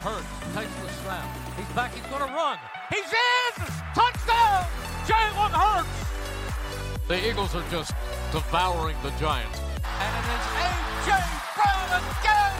Hurts 0.00 0.24
takes 0.54 0.74
the 0.80 0.88
snap. 1.02 1.28
He's 1.58 1.68
back. 1.76 1.92
He's 1.92 2.02
going 2.06 2.26
to 2.26 2.32
run. 2.32 2.56
He's 2.88 3.04
in! 3.04 3.66
Touchdown! 3.94 4.64
Jalen 5.04 5.52
Hurts! 5.52 7.06
The 7.06 7.28
Eagles 7.28 7.54
are 7.54 7.64
just 7.70 7.92
devouring 8.32 8.96
the 9.02 9.10
Giants. 9.20 9.60
And 9.84 10.16
it 10.16 10.24
is 10.32 10.46
A.J. 10.56 11.12
Brown 11.54 12.00
again! 12.00 12.52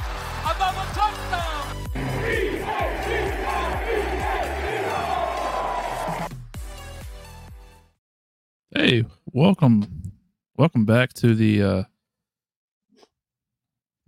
Another 0.44 0.84
touchdown! 0.92 1.64
Hey, 8.76 9.04
welcome, 9.32 10.12
welcome 10.58 10.84
back 10.84 11.14
to 11.14 11.34
the. 11.34 11.62
uh 11.62 11.84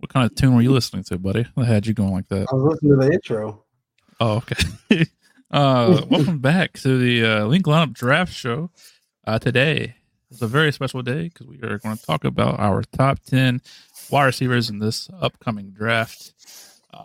What 0.03 0.11
kind 0.11 0.29
of 0.29 0.35
tune 0.35 0.53
were 0.53 0.61
you 0.61 0.73
listening 0.73 1.05
to, 1.05 1.17
buddy? 1.17 1.45
I 1.55 1.63
had 1.63 1.87
you 1.87 1.93
going 1.93 2.11
like 2.11 2.27
that. 2.27 2.47
I 2.51 2.55
was 2.55 2.73
listening 2.73 2.99
to 2.99 3.05
the 3.07 3.13
intro. 3.13 3.63
Oh, 4.19 4.35
okay. 4.35 5.05
uh 5.51 6.01
Welcome 6.09 6.39
back 6.41 6.73
to 6.79 6.97
the 6.97 7.25
uh, 7.25 7.45
Linc 7.45 7.65
Lineup 7.65 7.93
Draft 7.93 8.33
Show. 8.33 8.69
Uh 9.25 9.39
Today 9.39 9.95
is 10.29 10.41
a 10.41 10.47
very 10.47 10.73
special 10.73 11.03
day 11.03 11.29
because 11.29 11.47
we 11.47 11.55
are 11.61 11.77
going 11.77 11.95
to 11.95 12.05
talk 12.05 12.25
about 12.25 12.59
our 12.59 12.83
top 12.83 13.19
ten 13.25 13.61
wide 14.11 14.25
receivers 14.25 14.69
in 14.69 14.79
this 14.79 15.09
upcoming 15.21 15.71
draft. 15.71 16.33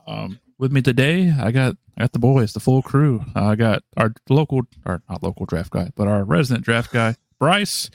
Um, 0.09 0.41
with 0.59 0.73
me 0.73 0.83
today, 0.83 1.33
I 1.41 1.53
got 1.53 1.77
I 1.97 2.01
got 2.01 2.13
the 2.15 2.19
boys, 2.19 2.53
the 2.53 2.59
full 2.59 2.83
crew. 2.83 3.25
I 3.37 3.55
got 3.55 3.85
our 3.97 4.13
local, 4.29 4.63
or 4.85 5.03
not 5.09 5.23
local 5.23 5.47
draft 5.47 5.71
guy, 5.71 5.93
but 5.95 6.09
our 6.09 6.25
resident 6.25 6.65
draft 6.65 6.93
guy, 6.93 7.15
Bryce, 7.39 7.91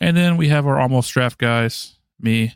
and 0.00 0.16
then 0.16 0.36
we 0.36 0.48
have 0.48 0.66
our 0.66 0.80
almost 0.80 1.12
draft 1.12 1.38
guys, 1.38 1.98
me 2.18 2.54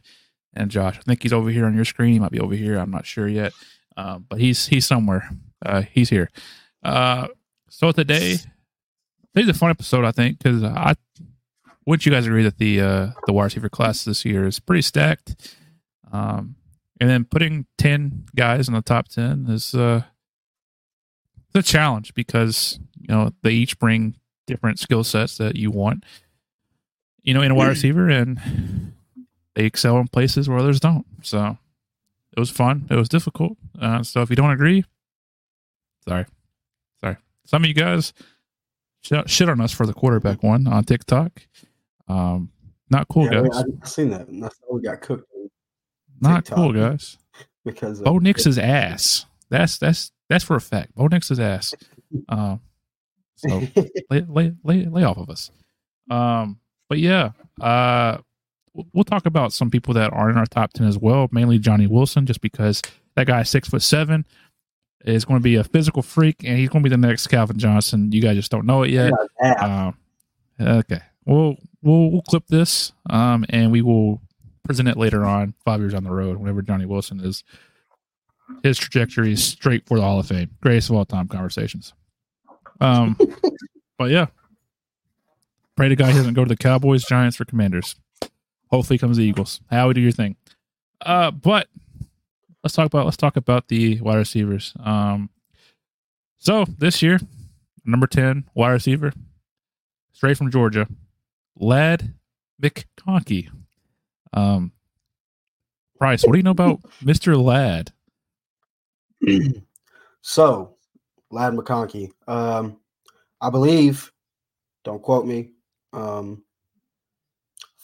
and 0.54 0.70
Josh. 0.70 0.98
I 0.98 1.02
think 1.02 1.22
he's 1.22 1.32
over 1.32 1.50
here 1.50 1.66
on 1.66 1.74
your 1.74 1.84
screen. 1.84 2.12
He 2.14 2.18
might 2.18 2.30
be 2.30 2.40
over 2.40 2.54
here. 2.54 2.78
I'm 2.78 2.90
not 2.90 3.06
sure 3.06 3.28
yet, 3.28 3.52
um, 3.96 4.26
but 4.28 4.40
he's 4.40 4.66
he's 4.66 4.86
somewhere. 4.86 5.28
Uh, 5.64 5.82
he's 5.82 6.10
here. 6.10 6.30
Uh, 6.82 7.28
so 7.68 7.92
today, 7.92 8.36
today's 9.34 9.48
a 9.48 9.54
fun 9.54 9.70
episode, 9.70 10.04
I 10.04 10.12
think, 10.12 10.38
because 10.38 10.62
I 10.62 10.94
wouldn't 11.86 12.06
you 12.06 12.12
guys 12.12 12.26
agree 12.26 12.44
that 12.44 12.58
the 12.58 12.80
uh, 12.80 13.10
the 13.26 13.32
wide 13.32 13.44
receiver 13.44 13.68
class 13.68 14.04
this 14.04 14.24
year 14.24 14.46
is 14.46 14.60
pretty 14.60 14.82
stacked. 14.82 15.56
Um, 16.12 16.56
and 17.00 17.10
then 17.10 17.24
putting 17.24 17.66
ten 17.76 18.26
guys 18.36 18.68
in 18.68 18.74
the 18.74 18.82
top 18.82 19.08
ten 19.08 19.46
is 19.48 19.74
uh, 19.74 20.02
it's 21.54 21.68
a 21.68 21.72
challenge 21.72 22.14
because 22.14 22.78
you 23.00 23.08
know 23.08 23.32
they 23.42 23.50
each 23.50 23.78
bring 23.78 24.16
different 24.46 24.78
skill 24.78 25.04
sets 25.04 25.38
that 25.38 25.56
you 25.56 25.70
want. 25.70 26.04
You 27.22 27.34
know, 27.34 27.42
in 27.42 27.50
a 27.50 27.54
wide 27.54 27.68
receiver, 27.68 28.08
and 28.08 28.92
they 29.54 29.64
excel 29.64 29.98
in 29.98 30.08
places 30.08 30.48
where 30.48 30.58
others 30.58 30.80
don't. 30.80 31.06
So 31.22 31.58
it 32.36 32.40
was 32.40 32.50
fun. 32.50 32.86
It 32.90 32.96
was 32.96 33.08
difficult. 33.08 33.56
Uh, 33.80 34.02
so 34.02 34.22
if 34.22 34.30
you 34.30 34.36
don't 34.36 34.50
agree, 34.50 34.84
sorry, 36.06 36.26
sorry. 37.00 37.16
Some 37.46 37.64
of 37.64 37.68
you 37.68 37.74
guys 37.74 38.12
shit, 39.04 39.48
on 39.48 39.60
us 39.60 39.72
for 39.72 39.86
the 39.86 39.92
quarterback 39.92 40.42
one 40.42 40.66
on 40.66 40.84
TikTok. 40.84 41.42
Um, 42.08 42.50
not 42.90 43.08
cool, 43.08 43.24
yeah, 43.24 43.42
guys. 43.42 43.56
I, 43.56 43.64
I 43.82 43.86
seen 43.86 44.10
that. 44.10 44.28
and 44.28 44.42
That's 44.42 44.58
how 44.60 44.74
we 44.76 44.82
got 44.82 45.00
cooked 45.00 45.28
not 46.20 46.44
TikTok. 46.44 46.56
cool, 46.56 46.72
guys. 46.72 47.18
because 47.64 47.98
of, 48.00 48.04
Bo 48.04 48.18
Nix's 48.18 48.58
ass. 48.58 49.26
That's 49.50 49.78
that's 49.78 50.10
that's 50.28 50.44
for 50.44 50.56
a 50.56 50.60
fact. 50.60 50.94
Bo 50.94 51.06
Nix's 51.06 51.40
ass. 51.40 51.74
Um, 52.28 52.60
so 53.36 53.62
lay, 54.10 54.24
lay 54.28 54.52
lay 54.62 54.86
lay 54.86 55.04
off 55.04 55.18
of 55.18 55.30
us. 55.30 55.50
Um, 56.10 56.58
but 56.88 56.98
yeah, 56.98 57.30
uh, 57.60 58.18
we'll- 58.92 59.04
talk 59.04 59.26
about 59.26 59.52
some 59.52 59.70
people 59.70 59.94
that 59.94 60.12
are 60.12 60.30
in 60.30 60.36
our 60.36 60.46
top 60.46 60.72
ten 60.72 60.86
as 60.86 60.98
well. 60.98 61.28
Mainly 61.32 61.58
Johnny 61.58 61.86
Wilson, 61.86 62.26
just 62.26 62.40
because 62.40 62.82
that 63.16 63.26
guy's 63.26 63.48
six 63.50 63.68
foot 63.68 63.82
seven, 63.82 64.24
is 65.04 65.24
going 65.24 65.38
to 65.38 65.42
be 65.44 65.56
a 65.56 65.64
physical 65.64 66.02
freak, 66.02 66.36
and 66.44 66.58
he's 66.58 66.68
going 66.68 66.82
to 66.82 66.88
be 66.88 66.94
the 66.94 66.96
next 67.06 67.26
Calvin 67.26 67.58
Johnson. 67.58 68.10
You 68.12 68.22
guys 68.22 68.36
just 68.36 68.50
don't 68.50 68.66
know 68.66 68.82
it 68.82 68.90
yet. 68.90 69.12
Yeah, 69.42 69.52
Um, 69.88 69.96
okay, 70.60 71.00
we'll 71.26 71.56
we'll 71.82 72.10
we'll 72.10 72.22
clip 72.22 72.46
this, 72.48 72.92
um, 73.10 73.44
and 73.50 73.70
we 73.70 73.82
will 73.82 74.20
present 74.64 74.88
it 74.88 74.96
later 74.96 75.24
on, 75.26 75.54
five 75.64 75.80
years 75.80 75.92
on 75.94 76.04
the 76.04 76.10
road, 76.10 76.38
whenever 76.38 76.62
Johnny 76.62 76.86
Wilson 76.86 77.20
is. 77.20 77.44
His 78.62 78.78
trajectory 78.78 79.32
is 79.32 79.42
straight 79.44 79.86
for 79.86 79.96
the 79.98 80.02
Hall 80.02 80.20
of 80.20 80.26
Fame, 80.26 80.50
greatest 80.62 80.90
of 80.90 80.96
all 80.96 81.04
time 81.06 81.28
conversations. 81.28 81.92
Um, 82.80 83.16
but 83.98 84.10
yeah, 84.10 84.26
pray 85.76 85.88
to 85.88 85.96
God 85.96 86.08
he 86.10 86.14
doesn't 86.16 86.34
go 86.34 86.44
to 86.44 86.48
the 86.48 86.56
Cowboys, 86.56 87.04
Giants, 87.04 87.40
or 87.40 87.44
Commanders. 87.46 87.96
Hopefully, 88.74 88.98
comes 88.98 89.18
the 89.18 89.22
Eagles. 89.22 89.60
How 89.70 89.86
we 89.86 89.94
do 89.94 90.00
your 90.00 90.10
thing? 90.10 90.34
Uh, 91.00 91.30
but 91.30 91.68
let's 92.64 92.74
talk 92.74 92.86
about 92.86 93.04
let's 93.04 93.16
talk 93.16 93.36
about 93.36 93.68
the 93.68 94.00
wide 94.00 94.16
receivers. 94.16 94.74
Um, 94.82 95.30
so 96.38 96.64
this 96.78 97.00
year, 97.00 97.20
number 97.84 98.08
ten 98.08 98.48
wide 98.52 98.72
receiver, 98.72 99.12
straight 100.10 100.36
from 100.36 100.50
Georgia, 100.50 100.88
Ladd 101.56 102.14
McConkey. 102.60 103.48
Um, 104.32 104.72
Bryce, 106.00 106.24
what 106.24 106.32
do 106.32 106.38
you 106.40 106.42
know 106.42 106.50
about 106.50 106.80
Mister 107.00 107.36
Ladd? 107.36 107.92
so, 110.20 110.74
Ladd 111.30 111.52
McConkey. 111.52 112.10
Um, 112.26 112.78
I 113.40 113.50
believe, 113.50 114.10
don't 114.82 115.00
quote 115.00 115.26
me. 115.26 115.52
Um, 115.92 116.42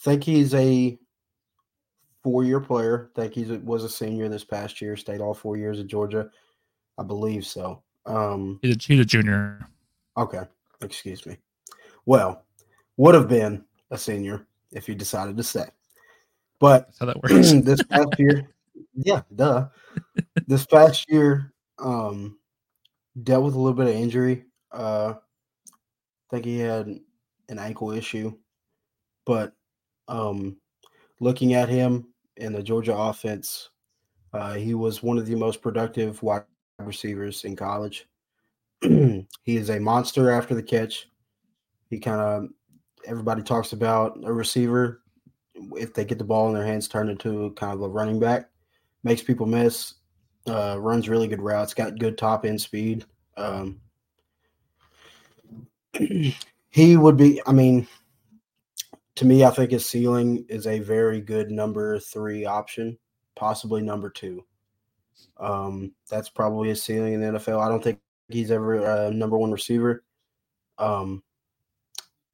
think 0.01 0.23
he's 0.23 0.53
a 0.53 0.97
four-year 2.23 2.59
player. 2.59 3.11
Think 3.15 3.33
he 3.33 3.43
was 3.57 3.83
a 3.83 3.89
senior 3.89 4.29
this 4.29 4.43
past 4.43 4.81
year. 4.81 4.95
Stayed 4.95 5.21
all 5.21 5.33
four 5.33 5.57
years 5.57 5.79
at 5.79 5.87
Georgia. 5.87 6.29
I 6.97 7.03
believe 7.03 7.45
so. 7.45 7.81
Um, 8.05 8.59
He's 8.61 8.75
a, 8.75 8.79
he's 8.79 8.99
a 8.99 9.05
junior. 9.05 9.67
Okay, 10.17 10.41
excuse 10.81 11.25
me. 11.25 11.37
Well, 12.05 12.43
would 12.97 13.15
have 13.15 13.27
been 13.29 13.63
a 13.91 13.97
senior 13.97 14.45
if 14.71 14.87
he 14.87 14.95
decided 14.95 15.37
to 15.37 15.43
stay. 15.43 15.65
But 16.59 16.87
That's 16.87 16.99
how 16.99 17.05
that 17.07 17.23
works. 17.23 17.51
this 17.65 17.83
past 17.83 18.19
year, 18.19 18.49
yeah, 18.95 19.21
duh. 19.35 19.67
This 20.47 20.65
past 20.65 21.09
year, 21.09 21.53
um, 21.79 22.37
dealt 23.23 23.43
with 23.45 23.55
a 23.55 23.59
little 23.59 23.77
bit 23.77 23.87
of 23.87 23.95
injury. 23.95 24.45
Uh, 24.71 25.13
I 25.15 26.29
think 26.29 26.45
he 26.45 26.59
had 26.59 26.87
an 27.49 27.59
ankle 27.59 27.91
issue, 27.91 28.33
but 29.25 29.53
um, 30.07 30.57
looking 31.19 31.53
at 31.53 31.69
him 31.69 32.07
in 32.37 32.53
the 32.53 32.63
Georgia 32.63 32.95
offense, 32.95 33.69
uh, 34.33 34.53
he 34.53 34.73
was 34.73 35.03
one 35.03 35.17
of 35.17 35.25
the 35.25 35.35
most 35.35 35.61
productive 35.61 36.21
wide 36.23 36.43
receivers 36.79 37.43
in 37.43 37.55
college. 37.55 38.07
he 38.81 39.25
is 39.45 39.69
a 39.69 39.79
monster 39.79 40.31
after 40.31 40.55
the 40.55 40.63
catch. 40.63 41.09
He 41.89 41.99
kind 41.99 42.21
of 42.21 42.49
everybody 43.05 43.41
talks 43.41 43.73
about 43.73 44.19
a 44.23 44.31
receiver 44.31 45.01
if 45.75 45.93
they 45.93 46.05
get 46.05 46.17
the 46.17 46.23
ball 46.23 46.47
in 46.47 46.53
their 46.53 46.65
hands, 46.65 46.87
turn 46.87 47.09
into 47.09 47.51
kind 47.51 47.73
of 47.73 47.81
a 47.81 47.89
running 47.89 48.19
back. 48.19 48.49
Makes 49.03 49.23
people 49.23 49.45
miss. 49.45 49.95
Uh, 50.47 50.77
runs 50.79 51.07
really 51.07 51.27
good 51.27 51.41
routes. 51.41 51.73
Got 51.73 51.99
good 51.99 52.17
top 52.17 52.45
end 52.45 52.59
speed. 52.59 53.05
Um, 53.37 53.79
he 56.69 56.97
would 56.97 57.17
be. 57.17 57.41
I 57.45 57.51
mean, 57.51 57.87
to 59.15 59.25
me, 59.25 59.43
I 59.43 59.49
think 59.49 59.71
his 59.71 59.85
ceiling 59.85 60.45
is 60.49 60.67
a 60.67 60.79
very 60.79 61.21
good 61.21 61.51
number 61.51 61.99
three 61.99 62.45
option, 62.45 62.97
possibly 63.35 63.81
number 63.81 64.09
two. 64.09 64.45
Um, 65.37 65.93
that's 66.09 66.29
probably 66.29 66.69
his 66.69 66.83
ceiling 66.83 67.13
in 67.13 67.21
the 67.21 67.39
NFL. 67.39 67.59
I 67.59 67.69
don't 67.69 67.83
think 67.83 67.99
he's 68.29 68.51
ever 68.51 68.75
a 68.75 69.11
number 69.11 69.37
one 69.37 69.51
receiver. 69.51 70.03
Um, 70.77 71.23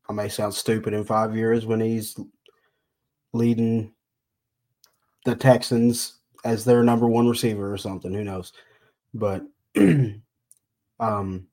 I 0.09 0.13
may 0.13 0.29
sound 0.29 0.53
stupid 0.53 0.93
in 0.93 1.03
five 1.03 1.35
years 1.35 1.65
when 1.65 1.81
he's 1.81 2.17
leading 3.33 3.93
the 5.25 5.35
Texans 5.35 6.19
as 6.45 6.63
their 6.63 6.83
number 6.83 7.07
one 7.07 7.27
receiver 7.27 7.71
or 7.71 7.77
something. 7.77 8.13
Who 8.13 8.23
knows? 8.23 8.53
But 9.13 9.43
um, 9.77 11.47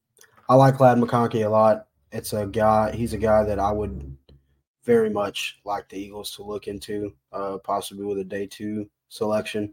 I 0.48 0.54
like 0.54 0.78
Ladd 0.78 0.98
McConkey 0.98 1.44
a 1.44 1.48
lot. 1.48 1.87
It's 2.12 2.32
a 2.32 2.46
guy. 2.46 2.94
He's 2.94 3.12
a 3.12 3.19
guy 3.19 3.43
that 3.44 3.58
I 3.58 3.72
would 3.72 4.16
very 4.84 5.10
much 5.10 5.60
like 5.64 5.88
the 5.88 5.96
Eagles 5.96 6.31
to 6.32 6.42
look 6.42 6.69
into, 6.69 7.14
uh, 7.32 7.58
possibly 7.58 8.04
with 8.04 8.19
a 8.19 8.25
day 8.25 8.46
two 8.46 8.88
selection 9.08 9.72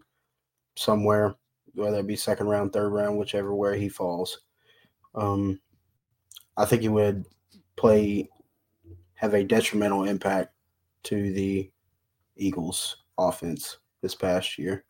somewhere, 0.75 1.35
whether 1.73 1.99
it 1.99 2.07
be 2.07 2.15
second 2.15 2.47
round, 2.47 2.71
third 2.71 2.89
round, 2.89 3.17
whichever 3.17 3.53
where 3.53 3.75
he 3.75 3.89
falls. 3.89 4.39
Um, 5.15 5.59
I 6.57 6.65
think 6.65 6.81
he 6.81 6.89
would 6.89 7.25
play 7.75 8.29
have 9.15 9.33
a 9.33 9.43
detrimental 9.43 10.05
impact 10.05 10.53
to 11.03 11.31
the 11.33 11.69
Eagles 12.35 12.97
offense 13.17 13.77
this 14.01 14.15
past 14.15 14.57
year. 14.57 14.83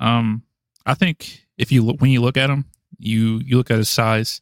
Um, 0.00 0.42
I 0.84 0.94
think 0.94 1.46
if 1.56 1.72
you 1.72 1.82
look 1.82 2.00
when 2.00 2.10
you 2.10 2.20
look 2.20 2.36
at 2.36 2.50
him, 2.50 2.66
you 2.98 3.40
you 3.44 3.56
look 3.56 3.70
at 3.70 3.78
his 3.78 3.88
size, 3.88 4.40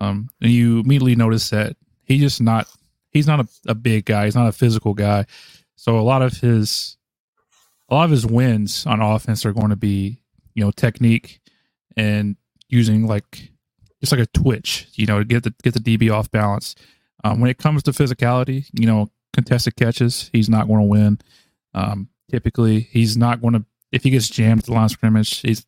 um, 0.00 0.28
and 0.40 0.50
you 0.50 0.80
immediately 0.80 1.14
notice 1.14 1.50
that 1.50 1.76
he's 2.04 2.20
just 2.20 2.40
not 2.40 2.66
he's 3.10 3.26
not 3.26 3.40
a, 3.40 3.48
a 3.68 3.74
big 3.74 4.04
guy. 4.04 4.24
He's 4.24 4.34
not 4.34 4.48
a 4.48 4.52
physical 4.52 4.94
guy. 4.94 5.26
So 5.76 5.98
a 5.98 6.02
lot 6.02 6.22
of 6.22 6.38
his 6.38 6.96
a 7.88 7.94
lot 7.94 8.04
of 8.04 8.10
his 8.10 8.26
wins 8.26 8.84
on 8.86 9.00
offense 9.00 9.46
are 9.46 9.52
going 9.52 9.70
to 9.70 9.76
be 9.76 10.20
you 10.54 10.64
know 10.64 10.70
technique 10.70 11.40
and 11.96 12.36
using 12.68 13.06
like 13.06 13.50
just 14.00 14.12
like 14.12 14.20
a 14.20 14.26
twitch, 14.26 14.88
you 14.94 15.06
know, 15.06 15.18
to 15.18 15.24
get 15.24 15.42
the 15.42 15.54
get 15.62 15.74
the 15.74 15.80
DB 15.80 16.12
off 16.12 16.30
balance. 16.30 16.74
Um, 17.24 17.40
when 17.40 17.50
it 17.50 17.58
comes 17.58 17.82
to 17.84 17.90
physicality, 17.90 18.68
you 18.72 18.86
know, 18.86 19.10
contested 19.32 19.76
catches, 19.76 20.30
he's 20.32 20.48
not 20.48 20.68
going 20.68 20.80
to 20.80 20.86
win. 20.86 21.18
Um, 21.74 22.08
typically, 22.30 22.80
he's 22.80 23.16
not 23.16 23.40
going 23.40 23.54
to 23.54 23.64
if 23.92 24.02
he 24.02 24.10
gets 24.10 24.28
jammed 24.28 24.60
at 24.60 24.66
the 24.66 24.72
line 24.72 24.84
of 24.84 24.90
scrimmage, 24.90 25.40
he's 25.40 25.66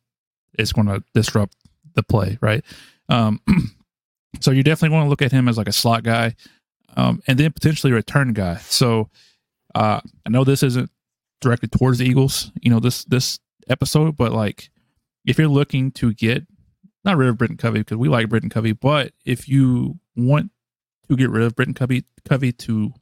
it's 0.57 0.71
going 0.71 0.87
to 0.87 1.03
disrupt 1.13 1.55
the 1.95 2.03
play, 2.03 2.37
right? 2.41 2.63
Um, 3.09 3.41
so 4.39 4.51
you 4.51 4.63
definitely 4.63 4.95
want 4.95 5.05
to 5.05 5.09
look 5.09 5.21
at 5.21 5.31
him 5.31 5.47
as 5.47 5.57
like 5.57 5.67
a 5.67 5.73
slot 5.73 6.03
guy, 6.03 6.35
um, 6.97 7.21
and 7.27 7.39
then 7.39 7.51
potentially 7.51 7.91
a 7.91 7.95
return 7.95 8.33
guy. 8.33 8.57
So 8.57 9.09
uh, 9.75 10.01
I 10.25 10.29
know 10.29 10.43
this 10.43 10.63
isn't 10.63 10.89
directed 11.39 11.71
towards 11.71 11.97
the 11.97 12.05
Eagles, 12.05 12.51
you 12.61 12.69
know, 12.69 12.79
this 12.79 13.03
this 13.05 13.39
episode, 13.69 14.17
but 14.17 14.31
like 14.31 14.69
if 15.25 15.37
you're 15.37 15.47
looking 15.47 15.91
to 15.91 16.13
get 16.13 16.45
not 17.03 17.17
rid 17.17 17.29
of 17.29 17.37
Britton 17.37 17.57
Covey 17.57 17.79
because 17.79 17.97
we 17.97 18.09
like 18.09 18.29
Britton 18.29 18.49
Covey, 18.49 18.73
but 18.73 19.13
if 19.25 19.47
you 19.47 19.99
want 20.15 20.51
to 21.09 21.15
get 21.15 21.29
rid 21.29 21.43
of 21.43 21.55
Britton 21.55 21.73
Covey, 21.73 22.05
Covey 22.27 22.51
to 22.53 22.93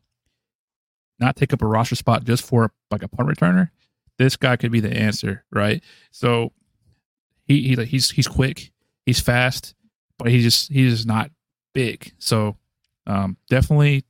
not 1.20 1.36
take 1.36 1.54
up 1.54 1.62
a 1.62 1.66
roster 1.66 1.96
spot 1.96 2.24
just 2.24 2.46
for 2.46 2.72
like 2.92 3.04
a 3.04 3.08
punt 3.08 3.30
returner, 3.30 3.70
this 4.18 4.36
guy 4.36 4.56
could 4.56 4.72
be 4.72 4.80
the 4.80 4.96
answer, 4.96 5.44
right? 5.52 5.84
So 6.12 6.54
he, 7.46 7.76
he 7.76 7.86
he's 7.86 8.10
he's 8.12 8.28
quick, 8.28 8.72
he's 9.06 9.20
fast, 9.20 9.76
but 10.18 10.30
he 10.30 10.42
just 10.42 10.72
he's 10.72 10.94
just 10.94 11.08
not 11.08 11.32
big. 11.74 12.14
So 12.20 12.58
um, 13.10 13.38
definitely 13.50 14.06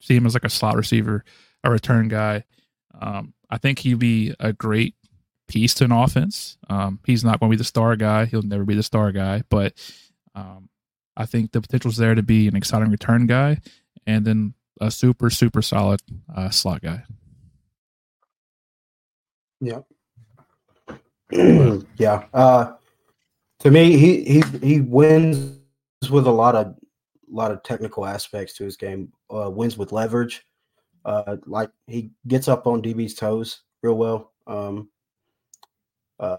see 0.00 0.16
him 0.16 0.26
as 0.26 0.34
like 0.34 0.44
a 0.44 0.50
slot 0.50 0.76
receiver, 0.76 1.24
a 1.64 1.70
return 1.70 2.08
guy. 2.08 2.44
Um, 2.98 3.34
I 3.50 3.58
think 3.58 3.80
he'd 3.80 3.98
be 3.98 4.34
a 4.40 4.52
great 4.52 4.94
piece 5.48 5.74
to 5.74 5.84
an 5.84 5.92
offense. 5.92 6.56
Um, 6.68 7.00
he's 7.04 7.24
not 7.24 7.40
going 7.40 7.50
to 7.50 7.56
be 7.56 7.58
the 7.58 7.64
star 7.64 7.96
guy. 7.96 8.26
He'll 8.26 8.42
never 8.42 8.64
be 8.64 8.74
the 8.74 8.82
star 8.82 9.12
guy, 9.12 9.42
but 9.48 9.74
um, 10.34 10.68
I 11.16 11.26
think 11.26 11.52
the 11.52 11.60
potential 11.60 11.90
is 11.90 11.96
there 11.96 12.14
to 12.14 12.22
be 12.22 12.46
an 12.48 12.56
exciting 12.56 12.90
return 12.90 13.26
guy 13.26 13.60
and 14.06 14.24
then 14.24 14.54
a 14.80 14.90
super, 14.90 15.30
super 15.30 15.62
solid 15.62 16.00
uh, 16.34 16.50
slot 16.50 16.82
guy. 16.82 17.02
Yeah. 19.60 19.80
yeah. 21.96 22.24
Uh, 22.32 22.74
to 23.60 23.70
me, 23.70 23.96
he 23.96 24.22
he 24.24 24.42
he 24.62 24.80
wins 24.80 25.58
with 26.10 26.26
a 26.26 26.30
lot 26.30 26.54
of 26.54 26.76
lot 27.30 27.50
of 27.50 27.62
technical 27.62 28.06
aspects 28.06 28.54
to 28.54 28.64
his 28.64 28.76
game. 28.76 29.12
Uh, 29.30 29.50
wins 29.50 29.76
with 29.76 29.92
leverage. 29.92 30.46
Uh, 31.04 31.36
like 31.46 31.70
he 31.86 32.10
gets 32.26 32.48
up 32.48 32.66
on 32.66 32.82
DB's 32.82 33.14
toes 33.14 33.62
real 33.82 33.94
well. 33.94 34.32
Um, 34.46 34.88
uh, 36.18 36.38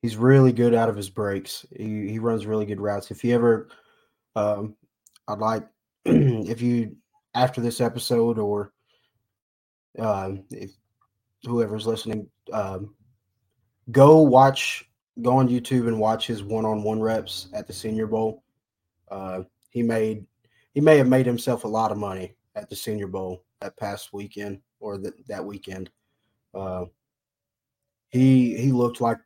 he's 0.00 0.16
really 0.16 0.52
good 0.52 0.74
out 0.74 0.88
of 0.88 0.96
his 0.96 1.10
breaks. 1.10 1.66
He 1.76 2.08
he 2.08 2.18
runs 2.18 2.46
really 2.46 2.66
good 2.66 2.80
routes. 2.80 3.10
If 3.10 3.22
you 3.22 3.34
ever, 3.34 3.68
um, 4.34 4.76
I'd 5.28 5.38
like 5.38 5.66
if 6.04 6.62
you 6.62 6.96
after 7.34 7.60
this 7.60 7.80
episode 7.80 8.38
or 8.38 8.72
uh, 9.98 10.32
if 10.50 10.72
whoever's 11.44 11.86
listening, 11.86 12.28
um, 12.52 12.94
go 13.90 14.22
watch, 14.22 14.84
go 15.20 15.36
on 15.36 15.48
YouTube 15.48 15.88
and 15.88 15.98
watch 15.98 16.26
his 16.26 16.42
one-on-one 16.42 17.00
reps 17.00 17.48
at 17.52 17.66
the 17.66 17.72
Senior 17.72 18.06
Bowl. 18.06 18.42
Uh, 19.10 19.42
he 19.72 19.82
made 19.82 20.24
he 20.74 20.80
may 20.80 20.96
have 20.98 21.08
made 21.08 21.26
himself 21.26 21.64
a 21.64 21.68
lot 21.68 21.90
of 21.90 21.98
money 21.98 22.36
at 22.54 22.68
the 22.68 22.76
Senior 22.76 23.08
Bowl 23.08 23.42
that 23.60 23.76
past 23.76 24.12
weekend 24.12 24.60
or 24.80 24.98
the, 24.98 25.12
that 25.28 25.44
weekend. 25.44 25.90
Uh, 26.54 26.84
he 28.10 28.56
he 28.56 28.70
looked 28.70 29.00
like 29.00 29.18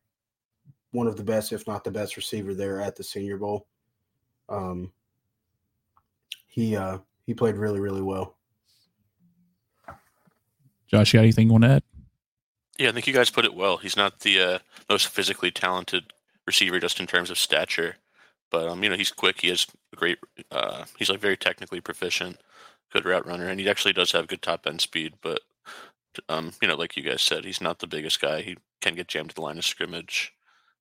one 0.93 1.08
of 1.08 1.16
the 1.16 1.25
best, 1.25 1.52
if 1.52 1.66
not 1.66 1.84
the 1.84 1.90
best, 1.90 2.16
receiver 2.16 2.54
there 2.54 2.81
at 2.81 2.96
the 2.96 3.02
Senior 3.02 3.37
Bowl. 3.37 3.66
Um, 4.48 4.93
he 6.46 6.76
uh, 6.76 6.98
he 7.26 7.34
played 7.34 7.56
really 7.56 7.81
really 7.81 8.02
well. 8.02 8.37
Josh, 10.87 11.12
you 11.12 11.19
got 11.19 11.25
anything 11.25 11.48
you 11.48 11.52
want 11.52 11.64
to 11.64 11.70
add? 11.70 11.82
Yeah, 12.78 12.90
I 12.90 12.93
think 12.93 13.08
you 13.08 13.12
guys 13.12 13.31
put 13.31 13.44
it 13.44 13.54
well. 13.54 13.76
He's 13.76 13.96
not 13.96 14.20
the 14.20 14.40
uh, 14.40 14.58
most 14.88 15.08
physically 15.08 15.50
talented 15.50 16.12
receiver 16.46 16.78
just 16.78 17.00
in 17.00 17.08
terms 17.08 17.28
of 17.28 17.38
stature, 17.38 17.96
but 18.50 18.69
um, 18.69 18.84
you 18.84 18.88
know 18.88 18.96
he's 18.96 19.10
quick. 19.10 19.40
He 19.40 19.48
has 19.48 19.66
great. 19.96 20.19
Uh, 20.50 20.84
he's 20.98 21.10
like 21.10 21.20
very 21.20 21.37
technically 21.37 21.81
proficient, 21.81 22.38
good 22.93 23.04
route 23.04 23.26
runner, 23.26 23.48
and 23.48 23.58
he 23.58 23.69
actually 23.69 23.93
does 23.93 24.12
have 24.12 24.28
good 24.28 24.43
top 24.43 24.66
end 24.66 24.81
speed. 24.81 25.14
But 25.22 25.40
um, 26.28 26.52
you 26.62 26.69
know, 26.69 26.76
like 26.76 26.96
you 26.96 27.02
guys 27.02 27.22
said, 27.22 27.44
he's 27.44 27.60
not 27.60 27.78
the 27.78 27.87
biggest 27.87 28.20
guy. 28.20 28.43
He 28.43 28.56
can 28.81 28.94
get 28.94 29.08
jammed 29.08 29.31
to 29.31 29.34
the 29.34 29.43
line 29.43 29.58
of 29.58 29.64
scrimmage. 29.64 30.32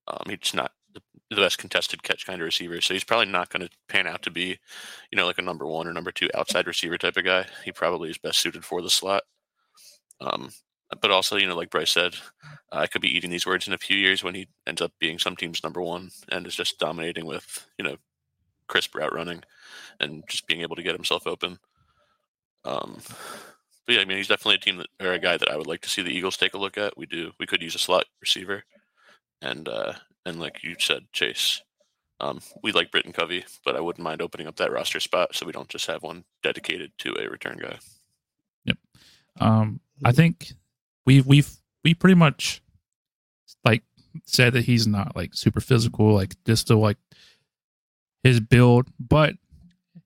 Um, 0.07 0.23
he's 0.29 0.53
not 0.53 0.71
the, 0.93 1.01
the 1.29 1.37
best 1.37 1.57
contested 1.57 2.03
catch 2.03 2.25
kind 2.25 2.41
of 2.41 2.45
receiver, 2.45 2.79
so 2.81 2.93
he's 2.93 3.03
probably 3.03 3.25
not 3.25 3.49
going 3.49 3.67
to 3.67 3.73
pan 3.89 4.07
out 4.07 4.21
to 4.23 4.31
be, 4.31 4.59
you 5.11 5.17
know, 5.17 5.25
like 5.25 5.39
a 5.39 5.43
number 5.43 5.65
one 5.65 5.87
or 5.87 5.93
number 5.93 6.11
two 6.11 6.29
outside 6.35 6.67
receiver 6.67 6.97
type 6.97 7.17
of 7.17 7.25
guy. 7.25 7.45
He 7.63 7.71
probably 7.71 8.09
is 8.09 8.17
best 8.17 8.39
suited 8.39 8.63
for 8.63 8.81
the 8.81 8.89
slot. 8.89 9.23
Um, 10.21 10.51
but 11.01 11.11
also, 11.11 11.35
you 11.35 11.47
know, 11.47 11.55
like 11.55 11.71
Bryce 11.71 11.91
said, 11.91 12.15
uh, 12.71 12.77
I 12.77 12.87
could 12.87 13.01
be 13.01 13.15
eating 13.15 13.31
these 13.31 13.45
words 13.45 13.67
in 13.67 13.73
a 13.73 13.77
few 13.77 13.97
years 13.97 14.23
when 14.23 14.35
he 14.35 14.47
ends 14.67 14.81
up 14.81 14.93
being 14.99 15.19
some 15.19 15.35
team's 15.35 15.63
number 15.63 15.81
one 15.81 16.11
and 16.29 16.45
is 16.45 16.55
just 16.55 16.79
dominating 16.79 17.25
with, 17.25 17.67
you 17.77 17.83
know, 17.83 17.97
crisp 18.67 18.95
route 18.95 19.13
running 19.13 19.43
and 19.99 20.23
just 20.27 20.47
being 20.47 20.61
able 20.61 20.75
to 20.75 20.83
get 20.83 20.95
himself 20.95 21.27
open. 21.27 21.59
Um, 22.63 22.99
but 23.85 23.95
yeah, 23.95 24.01
I 24.01 24.05
mean, 24.05 24.17
he's 24.17 24.27
definitely 24.27 24.55
a 24.55 24.59
team 24.59 24.77
that 24.77 24.87
or 24.99 25.13
a 25.13 25.19
guy 25.19 25.37
that 25.37 25.49
I 25.49 25.57
would 25.57 25.67
like 25.67 25.81
to 25.81 25.89
see 25.89 26.01
the 26.01 26.09
Eagles 26.09 26.37
take 26.37 26.53
a 26.53 26.59
look 26.59 26.77
at. 26.77 26.97
We 26.97 27.05
do. 27.05 27.31
We 27.39 27.45
could 27.45 27.61
use 27.61 27.75
a 27.75 27.79
slot 27.79 28.05
receiver, 28.19 28.63
and 29.41 29.69
uh, 29.69 29.93
and 30.25 30.39
like 30.39 30.63
you 30.63 30.75
said, 30.79 31.05
Chase, 31.13 31.61
um, 32.19 32.39
we 32.63 32.71
like 32.71 32.91
Britton 32.91 33.13
Covey, 33.13 33.45
but 33.63 33.75
I 33.75 33.81
wouldn't 33.81 34.03
mind 34.03 34.21
opening 34.21 34.47
up 34.47 34.55
that 34.55 34.71
roster 34.71 34.99
spot 34.99 35.35
so 35.35 35.45
we 35.45 35.51
don't 35.51 35.69
just 35.69 35.85
have 35.87 36.01
one 36.01 36.23
dedicated 36.41 36.91
to 36.99 37.13
a 37.19 37.29
return 37.29 37.59
guy. 37.61 37.77
Yep. 38.65 38.77
Um, 39.39 39.79
I 40.03 40.11
think 40.11 40.53
we've 41.05 41.25
we've 41.25 41.49
we 41.83 41.93
pretty 41.93 42.15
much 42.15 42.63
like 43.63 43.83
said 44.25 44.53
that 44.53 44.65
he's 44.65 44.87
not 44.87 45.15
like 45.15 45.35
super 45.35 45.61
physical, 45.61 46.13
like 46.13 46.35
just 46.45 46.67
to 46.67 46.77
like 46.77 46.97
his 48.25 48.39
build, 48.39 48.87
but 48.99 49.35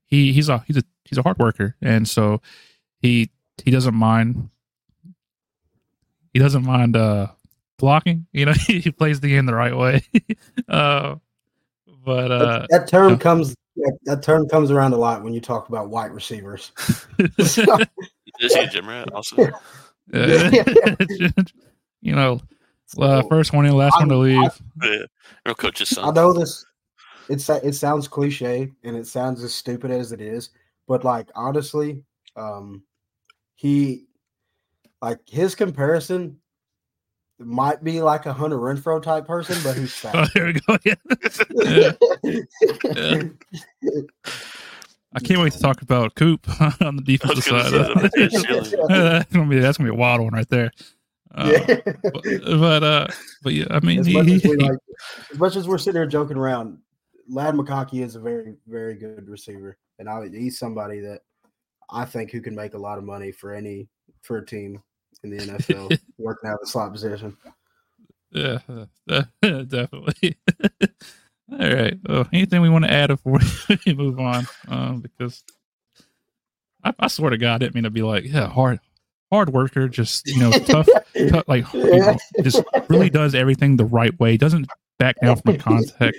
he 0.06 0.34
he's 0.34 0.50
a 0.50 0.60
he's 0.68 0.76
a 0.76 0.84
he's 1.06 1.18
a 1.18 1.22
hard 1.22 1.40
worker, 1.40 1.76
and 1.82 2.08
so 2.08 2.42
he 3.02 3.30
he 3.64 3.72
doesn't 3.72 3.96
mind 3.96 4.50
he 6.34 6.40
doesn't 6.40 6.66
mind 6.66 6.98
uh 6.98 7.28
blocking. 7.78 8.28
You 8.34 8.48
know, 8.48 8.54
he 8.68 8.92
plays 8.92 9.22
the 9.22 9.30
game 9.30 9.46
the 9.46 9.56
right 9.56 9.76
way. 9.76 10.04
uh, 10.68 11.16
but 12.06 12.32
uh, 12.32 12.40
that, 12.40 12.68
that 12.70 12.88
term 12.90 13.18
comes 13.18 13.56
that, 13.78 13.98
that, 14.04 14.22
term 14.22 14.50
comes 14.50 14.70
around 14.70 14.92
a 14.92 14.98
lot 14.98 15.24
when 15.24 15.34
you 15.34 15.40
talk 15.40 15.70
about 15.70 15.90
white 15.90 16.12
receivers. 16.12 16.74
Is 17.38 17.56
he 17.56 18.60
a 18.60 18.68
gym 18.68 18.90
rat 18.90 19.12
also? 19.14 19.50
Yeah. 20.12 20.52
you 22.02 22.16
know, 22.16 22.42
uh, 22.98 23.22
first 23.30 23.54
one 23.54 23.66
in, 23.66 23.74
last 23.74 23.96
I, 23.96 24.00
one 24.00 24.10
to 24.10 24.18
leave. 24.18 24.62
Yeah. 24.82 24.98
Real 25.46 25.56
coach's 25.56 25.90
son. 25.90 26.10
I 26.10 26.12
know 26.12 26.34
this. 26.34 26.66
It's 27.30 27.48
it 27.50 27.76
sounds 27.76 28.08
cliche 28.08 28.72
and 28.84 28.96
it 28.96 29.08
sounds 29.08 29.44
as 29.44 29.54
stupid 29.54 29.92
as 29.92 30.12
it 30.12 30.20
is, 30.20 30.50
but 30.88 31.04
like 31.04 31.30
honestly, 31.36 32.04
um, 32.36 32.84
he 33.56 34.08
like 35.02 35.20
his 35.28 35.56
comparison 35.56 36.40
might 37.40 37.84
be 37.84 38.02
like 38.02 38.26
a 38.26 38.34
Hunter 38.34 38.58
Renfrow 38.58 39.02
type 39.02 39.26
person, 39.26 39.58
but 39.64 39.78
he's 39.78 39.94
fast. 39.94 40.16
oh, 40.16 40.26
there 40.34 40.46
we 40.48 40.54
go. 40.54 40.78
Yeah. 40.84 40.96
yeah. 42.24 43.22
yeah. 43.82 44.02
I 45.14 45.20
can't 45.20 45.40
wait 45.40 45.54
to 45.54 45.60
talk 45.60 45.82
about 45.82 46.16
Coop 46.16 46.48
on 46.82 46.98
the 46.98 47.02
defensive 47.04 47.44
side. 47.44 47.72
that's 48.92 49.34
gonna 49.34 49.50
be 49.50 49.60
that's 49.60 49.78
gonna 49.78 49.90
be 49.90 49.96
a 49.96 49.98
wild 49.98 50.22
one 50.22 50.34
right 50.34 50.50
there. 50.50 50.72
Uh, 51.34 51.52
yeah. 51.68 51.80
but, 52.02 52.24
but, 52.60 52.84
uh, 52.84 53.08
but 53.44 53.54
yeah, 53.54 53.66
I 53.70 53.80
mean, 53.82 54.00
as, 54.00 54.08
he, 54.08 54.14
much 54.14 54.28
as, 54.28 54.42
he, 54.42 54.56
like, 54.56 54.80
as 55.32 55.38
much 55.38 55.56
as 55.56 55.68
we're 55.68 55.78
sitting 55.78 56.00
here 56.00 56.08
joking 56.08 56.38
around, 56.38 56.80
Ladd 57.30 57.54
McConkey 57.54 58.04
is 58.04 58.16
a 58.16 58.20
very, 58.20 58.56
very 58.68 58.96
good 58.96 59.30
receiver, 59.30 59.78
and 60.00 60.10
I, 60.10 60.28
he's 60.30 60.58
somebody 60.58 61.00
that 61.02 61.22
I 61.90 62.06
think 62.06 62.32
who 62.32 62.42
can 62.42 62.56
make 62.56 62.74
a 62.74 62.78
lot 62.78 62.98
of 62.98 63.04
money 63.04 63.32
for 63.32 63.54
any 63.54 63.88
for 64.22 64.38
a 64.38 64.46
team 64.46 64.82
in 65.24 65.30
the 65.30 65.38
NFL 65.38 66.00
working 66.18 66.50
out 66.50 66.60
the 66.62 66.68
slot 66.68 66.92
position. 66.92 67.38
Yeah, 68.32 68.60
definitely. 69.42 70.38
All 71.52 71.58
right. 71.58 71.98
Anything 72.32 72.62
we 72.62 72.70
want 72.70 72.86
to 72.86 72.92
add 72.92 73.08
before 73.08 73.40
we 73.86 73.94
move 73.94 74.20
on? 74.20 74.46
Um, 74.68 75.02
because 75.02 75.44
I, 76.84 76.94
I, 77.00 77.08
swear 77.08 77.32
to 77.32 77.38
God, 77.38 77.56
I 77.56 77.58
didn't 77.58 77.76
mean 77.76 77.86
to 77.86 77.90
be 77.90 78.04
like, 78.04 78.26
yeah, 78.26 78.48
hard, 78.48 78.80
hard 79.32 79.52
worker, 79.52 79.88
just 79.88 80.28
you 80.28 80.40
know, 80.40 80.52
tough, 80.52 80.88
tough 81.30 81.44
like 81.48 81.72
you 81.74 82.00
know, 82.00 82.18
just 82.44 82.64
really 82.88 83.10
does 83.10 83.34
everything 83.34 83.78
the 83.78 83.86
right 83.86 84.18
way. 84.20 84.38
Doesn't 84.38 84.68
back 85.00 85.16
down 85.22 85.38
from 85.38 85.56
a 85.56 85.58
contact. 85.58 86.18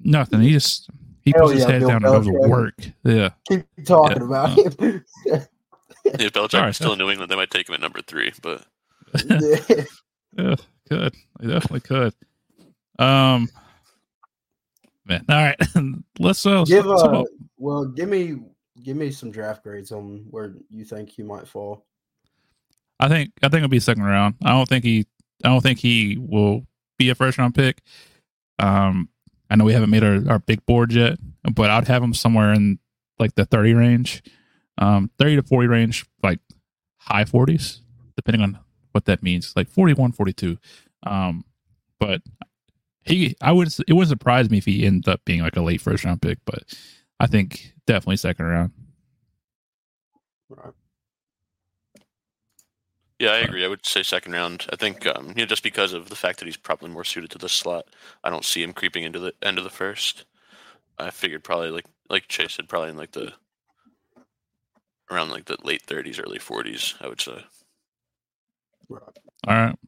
Nothing. 0.00 0.40
He 0.40 0.50
just 0.50 0.90
he 1.22 1.32
Hell 1.34 1.48
puts 1.48 1.60
yeah, 1.60 1.64
his 1.64 1.70
head 1.70 1.80
Bill 1.80 1.88
down 1.88 2.02
Belichick. 2.02 2.16
and 2.16 2.24
goes 2.24 2.42
to 2.42 2.48
work. 2.48 2.74
Yeah. 3.04 3.30
Keep 3.48 3.86
talking 3.86 4.18
yeah. 4.18 4.24
about 4.24 4.58
uh, 4.58 4.62
him. 4.62 5.04
if 6.04 6.32
Belichick 6.32 6.60
right, 6.60 6.74
still 6.74 6.92
in 6.92 6.98
New 6.98 7.10
England, 7.10 7.30
they 7.30 7.36
might 7.36 7.50
take 7.50 7.68
him 7.68 7.74
at 7.74 7.80
number 7.80 8.02
three, 8.02 8.32
but 8.42 8.64
yeah, 9.24 10.56
could. 10.88 11.14
They 11.40 11.46
definitely 11.46 11.80
could. 11.80 12.14
Um 12.98 13.48
man. 15.06 15.24
All 15.28 15.36
right, 15.36 15.60
let's 16.18 16.44
uh, 16.44 16.64
Give 16.64 16.86
let's- 16.86 17.02
uh, 17.02 17.22
well, 17.58 17.86
give 17.86 18.08
me 18.08 18.36
give 18.82 18.96
me 18.96 19.10
some 19.10 19.30
draft 19.30 19.62
grades 19.62 19.92
on 19.92 20.26
where 20.30 20.54
you 20.68 20.84
think 20.84 21.10
he 21.10 21.22
might 21.22 21.46
fall. 21.48 21.86
I 23.00 23.08
think 23.08 23.32
I 23.42 23.48
think 23.48 23.58
it'll 23.58 23.68
be 23.68 23.80
second 23.80 24.04
round. 24.04 24.34
I 24.44 24.50
don't 24.50 24.68
think 24.68 24.84
he 24.84 25.06
I 25.44 25.48
don't 25.48 25.60
think 25.62 25.78
he 25.78 26.18
will 26.18 26.66
be 26.98 27.10
a 27.10 27.14
first 27.14 27.38
round 27.38 27.54
pick. 27.54 27.80
Um, 28.58 29.08
I 29.50 29.56
know 29.56 29.64
we 29.64 29.72
haven't 29.72 29.90
made 29.90 30.04
our, 30.04 30.22
our 30.28 30.38
big 30.38 30.64
board 30.66 30.92
yet, 30.92 31.18
but 31.54 31.70
I'd 31.70 31.88
have 31.88 32.02
him 32.02 32.14
somewhere 32.14 32.52
in 32.52 32.78
like 33.18 33.34
the 33.34 33.44
thirty 33.44 33.74
range, 33.74 34.22
um, 34.78 35.10
thirty 35.18 35.36
to 35.36 35.42
forty 35.42 35.68
range, 35.68 36.06
like 36.22 36.40
high 36.98 37.24
forties, 37.24 37.82
depending 38.16 38.42
on 38.42 38.58
what 38.94 39.06
that 39.06 39.22
means, 39.22 39.52
like 39.56 39.68
41, 39.68 40.12
42. 40.12 40.56
Um, 41.02 41.44
but 41.98 42.22
he, 43.02 43.34
I 43.42 43.50
would, 43.50 43.68
it 43.88 43.92
wouldn't 43.92 44.08
surprise 44.08 44.48
me 44.48 44.58
if 44.58 44.64
he 44.64 44.86
ends 44.86 45.08
up 45.08 45.20
being 45.24 45.40
like 45.40 45.56
a 45.56 45.62
late 45.62 45.80
first 45.80 46.04
round 46.04 46.22
pick, 46.22 46.38
but 46.44 46.62
I 47.18 47.26
think 47.26 47.74
definitely 47.86 48.16
second 48.16 48.46
round. 48.46 48.70
Right. 50.48 50.72
Yeah, 53.24 53.30
I 53.30 53.38
agree. 53.38 53.64
I 53.64 53.68
would 53.68 53.86
say 53.86 54.02
second 54.02 54.32
round. 54.32 54.66
I 54.70 54.76
think 54.76 55.06
um, 55.06 55.28
you 55.28 55.34
know 55.36 55.46
just 55.46 55.62
because 55.62 55.94
of 55.94 56.10
the 56.10 56.16
fact 56.16 56.40
that 56.40 56.44
he's 56.44 56.58
probably 56.58 56.90
more 56.90 57.04
suited 57.04 57.30
to 57.30 57.38
the 57.38 57.48
slot. 57.48 57.86
I 58.22 58.28
don't 58.28 58.44
see 58.44 58.62
him 58.62 58.74
creeping 58.74 59.02
into 59.02 59.18
the 59.18 59.32
end 59.42 59.56
of 59.56 59.64
the 59.64 59.70
first. 59.70 60.26
I 60.98 61.08
figured 61.08 61.42
probably 61.42 61.70
like 61.70 61.86
like 62.10 62.28
Chase 62.28 62.52
said, 62.52 62.68
probably 62.68 62.90
in 62.90 62.98
like 62.98 63.12
the 63.12 63.32
around 65.10 65.30
like 65.30 65.46
the 65.46 65.56
late 65.64 65.80
thirties, 65.80 66.18
early 66.18 66.38
forties. 66.38 66.96
I 67.00 67.08
would 67.08 67.22
say. 67.22 67.42
All 68.90 69.00
right. 69.46 69.78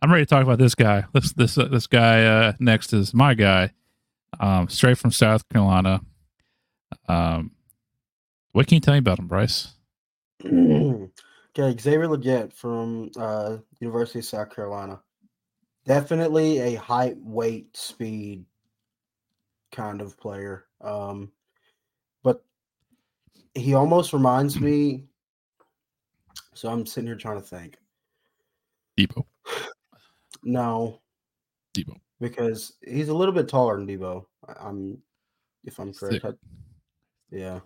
I'm 0.00 0.10
ready 0.10 0.24
to 0.24 0.30
talk 0.30 0.42
about 0.42 0.58
this 0.58 0.74
guy. 0.74 1.04
This 1.12 1.34
this 1.34 1.58
uh, 1.58 1.66
this 1.66 1.86
guy 1.86 2.24
uh, 2.24 2.52
next 2.58 2.94
is 2.94 3.12
my 3.12 3.34
guy, 3.34 3.72
um, 4.40 4.70
straight 4.70 4.96
from 4.96 5.12
South 5.12 5.46
Carolina. 5.50 6.00
Um, 7.06 7.50
what 8.52 8.68
can 8.68 8.76
you 8.76 8.80
tell 8.80 8.94
me 8.94 8.98
about 9.00 9.18
him, 9.18 9.28
Bryce? 9.28 9.74
okay, 11.58 11.78
Xavier 11.80 12.06
Legette 12.08 12.52
from 12.52 13.10
uh, 13.18 13.58
University 13.80 14.20
of 14.20 14.24
South 14.24 14.54
Carolina. 14.54 15.00
Definitely 15.84 16.58
a 16.58 16.74
height, 16.76 17.16
weight, 17.18 17.76
speed 17.76 18.44
kind 19.72 20.00
of 20.00 20.16
player. 20.18 20.66
Um, 20.80 21.32
but 22.22 22.44
he 23.54 23.74
almost 23.74 24.12
reminds 24.12 24.60
me. 24.60 25.04
So 26.54 26.68
I'm 26.68 26.84
sitting 26.84 27.06
here 27.06 27.16
trying 27.16 27.40
to 27.40 27.46
think. 27.46 27.78
Deebo. 28.98 29.24
No, 30.44 31.00
Deebo. 31.74 31.98
because 32.20 32.74
he's 32.86 33.08
a 33.08 33.14
little 33.14 33.32
bit 33.32 33.48
taller 33.48 33.76
than 33.78 33.86
Deebo. 33.86 34.26
I'm, 34.60 34.98
if 35.64 35.78
I'm 35.78 35.94
correct. 35.94 36.24
I- 36.26 36.32
yeah, 37.30 37.60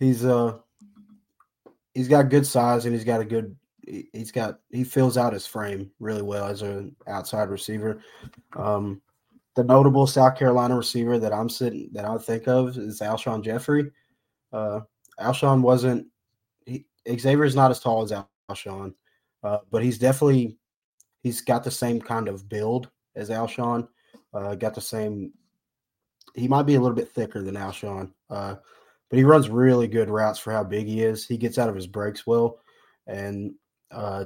he's 0.00 0.24
uh, 0.24 0.58
he's 1.94 2.08
got 2.08 2.28
good 2.30 2.46
size 2.46 2.84
and 2.84 2.94
he's 2.94 3.04
got 3.04 3.20
a 3.20 3.24
good. 3.24 3.56
he- 3.86 4.08
He's 4.12 4.30
got 4.32 4.60
he 4.70 4.84
fills 4.84 5.16
out 5.18 5.32
his 5.32 5.46
frame 5.46 5.90
really 5.98 6.22
well 6.22 6.46
as 6.46 6.62
an 6.62 6.94
outside 7.06 7.48
receiver. 7.50 8.00
Um, 8.56 9.02
the 9.54 9.64
notable 9.64 10.06
South 10.06 10.36
Carolina 10.38 10.76
receiver 10.76 11.18
that 11.18 11.32
I'm 11.32 11.48
sitting 11.48 11.90
that 11.92 12.04
I 12.04 12.16
think 12.18 12.46
of 12.48 12.76
is 12.78 13.00
Alshon 13.00 13.42
Jeffery. 13.44 13.90
Uh, 14.52 14.80
Alshon 15.20 15.60
wasn't 15.62 16.06
he, 16.64 16.86
Xavier's 17.18 17.56
not 17.56 17.70
as 17.70 17.80
tall 17.80 18.02
as 18.02 18.12
Alshon, 18.50 18.94
uh, 19.42 19.58
but 19.70 19.82
he's 19.82 19.98
definitely 19.98 20.56
he's 21.22 21.40
got 21.40 21.64
the 21.64 21.70
same 21.70 22.00
kind 22.00 22.28
of 22.28 22.48
build 22.48 22.88
as 23.16 23.28
Alshon. 23.30 23.88
Uh, 24.32 24.54
got 24.54 24.74
the 24.74 24.80
same. 24.80 25.32
He 26.34 26.48
might 26.48 26.62
be 26.62 26.76
a 26.76 26.80
little 26.80 26.96
bit 26.96 27.10
thicker 27.10 27.42
than 27.42 27.56
Alshon, 27.56 28.10
uh, 28.30 28.54
but 29.12 29.18
he 29.18 29.24
runs 29.24 29.50
really 29.50 29.86
good 29.86 30.08
routes 30.08 30.38
for 30.38 30.52
how 30.52 30.64
big 30.64 30.86
he 30.86 31.02
is. 31.02 31.26
He 31.26 31.36
gets 31.36 31.58
out 31.58 31.68
of 31.68 31.74
his 31.74 31.86
breaks 31.86 32.26
well, 32.26 32.60
and 33.06 33.52
uh, 33.90 34.24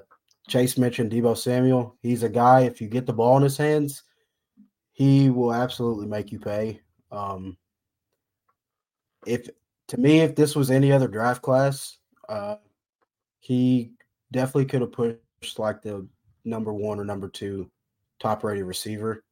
Chase 0.48 0.78
mentioned 0.78 1.10
Deebo 1.10 1.36
Samuel. 1.36 1.96
He's 2.02 2.22
a 2.22 2.28
guy. 2.28 2.60
If 2.60 2.80
you 2.80 2.86
get 2.86 3.04
the 3.04 3.12
ball 3.12 3.36
in 3.36 3.42
his 3.42 3.56
hands, 3.56 4.04
he 4.92 5.28
will 5.28 5.52
absolutely 5.52 6.06
make 6.06 6.30
you 6.30 6.38
pay. 6.38 6.82
Um, 7.10 7.56
if 9.26 9.48
to 9.88 9.96
me, 9.98 10.20
if 10.20 10.36
this 10.36 10.54
was 10.54 10.70
any 10.70 10.92
other 10.92 11.08
draft 11.08 11.42
class, 11.42 11.98
uh, 12.28 12.54
he 13.40 13.90
definitely 14.30 14.66
could 14.66 14.82
have 14.82 14.92
pushed 14.92 15.58
like 15.58 15.82
the 15.82 16.06
number 16.44 16.72
one 16.72 17.00
or 17.00 17.04
number 17.04 17.28
two 17.28 17.68
top 18.20 18.44
rated 18.44 18.64
receiver. 18.64 19.24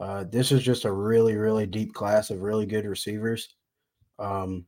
Uh, 0.00 0.24
this 0.24 0.52
is 0.52 0.62
just 0.62 0.86
a 0.86 0.90
really, 0.90 1.36
really 1.36 1.66
deep 1.66 1.92
class 1.92 2.30
of 2.30 2.40
really 2.40 2.64
good 2.64 2.86
receivers. 2.86 3.54
Um, 4.18 4.64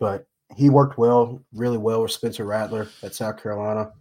but 0.00 0.26
he 0.56 0.68
worked 0.68 0.98
well, 0.98 1.40
really 1.52 1.78
well 1.78 2.02
with 2.02 2.10
Spencer 2.10 2.44
Rattler 2.44 2.88
at 3.04 3.14
South 3.14 3.40
Carolina. 3.40 3.92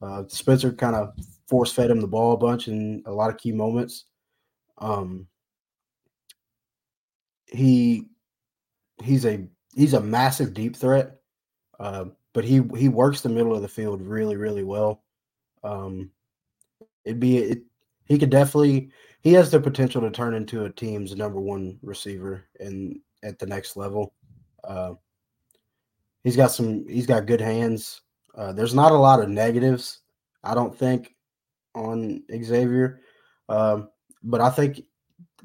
Uh, 0.00 0.22
Spencer 0.28 0.72
kind 0.72 0.94
of 0.94 1.12
force 1.48 1.72
fed 1.72 1.90
him 1.90 2.00
the 2.00 2.06
ball 2.06 2.32
a 2.32 2.36
bunch 2.36 2.68
in 2.68 3.02
a 3.06 3.12
lot 3.12 3.30
of 3.30 3.38
key 3.38 3.50
moments. 3.50 4.04
Um, 4.78 5.26
he 7.46 8.06
he's 9.02 9.24
a 9.24 9.46
he's 9.74 9.94
a 9.94 10.00
massive 10.00 10.54
deep 10.54 10.76
threat, 10.76 11.16
uh, 11.80 12.04
but 12.34 12.44
he 12.44 12.62
he 12.76 12.88
works 12.88 13.20
the 13.20 13.28
middle 13.28 13.54
of 13.54 13.62
the 13.62 13.68
field 13.68 14.02
really 14.02 14.36
really 14.36 14.64
well. 14.64 15.02
Um, 15.64 16.10
it'd 17.04 17.20
be 17.20 17.38
it, 17.38 17.62
he 18.04 18.18
could 18.18 18.30
definitely 18.30 18.90
he 19.22 19.32
has 19.32 19.50
the 19.50 19.60
potential 19.60 20.02
to 20.02 20.10
turn 20.10 20.34
into 20.34 20.64
a 20.64 20.70
team's 20.70 21.16
number 21.16 21.40
one 21.40 21.78
receiver 21.82 22.44
in 22.60 23.00
at 23.24 23.38
the 23.38 23.46
next 23.46 23.76
level. 23.76 24.14
Uh, 24.62 24.94
he's 26.26 26.36
got 26.36 26.50
some 26.50 26.86
he's 26.88 27.06
got 27.06 27.24
good 27.26 27.40
hands. 27.40 28.02
Uh, 28.34 28.52
there's 28.52 28.74
not 28.74 28.90
a 28.90 28.98
lot 28.98 29.22
of 29.22 29.28
negatives, 29.28 30.00
I 30.42 30.54
don't 30.54 30.76
think, 30.76 31.14
on 31.76 32.20
Xavier, 32.42 33.00
um, 33.48 33.88
but 34.24 34.40
I 34.40 34.50
think 34.50 34.80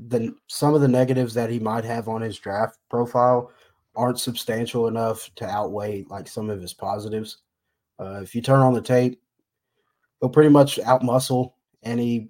the 0.10 0.34
some 0.48 0.74
of 0.74 0.82
the 0.82 0.88
negatives 0.88 1.36
that 1.36 1.52
he 1.52 1.60
might 1.60 1.86
have 1.86 2.10
on 2.10 2.22
his 2.22 2.40
draft 2.40 2.80
profile 2.90 3.52
aren't 3.96 4.20
substantial 4.20 4.88
enough 4.88 5.30
to 5.36 5.46
outweigh 5.46 6.04
like 6.10 6.28
some 6.28 6.50
of 6.50 6.60
his 6.60 6.74
positives. 6.74 7.38
Uh, 8.00 8.20
if 8.24 8.34
you 8.34 8.42
turn 8.42 8.62
on 8.62 8.74
the 8.74 8.82
tape, 8.82 9.22
he'll 10.20 10.30
pretty 10.30 10.50
much 10.50 10.78
outmuscle 10.78 11.54
any 11.84 12.30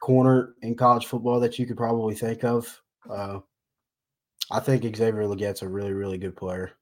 corner 0.00 0.54
in 0.62 0.74
college 0.74 1.06
football 1.06 1.38
that 1.38 1.56
you 1.56 1.66
could 1.66 1.76
probably 1.76 2.16
think 2.16 2.42
of. 2.42 2.82
Uh, 3.08 3.38
I 4.50 4.58
think 4.58 4.82
Xavier 4.96 5.28
Legette's 5.28 5.62
a 5.62 5.68
really, 5.68 5.92
really 5.92 6.18
good 6.18 6.34
player. 6.34 6.72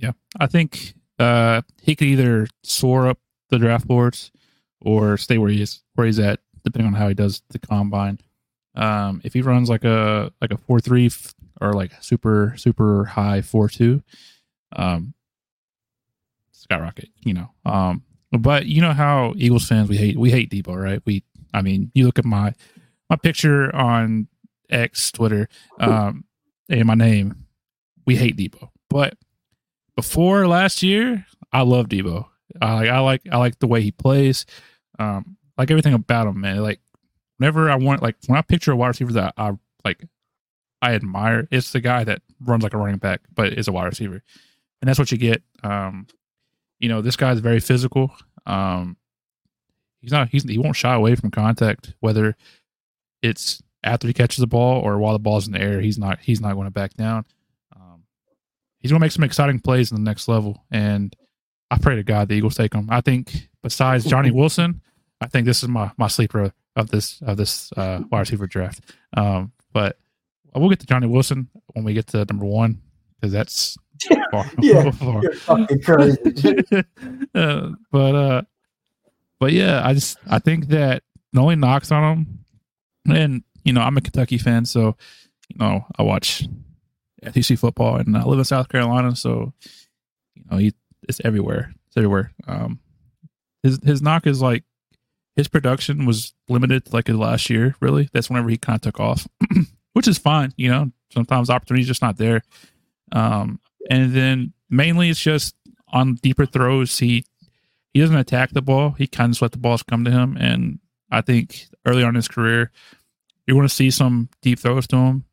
Yeah, 0.00 0.12
I 0.38 0.46
think 0.46 0.94
uh, 1.18 1.60
he 1.82 1.94
could 1.94 2.08
either 2.08 2.46
soar 2.62 3.06
up 3.06 3.18
the 3.50 3.58
draft 3.58 3.86
boards 3.86 4.32
or 4.80 5.18
stay 5.18 5.36
where 5.36 5.50
he 5.50 5.60
is, 5.60 5.82
where 5.94 6.06
he's 6.06 6.18
at, 6.18 6.40
depending 6.64 6.86
on 6.86 6.98
how 6.98 7.08
he 7.08 7.14
does 7.14 7.42
the 7.50 7.58
combine. 7.58 8.18
Um, 8.74 9.20
if 9.24 9.34
he 9.34 9.42
runs 9.42 9.68
like 9.68 9.84
a 9.84 10.32
like 10.40 10.52
a 10.52 10.56
four 10.56 10.80
three 10.80 11.10
or 11.60 11.74
like 11.74 11.92
super 12.00 12.54
super 12.56 13.04
high 13.04 13.42
four 13.42 13.68
two, 13.68 14.02
um, 14.74 15.12
skyrocket, 16.52 17.10
you 17.20 17.34
know. 17.34 17.50
Um, 17.66 18.02
but 18.32 18.64
you 18.66 18.80
know 18.80 18.92
how 18.92 19.34
Eagles 19.36 19.66
fans 19.66 19.90
we 19.90 19.98
hate 19.98 20.16
we 20.16 20.30
hate 20.30 20.50
Deebo, 20.50 20.74
right? 20.82 21.02
We, 21.04 21.24
I 21.52 21.60
mean, 21.60 21.90
you 21.94 22.06
look 22.06 22.18
at 22.18 22.24
my 22.24 22.54
my 23.10 23.16
picture 23.16 23.74
on 23.74 24.28
X 24.70 25.12
Twitter, 25.12 25.48
um, 25.78 26.24
and 26.70 26.86
my 26.86 26.94
name, 26.94 27.44
we 28.06 28.16
hate 28.16 28.36
Deebo, 28.36 28.70
but 28.88 29.14
before 30.00 30.48
last 30.48 30.82
year, 30.82 31.26
I 31.52 31.60
love 31.60 31.88
Deebo. 31.88 32.26
I 32.60 32.72
like 32.72 32.88
I 32.88 32.98
like 33.00 33.22
I 33.30 33.36
like 33.36 33.58
the 33.58 33.66
way 33.66 33.82
he 33.82 33.92
plays. 33.92 34.46
Um, 34.98 35.36
like 35.58 35.70
everything 35.70 35.92
about 35.92 36.26
him, 36.26 36.40
man. 36.40 36.62
Like 36.62 36.80
whenever 37.36 37.70
I 37.70 37.76
want, 37.76 38.02
like 38.02 38.16
when 38.26 38.38
I 38.38 38.42
picture 38.42 38.72
a 38.72 38.76
wide 38.76 38.88
receiver 38.88 39.12
that 39.12 39.34
I 39.36 39.52
like, 39.84 40.06
I 40.80 40.94
admire. 40.94 41.46
It's 41.50 41.72
the 41.72 41.80
guy 41.80 42.04
that 42.04 42.22
runs 42.40 42.62
like 42.62 42.72
a 42.72 42.78
running 42.78 42.96
back, 42.96 43.20
but 43.34 43.52
is 43.52 43.68
a 43.68 43.72
wide 43.72 43.84
receiver, 43.84 44.22
and 44.80 44.88
that's 44.88 44.98
what 44.98 45.12
you 45.12 45.18
get. 45.18 45.42
Um, 45.62 46.06
you 46.78 46.88
know, 46.88 47.02
this 47.02 47.16
guy's 47.16 47.40
very 47.40 47.60
physical. 47.60 48.10
Um, 48.46 48.96
he's 50.00 50.12
not. 50.12 50.30
He's 50.30 50.44
he 50.44 50.56
won't 50.56 50.76
shy 50.76 50.94
away 50.94 51.14
from 51.14 51.30
contact, 51.30 51.92
whether 52.00 52.38
it's 53.20 53.62
after 53.84 54.06
he 54.06 54.14
catches 54.14 54.38
the 54.38 54.46
ball 54.46 54.80
or 54.80 54.98
while 54.98 55.12
the 55.12 55.18
ball's 55.18 55.46
in 55.46 55.52
the 55.52 55.60
air. 55.60 55.82
He's 55.82 55.98
not. 55.98 56.20
He's 56.20 56.40
not 56.40 56.54
going 56.54 56.66
to 56.66 56.70
back 56.70 56.94
down. 56.94 57.26
He's 58.80 58.90
going 58.90 58.98
to 59.00 59.04
make 59.04 59.12
some 59.12 59.24
exciting 59.24 59.60
plays 59.60 59.90
in 59.92 59.96
the 59.96 60.08
next 60.08 60.26
level, 60.26 60.64
and 60.70 61.14
I 61.70 61.78
pray 61.78 61.96
to 61.96 62.02
God 62.02 62.28
the 62.28 62.34
Eagles 62.34 62.56
take 62.56 62.74
him. 62.74 62.88
I 62.90 63.00
think 63.00 63.48
besides 63.62 64.04
Johnny 64.04 64.30
Wilson, 64.32 64.80
I 65.20 65.26
think 65.26 65.46
this 65.46 65.62
is 65.62 65.68
my 65.68 65.90
my 65.96 66.08
sleeper 66.08 66.52
of 66.76 66.90
this 66.90 67.20
of 67.22 67.36
this 67.36 67.72
uh, 67.76 68.00
wide 68.10 68.20
receiver 68.20 68.46
draft. 68.46 68.80
Um, 69.16 69.52
but 69.72 69.98
we'll 70.54 70.68
get 70.70 70.80
to 70.80 70.86
Johnny 70.86 71.06
Wilson 71.06 71.48
when 71.74 71.84
we 71.84 71.94
get 71.94 72.06
to 72.08 72.24
number 72.24 72.46
one 72.46 72.80
because 73.20 73.32
that's 73.32 73.76
far. 74.30 74.50
Yeah, 74.60 74.90
far. 74.92 75.22
Fucking 75.32 75.82
crazy. 75.82 76.18
uh, 77.34 77.70
but 77.92 78.14
uh, 78.14 78.42
but 79.38 79.52
yeah, 79.52 79.86
I 79.86 79.94
just 79.94 80.18
I 80.28 80.38
think 80.38 80.68
that 80.68 81.02
the 81.32 81.40
only 81.40 81.56
knocks 81.56 81.92
on 81.92 82.12
him, 82.12 82.38
and 83.14 83.44
you 83.64 83.72
know, 83.72 83.82
I'm 83.82 83.96
a 83.96 84.00
Kentucky 84.00 84.38
fan, 84.38 84.64
so 84.64 84.96
you 85.48 85.56
know, 85.58 85.84
I 85.98 86.02
watch 86.02 86.46
SEC 87.32 87.58
football, 87.58 87.96
and 87.96 88.16
I 88.16 88.24
live 88.24 88.38
in 88.38 88.44
South 88.44 88.68
Carolina, 88.68 89.14
so 89.14 89.52
you 90.34 90.44
know, 90.50 90.56
he, 90.56 90.74
it's 91.08 91.20
everywhere. 91.24 91.74
It's 91.88 91.96
everywhere. 91.96 92.32
Um, 92.46 92.80
his 93.62 93.78
his 93.82 94.02
knock 94.02 94.26
is 94.26 94.40
like 94.40 94.64
his 95.36 95.48
production 95.48 96.06
was 96.06 96.34
limited 96.48 96.86
to 96.86 96.92
like 96.92 97.06
his 97.06 97.16
last 97.16 97.50
year. 97.50 97.74
Really, 97.80 98.08
that's 98.12 98.30
whenever 98.30 98.48
he 98.48 98.56
kind 98.56 98.76
of 98.76 98.82
took 98.82 99.00
off, 99.00 99.26
which 99.92 100.08
is 100.08 100.18
fine. 100.18 100.52
You 100.56 100.70
know, 100.70 100.92
sometimes 101.12 101.50
opportunity's 101.50 101.88
just 101.88 102.02
not 102.02 102.16
there. 102.16 102.42
Um, 103.12 103.60
and 103.88 104.12
then 104.12 104.52
mainly 104.68 105.10
it's 105.10 105.20
just 105.20 105.54
on 105.88 106.14
deeper 106.14 106.46
throws. 106.46 106.98
He 106.98 107.24
he 107.92 108.00
doesn't 108.00 108.16
attack 108.16 108.50
the 108.50 108.62
ball. 108.62 108.90
He 108.92 109.06
kind 109.06 109.34
of 109.34 109.42
let 109.42 109.52
the 109.52 109.58
balls 109.58 109.82
come 109.82 110.04
to 110.04 110.10
him. 110.10 110.36
And 110.38 110.78
I 111.10 111.20
think 111.20 111.66
early 111.84 112.02
on 112.02 112.10
in 112.10 112.14
his 112.16 112.28
career, 112.28 112.70
you're 113.46 113.56
going 113.56 113.66
to 113.66 113.74
see 113.74 113.90
some 113.90 114.28
deep 114.42 114.60
throws 114.60 114.86
to 114.88 114.96
him 114.96 115.24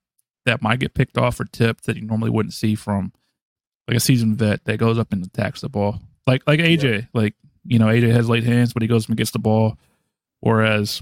that 0.48 0.62
might 0.62 0.80
get 0.80 0.94
picked 0.94 1.18
off 1.18 1.39
or 1.39 1.46
tipped 1.46 1.86
that 1.86 1.98
you 1.98 2.06
normally 2.06 2.32
wouldn't 2.32 2.54
see 2.54 2.74
from 2.74 3.12
like 3.88 3.98
a 3.98 4.00
seasoned 4.00 4.38
vet 4.38 4.66
that 4.66 4.77
goes 4.77 4.98
up 4.98 5.13
and 5.13 5.24
attacks 5.25 5.62
the 5.62 5.70
ball. 5.70 6.01
Like 6.25 6.42
like 6.48 6.60
AJ, 6.60 6.84
yeah. 6.84 7.06
like 7.13 7.36
you 7.66 7.80
know 7.80 7.88
AJ 7.88 8.12
has 8.12 8.30
late 8.30 8.44
hands, 8.44 8.74
but 8.74 8.82
he 8.82 8.88
goes 8.88 9.08
and 9.08 9.18
gets 9.18 9.32
the 9.32 9.39
ball, 9.39 9.77
whereas 10.39 11.01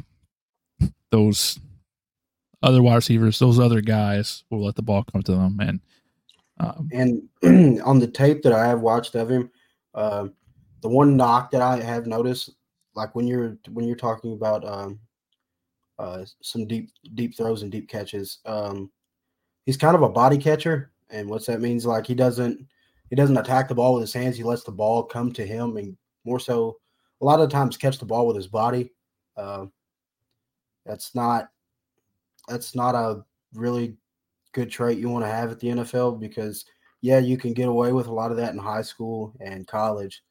those 1.11 1.59
other 2.61 2.81
wide 2.81 2.95
receivers, 2.95 3.39
those 3.39 3.59
other 3.59 3.81
guys 3.81 4.43
will 4.49 4.65
let 4.65 4.75
the 4.75 4.81
ball 4.81 5.03
come 5.03 5.21
to 5.23 5.31
them. 5.31 5.59
And 5.59 5.79
um, 6.59 6.89
and 6.91 7.81
on 7.83 7.99
the 7.99 8.07
tape 8.07 8.41
that 8.43 8.53
I 8.53 8.67
have 8.67 8.81
watched 8.81 9.15
of 9.15 9.29
him, 9.29 9.49
uh, 9.93 10.27
the 10.81 10.89
one 10.89 11.17
knock 11.17 11.51
that 11.51 11.61
I 11.61 11.79
have 11.81 12.07
noticed, 12.07 12.51
like 12.95 13.13
when 13.15 13.27
you're 13.27 13.57
when 13.71 13.85
you're 13.85 13.95
talking 13.95 14.33
about 14.33 14.67
um, 14.67 14.99
uh, 15.99 16.25
some 16.41 16.67
deep 16.67 16.91
deep 17.13 17.35
throws 17.37 17.61
and 17.61 17.71
deep 17.71 17.89
catches, 17.89 18.39
um, 18.45 18.91
he's 19.65 19.77
kind 19.77 19.95
of 19.95 20.01
a 20.01 20.09
body 20.09 20.37
catcher, 20.37 20.91
and 21.09 21.29
what's 21.29 21.45
that 21.47 21.61
means? 21.61 21.85
Like 21.85 22.07
he 22.07 22.15
doesn't 22.15 22.65
he 23.09 23.15
doesn't 23.15 23.37
attack 23.37 23.67
the 23.67 23.75
ball 23.75 23.93
with 23.93 24.01
his 24.01 24.13
hands. 24.13 24.37
He 24.37 24.43
lets 24.43 24.63
the 24.63 24.71
ball 24.71 25.03
come 25.03 25.31
to 25.33 25.45
him, 25.45 25.77
and 25.77 25.97
more 26.23 26.39
so, 26.39 26.77
a 27.21 27.25
lot 27.25 27.39
of 27.39 27.49
times 27.49 27.77
catch 27.77 27.99
the 27.99 28.05
ball 28.05 28.27
with 28.27 28.35
his 28.35 28.47
body. 28.47 28.91
Uh, 29.37 29.65
that's 30.85 31.13
not 31.15 31.49
that's 32.47 32.75
not 32.75 32.95
a 32.95 33.23
really 33.53 33.97
good 34.53 34.69
trait 34.69 34.97
you 34.97 35.09
want 35.09 35.25
to 35.25 35.31
have 35.31 35.51
at 35.51 35.59
the 35.59 35.67
NFL 35.67 36.19
because 36.19 36.65
yeah, 37.01 37.19
you 37.19 37.37
can 37.37 37.53
get 37.53 37.67
away 37.67 37.91
with 37.91 38.07
a 38.07 38.13
lot 38.13 38.31
of 38.31 38.37
that 38.37 38.53
in 38.53 38.59
high 38.59 38.81
school 38.81 39.33
and 39.39 39.67
college 39.67 40.23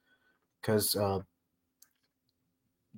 because 0.61 0.97
uh, 0.97 1.21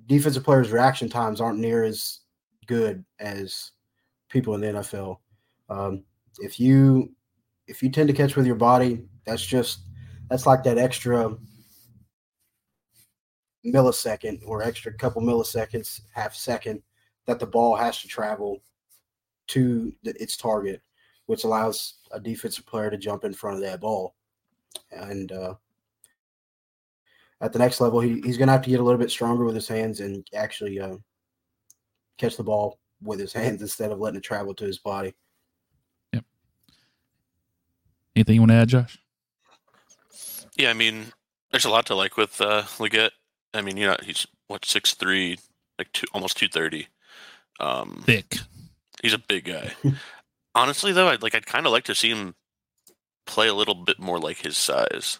defensive 0.05 0.43
players' 0.43 0.71
reaction 0.71 1.09
times 1.09 1.41
aren't 1.41 1.59
near 1.59 1.83
as 1.83 2.21
good 2.65 3.03
as 3.19 3.71
people 4.29 4.55
in 4.55 4.61
the 4.61 4.67
NFL. 4.67 5.17
Um, 5.69 6.03
if 6.39 6.59
you 6.59 7.11
if 7.67 7.83
you 7.83 7.89
tend 7.89 8.07
to 8.07 8.15
catch 8.15 8.35
with 8.35 8.45
your 8.45 8.55
body, 8.55 9.05
that's 9.25 9.45
just 9.45 9.79
that's 10.29 10.45
like 10.45 10.63
that 10.63 10.77
extra 10.77 11.35
millisecond 13.65 14.41
or 14.45 14.63
extra 14.63 14.93
couple 14.93 15.21
milliseconds, 15.21 16.01
half 16.13 16.33
second 16.33 16.81
that 17.25 17.39
the 17.39 17.45
ball 17.45 17.75
has 17.75 18.01
to 18.01 18.07
travel 18.07 18.61
to 19.47 19.93
the, 20.03 20.21
its 20.21 20.37
target, 20.37 20.81
which 21.25 21.43
allows 21.43 21.95
a 22.11 22.19
defensive 22.19 22.65
player 22.65 22.89
to 22.89 22.97
jump 22.97 23.23
in 23.23 23.33
front 23.33 23.57
of 23.57 23.63
that 23.63 23.81
ball. 23.81 24.15
And 24.91 25.31
uh, 25.31 25.55
at 27.41 27.53
the 27.53 27.59
next 27.59 27.81
level, 27.81 27.99
he, 27.99 28.21
he's 28.21 28.37
going 28.37 28.47
to 28.47 28.53
have 28.53 28.61
to 28.63 28.69
get 28.69 28.79
a 28.79 28.83
little 28.83 28.99
bit 28.99 29.11
stronger 29.11 29.45
with 29.45 29.55
his 29.55 29.67
hands 29.67 29.99
and 29.99 30.25
actually 30.33 30.79
uh, 30.79 30.95
catch 32.17 32.37
the 32.37 32.43
ball 32.43 32.79
with 33.01 33.19
his 33.19 33.33
hands 33.33 33.61
instead 33.61 33.91
of 33.91 33.99
letting 33.99 34.19
it 34.19 34.23
travel 34.23 34.53
to 34.55 34.65
his 34.65 34.79
body. 34.79 35.13
Anything 38.17 38.33
you 38.33 38.41
want 38.41 38.49
to 38.49 38.55
add, 38.55 38.69
Josh? 38.69 38.97
Yeah, 40.55 40.71
I 40.71 40.73
mean, 40.73 41.13
there's 41.51 41.65
a 41.65 41.69
lot 41.69 41.85
to 41.85 41.93
like 41.93 42.17
with 42.17 42.41
uh, 42.41 42.63
Legette. 42.79 43.11
I 43.53 43.61
mean, 43.61 43.77
you 43.77 43.85
know, 43.85 43.95
he's 44.01 44.25
what 44.47 44.65
six 44.65 44.95
three, 44.95 45.37
like 45.77 45.91
two, 45.91 46.07
almost 46.15 46.35
two 46.35 46.47
thirty. 46.47 46.87
Um, 47.59 48.01
Thick. 48.07 48.37
He's 49.03 49.13
a 49.13 49.19
big 49.19 49.45
guy. 49.45 49.73
Honestly, 50.55 50.91
though, 50.93 51.09
I'd 51.09 51.21
like 51.21 51.35
I'd 51.35 51.45
kind 51.45 51.67
of 51.67 51.71
like 51.71 51.83
to 51.83 51.93
see 51.93 52.09
him 52.09 52.33
play 53.27 53.49
a 53.49 53.53
little 53.53 53.75
bit 53.75 53.99
more 53.99 54.17
like 54.19 54.37
his 54.37 54.57
size. 54.57 55.19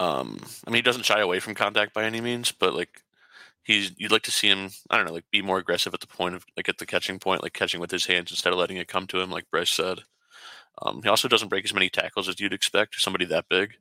Um, 0.00 0.40
I 0.66 0.70
mean, 0.70 0.78
he 0.78 0.82
doesn't 0.82 1.04
shy 1.04 1.20
away 1.20 1.38
from 1.38 1.54
contact 1.54 1.94
by 1.94 2.02
any 2.02 2.20
means, 2.20 2.50
but 2.50 2.74
like 2.74 3.00
he's 3.62 3.92
you'd 3.96 4.10
like 4.10 4.22
to 4.22 4.32
see 4.32 4.48
him. 4.48 4.70
I 4.90 4.96
don't 4.96 5.06
know, 5.06 5.12
like 5.12 5.30
be 5.30 5.40
more 5.40 5.58
aggressive 5.58 5.94
at 5.94 6.00
the 6.00 6.08
point 6.08 6.34
of 6.34 6.44
like 6.56 6.68
at 6.68 6.78
the 6.78 6.86
catching 6.86 7.20
point, 7.20 7.44
like 7.44 7.52
catching 7.52 7.78
with 7.80 7.92
his 7.92 8.06
hands 8.06 8.32
instead 8.32 8.52
of 8.52 8.58
letting 8.58 8.78
it 8.78 8.88
come 8.88 9.06
to 9.06 9.20
him, 9.20 9.30
like 9.30 9.48
Bryce 9.52 9.70
said. 9.70 10.00
Um, 10.80 11.02
he 11.02 11.08
also 11.08 11.28
doesn't 11.28 11.48
break 11.48 11.64
as 11.64 11.74
many 11.74 11.90
tackles 11.90 12.28
as 12.28 12.40
you'd 12.40 12.52
expect 12.52 13.00
somebody 13.00 13.24
that 13.26 13.48
big. 13.48 13.74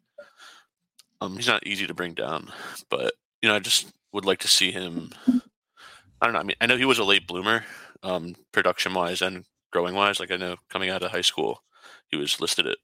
Um, 1.22 1.36
he's 1.36 1.48
not 1.48 1.66
easy 1.66 1.88
to 1.88 1.94
bring 1.94 2.14
down, 2.14 2.52
but 2.90 3.14
you 3.42 3.50
know, 3.50 3.56
I 3.56 3.60
just 3.60 3.92
would 4.12 4.26
like 4.26 4.40
to 4.40 4.48
see 4.48 4.72
him. 4.72 5.12
I 5.28 6.26
don't 6.26 6.34
know. 6.34 6.40
I 6.40 6.44
mean, 6.44 6.58
I 6.60 6.66
know 6.66 6.78
he 6.78 6.86
was 6.86 7.00
a 7.00 7.04
late 7.04 7.28
bloomer, 7.28 7.64
um, 8.04 8.36
production 8.52 8.94
wise 8.94 9.22
and 9.22 9.46
growing 9.72 9.96
wise. 9.96 10.20
Like 10.20 10.32
I 10.32 10.38
know 10.38 10.58
coming 10.70 10.90
out 10.90 11.04
of 11.04 11.12
high 11.12 11.22
school, 11.22 11.64
he 12.10 12.18
was 12.18 12.40
listed 12.40 12.68
at 12.68 12.78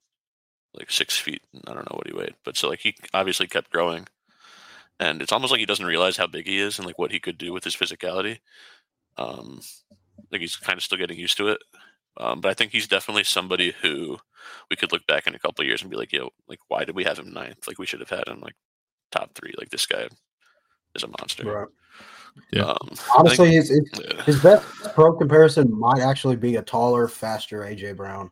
like 0.74 0.92
six 0.92 1.18
feet. 1.18 1.42
And 1.54 1.64
I 1.68 1.74
don't 1.74 1.90
know 1.90 1.98
what 1.98 2.08
he 2.08 2.14
weighed, 2.14 2.36
but 2.46 2.56
so 2.56 2.70
like 2.70 2.80
he 2.80 2.96
obviously 3.14 3.48
kept 3.48 3.72
growing, 3.72 4.08
and 5.00 5.22
it's 5.22 5.32
almost 5.32 5.52
like 5.52 5.60
he 5.60 5.66
doesn't 5.66 5.86
realize 5.86 6.18
how 6.18 6.28
big 6.28 6.48
he 6.48 6.60
is 6.60 6.78
and 6.78 6.86
like 6.86 7.00
what 7.00 7.12
he 7.12 7.20
could 7.20 7.38
do 7.38 7.54
with 7.54 7.64
his 7.64 7.76
physicality. 7.76 8.40
Um, 9.18 9.62
like 10.32 10.42
he's 10.42 10.56
kind 10.56 10.78
of 10.78 10.84
still 10.84 10.98
getting 10.98 11.18
used 11.18 11.38
to 11.38 11.50
it. 11.50 11.60
Um, 12.20 12.42
but 12.42 12.50
I 12.50 12.54
think 12.54 12.72
he's 12.72 12.88
definitely 12.88 13.24
somebody 13.24 13.74
who 13.82 14.18
we 14.70 14.76
could 14.76 14.92
look 14.92 15.06
back 15.08 15.28
in 15.28 15.36
a 15.36 15.40
couple 15.40 15.66
years 15.66 15.82
and 15.82 15.92
be 15.92 15.98
like, 15.98 16.12
yo, 16.12 16.30
like 16.48 16.60
why 16.68 16.84
did 16.84 16.96
we 16.96 17.04
have 17.04 17.20
him 17.20 17.32
ninth? 17.32 17.68
Like 17.68 17.80
we 17.80 17.86
should 17.86 18.00
have 18.00 18.10
had 18.10 18.28
him 18.28 18.42
like 18.42 18.56
top 19.12 19.34
three. 19.36 19.54
Like 19.58 19.70
this 19.70 19.86
guy 19.86 20.08
is 20.96 21.04
a 21.04 21.08
monster. 21.08 21.46
Right. 21.46 21.68
Yeah. 22.52 22.66
Um, 22.66 22.92
Honestly, 23.18 23.50
think, 23.50 23.56
his, 23.56 23.70
his, 23.70 23.90
yeah. 24.04 24.24
his, 24.24 24.42
best 24.42 24.66
pro 24.94 25.14
comparison 25.14 25.72
might 25.78 26.02
actually 26.02 26.36
be 26.36 26.58
a 26.58 26.62
taller, 26.62 27.08
faster 27.08 27.62
AJ 27.62 27.96
Brown. 27.96 28.32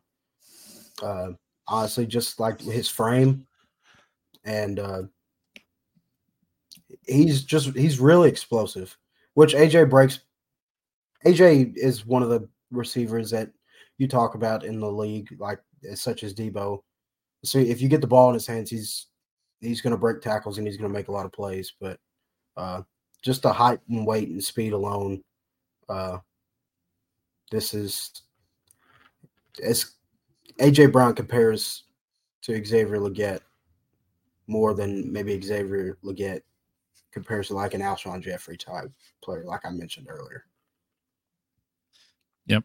Uh, 1.02 1.32
honestly, 1.66 2.06
just 2.06 2.38
like 2.40 2.60
his 2.60 2.88
frame, 2.88 3.46
and 4.44 4.78
uh, 4.78 5.02
he's 7.06 7.42
just 7.42 7.76
he's 7.76 7.98
really 7.98 8.28
explosive. 8.28 8.96
Which 9.34 9.54
AJ 9.54 9.90
breaks. 9.90 10.20
AJ 11.24 11.76
is 11.76 12.06
one 12.06 12.22
of 12.22 12.28
the 12.28 12.48
receivers 12.70 13.30
that 13.30 13.50
you 13.98 14.08
talk 14.08 14.34
about 14.34 14.64
in 14.64 14.80
the 14.80 14.90
league, 14.90 15.34
like 15.38 15.60
such 15.94 16.22
as 16.22 16.34
Deebo. 16.34 16.82
So 17.44 17.58
if 17.58 17.80
you 17.80 17.88
get 17.88 18.00
the 18.00 18.06
ball 18.06 18.28
in 18.28 18.34
his 18.34 18.46
hands, 18.46 18.70
he's 18.70 19.06
he's 19.60 19.80
going 19.80 19.92
to 19.92 19.96
break 19.98 20.20
tackles 20.20 20.58
and 20.58 20.66
he's 20.66 20.76
going 20.76 20.90
to 20.90 20.96
make 20.96 21.08
a 21.08 21.12
lot 21.12 21.26
of 21.26 21.32
plays. 21.32 21.72
But 21.80 21.98
uh, 22.56 22.82
just 23.22 23.42
the 23.42 23.52
height 23.52 23.80
and 23.88 24.06
weight 24.06 24.28
and 24.28 24.42
speed 24.42 24.72
alone, 24.72 25.22
uh, 25.88 26.18
this 27.50 27.74
is 27.74 28.22
as 29.62 29.92
AJ 30.60 30.92
Brown 30.92 31.14
compares 31.14 31.84
to 32.42 32.64
Xavier 32.64 32.98
Legette 32.98 33.40
more 34.46 34.74
than 34.74 35.12
maybe 35.12 35.40
Xavier 35.40 35.98
Legette 36.04 36.42
compares 37.12 37.48
to 37.48 37.54
like 37.54 37.74
an 37.74 37.80
Alshon 37.80 38.22
Jeffery 38.22 38.56
type 38.56 38.90
player, 39.22 39.44
like 39.44 39.64
I 39.64 39.70
mentioned 39.70 40.06
earlier. 40.08 40.44
Yep. 42.46 42.64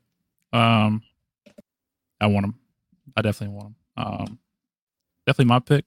Um, 0.53 1.01
I 2.21 2.27
want 2.27 2.45
him. 2.45 2.55
I 3.17 3.21
definitely 3.21 3.55
want 3.55 3.67
him. 3.67 3.75
Um, 3.97 4.39
definitely 5.25 5.49
my 5.49 5.59
pick. 5.59 5.85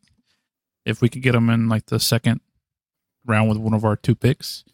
If 0.84 1.00
we 1.00 1.08
could 1.08 1.22
get 1.22 1.34
him 1.34 1.48
in 1.48 1.68
like 1.68 1.86
the 1.86 2.00
second 2.00 2.40
round 3.24 3.48
with 3.48 3.56
one 3.56 3.72
of 3.72 3.84
our 3.84 3.96
two 3.96 4.14
picks, 4.14 4.64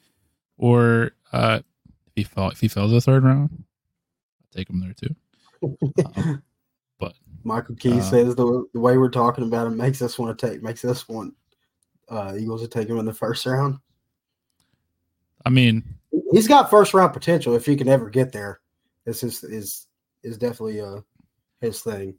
or 0.56 1.12
uh, 1.32 1.60
if 2.06 2.12
he 2.16 2.24
fell 2.24 2.48
if 2.48 2.60
he 2.60 2.66
fell 2.66 2.88
the 2.88 3.00
third 3.00 3.22
round, 3.22 3.50
I'll 3.52 4.56
take 4.58 4.68
him 4.68 4.80
there 4.80 4.94
too. 4.94 5.14
Um, 6.16 6.42
but 6.98 7.12
Michael 7.44 7.74
Key 7.74 7.98
uh, 7.98 8.02
says 8.02 8.34
the, 8.34 8.64
the 8.72 8.80
way 8.80 8.96
we're 8.96 9.10
talking 9.10 9.44
about 9.44 9.66
him 9.66 9.76
makes 9.76 10.00
us 10.00 10.18
want 10.18 10.36
to 10.36 10.46
take 10.48 10.62
makes 10.62 10.84
us 10.86 11.06
want 11.06 11.34
uh, 12.08 12.34
Eagles 12.38 12.62
to 12.62 12.68
take 12.68 12.88
him 12.88 12.98
in 12.98 13.04
the 13.04 13.12
first 13.12 13.44
round. 13.44 13.78
I 15.44 15.50
mean, 15.50 15.84
he's 16.32 16.48
got 16.48 16.70
first 16.70 16.94
round 16.94 17.12
potential 17.12 17.54
if 17.54 17.66
he 17.66 17.76
can 17.76 17.88
ever 17.88 18.08
get 18.08 18.32
there. 18.32 18.60
This 19.04 19.22
is 19.22 19.44
is 19.44 19.86
is 20.22 20.38
definitely 20.38 20.80
uh 20.80 21.00
his 21.60 21.80
thing. 21.80 22.14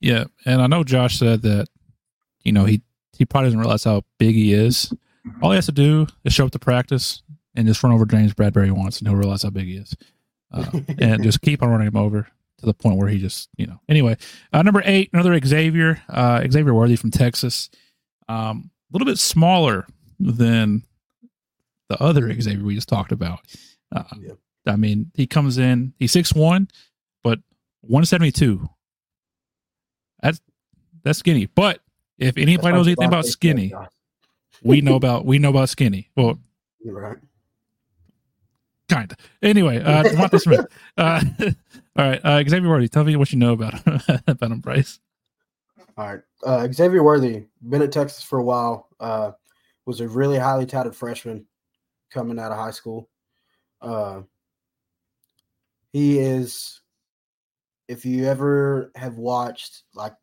Yeah, 0.00 0.24
and 0.44 0.60
I 0.60 0.66
know 0.66 0.84
Josh 0.84 1.18
said 1.18 1.42
that 1.42 1.68
you 2.42 2.52
know 2.52 2.64
he 2.64 2.82
he 3.16 3.24
probably 3.24 3.48
doesn't 3.48 3.60
realize 3.60 3.84
how 3.84 4.02
big 4.18 4.34
he 4.34 4.52
is 4.52 4.92
all 5.42 5.50
he 5.50 5.56
has 5.56 5.66
to 5.66 5.72
do 5.72 6.06
is 6.24 6.32
show 6.32 6.46
up 6.46 6.52
to 6.52 6.58
practice 6.58 7.22
and 7.54 7.66
just 7.66 7.82
run 7.82 7.92
over 7.92 8.06
James 8.06 8.34
Bradberry 8.34 8.70
once, 8.70 8.98
and 8.98 9.08
he'll 9.08 9.16
realize 9.16 9.42
how 9.42 9.50
big 9.50 9.66
he 9.66 9.76
is, 9.76 9.96
uh, 10.52 10.70
and 10.98 11.22
just 11.22 11.40
keep 11.40 11.62
on 11.62 11.70
running 11.70 11.88
him 11.88 11.96
over 11.96 12.28
to 12.58 12.66
the 12.66 12.74
point 12.74 12.96
where 12.96 13.08
he 13.08 13.18
just, 13.18 13.48
you 13.56 13.66
know. 13.66 13.80
Anyway, 13.88 14.16
uh, 14.52 14.62
number 14.62 14.82
eight, 14.84 15.10
another 15.12 15.38
Xavier, 15.44 16.02
uh, 16.08 16.42
Xavier 16.50 16.74
Worthy 16.74 16.96
from 16.96 17.10
Texas, 17.10 17.70
um, 18.28 18.70
a 18.90 18.92
little 18.92 19.06
bit 19.06 19.18
smaller 19.18 19.86
than 20.18 20.82
the 21.88 22.02
other 22.02 22.32
Xavier 22.40 22.64
we 22.64 22.74
just 22.74 22.88
talked 22.88 23.12
about. 23.12 23.40
Uh, 23.94 24.04
I 24.66 24.76
mean, 24.76 25.10
he 25.14 25.26
comes 25.26 25.58
in, 25.58 25.92
he's 25.98 26.12
six 26.12 26.34
one, 26.34 26.68
but 27.86 27.92
one 27.92 28.04
seventy 28.04 28.32
two. 28.32 28.68
That's 30.22 30.40
that's 31.02 31.18
skinny. 31.18 31.46
But 31.46 31.80
if 32.18 32.36
anybody 32.36 32.74
knows 32.74 32.86
anything 32.86 33.08
about 33.08 33.26
skinny, 33.26 33.72
we 34.62 34.80
know 34.80 34.94
about 34.96 35.24
we 35.24 35.38
know 35.38 35.50
about 35.50 35.68
skinny. 35.68 36.10
Well, 36.16 36.38
You're 36.80 37.00
right. 37.00 37.18
kind 38.88 39.12
of. 39.12 39.18
Anyway, 39.42 39.82
uh, 39.82 40.04
DeVonta 40.04 40.40
Smith. 40.40 40.66
Uh, 40.98 41.20
all 41.98 42.08
right, 42.08 42.20
uh, 42.24 42.42
Xavier 42.48 42.70
Worthy, 42.70 42.88
tell 42.88 43.04
me 43.04 43.16
what 43.16 43.30
you 43.30 43.38
know 43.38 43.52
about 43.52 43.74
about 44.26 44.50
him, 44.50 44.60
Bryce. 44.60 44.98
All 45.98 46.06
right. 46.06 46.20
Uh, 46.42 46.68
Xavier 46.72 47.02
Worthy, 47.02 47.44
been 47.60 47.82
at 47.82 47.92
Texas 47.92 48.22
for 48.22 48.38
a 48.38 48.42
while. 48.42 48.88
Uh, 48.98 49.32
was 49.84 50.00
a 50.00 50.08
really 50.08 50.38
highly 50.38 50.64
touted 50.64 50.94
freshman 50.94 51.46
coming 52.10 52.38
out 52.38 52.50
of 52.50 52.58
high 52.58 52.70
school. 52.70 53.08
Uh, 53.80 54.22
he 55.92 56.18
is, 56.18 56.80
if 57.88 58.04
you 58.04 58.26
ever 58.26 58.90
have 58.96 59.16
watched, 59.16 59.82
like, 59.94 60.14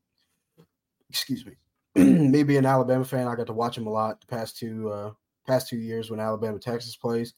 excuse 1.09 1.45
me, 1.45 1.53
me 1.95 2.43
being 2.43 2.59
an 2.59 2.65
Alabama 2.65 3.05
fan, 3.05 3.27
I 3.27 3.35
got 3.35 3.47
to 3.47 3.53
watch 3.53 3.77
him 3.77 3.87
a 3.87 3.91
lot 3.91 4.19
the 4.21 4.27
past 4.27 4.57
two 4.57 4.89
uh, 4.89 5.11
past 5.45 5.69
two 5.69 5.77
years 5.77 6.09
when 6.09 6.19
Alabama 6.19 6.59
Texas 6.59 6.95
plays. 6.95 7.33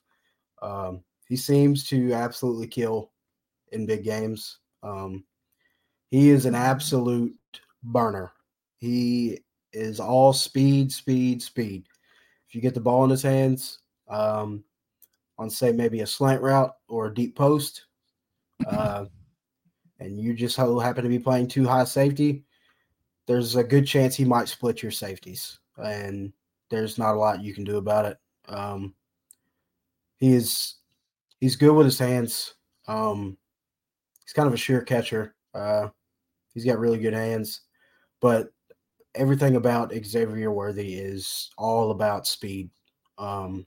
Um, 0.62 1.04
he 1.28 1.36
seems 1.36 1.86
to 1.88 2.14
absolutely 2.14 2.68
kill 2.68 3.12
in 3.72 3.86
big 3.86 4.04
games. 4.04 4.60
Um, 4.84 5.26
he 6.10 6.30
is 6.30 6.46
an 6.46 6.56
absolute 6.56 7.36
burner. 7.84 8.32
He 8.78 9.40
is 9.74 10.00
all 10.00 10.34
speed, 10.34 10.92
speed, 10.92 11.42
speed. 11.42 11.86
If 12.48 12.56
you 12.56 12.62
get 12.62 12.74
the 12.74 12.80
ball 12.80 13.04
in 13.04 13.10
his 13.10 13.24
hands, 13.24 13.80
um, 14.08 14.64
on 15.38 15.50
say 15.50 15.72
maybe 15.72 16.02
a 16.02 16.08
slant 16.08 16.42
route 16.42 16.74
or 16.88 17.08
a 17.08 17.14
deep 17.14 17.36
post, 17.36 17.86
uh, 18.68 19.06
and 20.00 20.20
you 20.20 20.34
just 20.34 20.58
happen 20.58 21.04
to 21.04 21.10
be 21.10 21.20
playing 21.20 21.48
two 21.48 21.68
high 21.68 21.84
safety, 21.84 22.44
there's 23.28 23.56
a 23.56 23.64
good 23.64 23.88
chance 23.88 24.16
he 24.16 24.26
might 24.26 24.48
split 24.48 24.84
your 24.84 24.92
safeties, 24.92 25.60
and 25.78 26.32
there's 26.70 26.98
not 26.98 27.16
a 27.16 27.18
lot 27.18 27.44
you 27.44 27.54
can 27.54 27.64
do 27.64 27.78
about 27.78 28.06
it. 28.06 28.18
Um, 28.48 28.94
he 30.18 30.34
is 30.34 30.76
he's 31.40 31.56
good 31.56 31.74
with 31.74 31.86
his 31.86 32.00
hands. 32.00 32.56
Um, 32.88 33.38
he's 34.24 34.34
kind 34.34 34.48
of 34.48 34.54
a 34.54 34.58
sure 34.58 34.82
catcher. 34.82 35.36
Uh, 35.54 35.90
he's 36.54 36.66
got 36.66 36.80
really 36.80 37.00
good 37.00 37.14
hands, 37.14 37.62
but 38.22 38.50
everything 39.16 39.56
about 39.56 39.94
Xavier 39.94 40.52
Worthy 40.52 40.96
is 40.96 41.50
all 41.58 41.92
about 41.92 42.28
speed. 42.28 42.70
Um, 43.18 43.66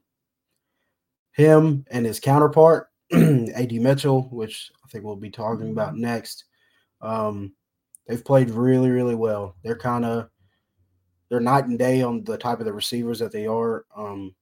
him 1.33 1.85
and 1.91 2.05
his 2.05 2.21
counterpart, 2.21 2.89
AD 3.13 3.73
Mitchell, 3.73 4.29
which 4.31 4.71
I 4.85 4.89
think 4.89 5.05
we'll 5.05 5.17
be 5.17 5.31
talking 5.31 5.71
about 5.71 5.97
next. 5.97 6.45
Um, 7.01 7.55
they've 8.07 8.25
played 8.25 8.51
really, 8.51 8.91
really 8.91 9.15
well. 9.15 9.57
They're 9.63 9.77
kind 9.77 10.05
of 10.05 10.29
they're 11.29 11.41
night 11.41 11.67
and 11.67 11.79
day 11.79 12.03
on 12.03 12.25
the 12.25 12.39
type 12.39 12.59
of 12.59 12.67
the 12.67 12.73
receivers 12.73 13.19
that 13.19 13.33
they 13.33 13.47
are. 13.47 13.85
Um, 13.95 14.35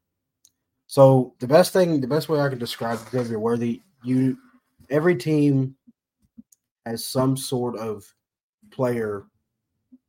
so 0.87 1.35
the 1.41 1.49
best 1.49 1.73
thing, 1.73 2.01
the 2.01 2.07
best 2.07 2.29
way 2.29 2.41
I 2.41 2.49
can 2.49 2.59
describe 2.59 2.99
Xavier 3.11 3.39
Worthy, 3.39 3.83
you 4.05 4.39
every 4.89 5.17
team 5.17 5.75
has 6.85 7.05
some 7.05 7.37
sort 7.37 7.77
of 7.77 8.05
player 8.71 9.25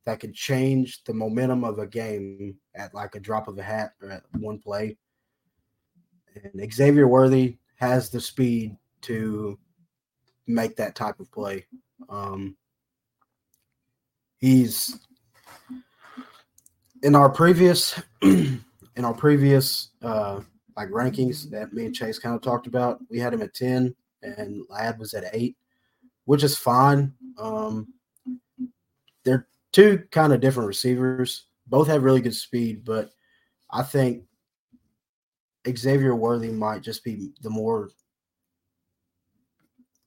that 0.04 0.20
can 0.20 0.32
change 0.32 1.02
the 1.04 1.12
momentum 1.12 1.64
of 1.64 1.78
a 1.78 1.86
game 1.86 2.56
at 2.74 2.94
like 2.94 3.14
a 3.14 3.20
drop 3.20 3.48
of 3.48 3.58
a 3.58 3.62
hat 3.62 3.92
or 4.00 4.10
at 4.10 4.22
one 4.38 4.58
play. 4.58 4.96
And 6.34 6.72
Xavier 6.72 7.08
Worthy 7.08 7.58
has 7.78 8.10
the 8.10 8.20
speed 8.20 8.76
to 9.02 9.58
make 10.46 10.76
that 10.76 10.94
type 10.94 11.20
of 11.20 11.30
play. 11.30 11.64
Um, 12.08 12.56
he's 14.38 14.98
in 17.02 17.14
our 17.14 17.28
previous 17.28 18.00
in 18.22 18.60
our 18.98 19.14
previous 19.14 19.90
uh, 20.02 20.40
like 20.76 20.88
rankings 20.88 21.48
that 21.50 21.72
me 21.72 21.86
and 21.86 21.94
Chase 21.94 22.18
kind 22.18 22.34
of 22.34 22.42
talked 22.42 22.66
about. 22.66 22.98
We 23.08 23.20
had 23.20 23.32
him 23.32 23.42
at 23.42 23.54
ten, 23.54 23.94
and 24.22 24.64
Ladd 24.68 24.98
was 24.98 25.14
at 25.14 25.30
eight, 25.32 25.56
which 26.24 26.42
is 26.42 26.56
fine. 26.56 27.14
Um, 27.38 27.92
they're 29.24 29.46
two 29.70 30.02
kind 30.10 30.32
of 30.32 30.40
different 30.40 30.66
receivers. 30.66 31.46
Both 31.68 31.86
have 31.86 32.02
really 32.02 32.22
good 32.22 32.34
speed, 32.34 32.84
but 32.84 33.10
I 33.70 33.82
think 33.82 34.24
Xavier 35.66 36.14
Worthy 36.14 36.50
might 36.50 36.82
just 36.82 37.04
be 37.04 37.30
the 37.42 37.50
more 37.50 37.90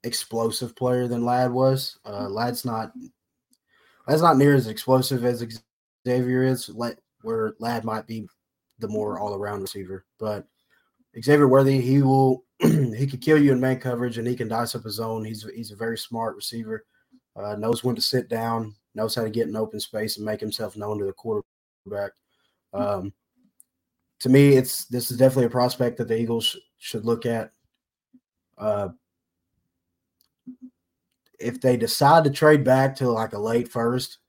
explosive 0.03 0.75
player 0.75 1.07
than 1.07 1.25
Ladd 1.25 1.51
was. 1.51 1.99
Uh, 2.05 2.27
Ladd's 2.27 2.65
not 2.65 2.91
Ladd's 4.07 4.21
not 4.21 4.37
near 4.37 4.55
as 4.55 4.67
explosive 4.67 5.25
as 5.25 5.45
Xavier 6.07 6.43
is. 6.43 6.69
Where 7.21 7.53
Ladd 7.59 7.83
might 7.83 8.07
be 8.07 8.27
the 8.79 8.87
more 8.87 9.19
all 9.19 9.35
around 9.35 9.61
receiver, 9.61 10.05
but 10.19 10.47
Xavier 11.21 11.47
Worthy 11.47 11.81
he 11.81 12.01
will 12.01 12.45
he 12.59 13.07
could 13.07 13.21
kill 13.21 13.41
you 13.41 13.51
in 13.51 13.59
man 13.59 13.79
coverage 13.79 14.17
and 14.17 14.27
he 14.27 14.35
can 14.35 14.47
dice 14.47 14.75
up 14.75 14.83
his 14.83 14.95
zone. 14.95 15.23
He's 15.23 15.45
he's 15.55 15.71
a 15.71 15.75
very 15.75 15.97
smart 15.97 16.35
receiver. 16.35 16.85
Uh, 17.35 17.55
knows 17.55 17.83
when 17.83 17.95
to 17.95 18.01
sit 18.01 18.27
down, 18.27 18.75
knows 18.93 19.15
how 19.15 19.23
to 19.23 19.29
get 19.29 19.47
in 19.47 19.55
open 19.55 19.79
space 19.79 20.17
and 20.17 20.25
make 20.25 20.39
himself 20.39 20.75
known 20.75 20.99
to 20.99 21.05
the 21.05 21.13
quarterback. 21.13 22.11
Um, 22.73 23.13
to 24.21 24.29
me, 24.29 24.55
it's 24.55 24.85
this 24.85 25.09
is 25.09 25.17
definitely 25.17 25.45
a 25.45 25.49
prospect 25.49 25.97
that 25.97 26.07
the 26.07 26.17
Eagles 26.17 26.55
should 26.77 27.05
look 27.05 27.25
at. 27.25 27.51
Uh, 28.57 28.89
if 31.39 31.59
they 31.59 31.75
decide 31.75 32.23
to 32.23 32.29
trade 32.29 32.63
back 32.63 32.95
to 32.95 33.09
like 33.09 33.33
a 33.33 33.39
late 33.39 33.67
first, 33.67 34.19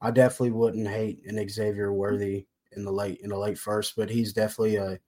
I 0.00 0.10
definitely 0.10 0.50
wouldn't 0.50 0.88
hate 0.88 1.20
an 1.26 1.48
Xavier 1.48 1.92
Worthy 1.92 2.46
in 2.72 2.84
the 2.84 2.90
late 2.90 3.20
in 3.22 3.30
the 3.30 3.38
late 3.38 3.56
first, 3.56 3.94
but 3.96 4.10
he's 4.10 4.32
definitely 4.32 4.76
a, 4.76 4.98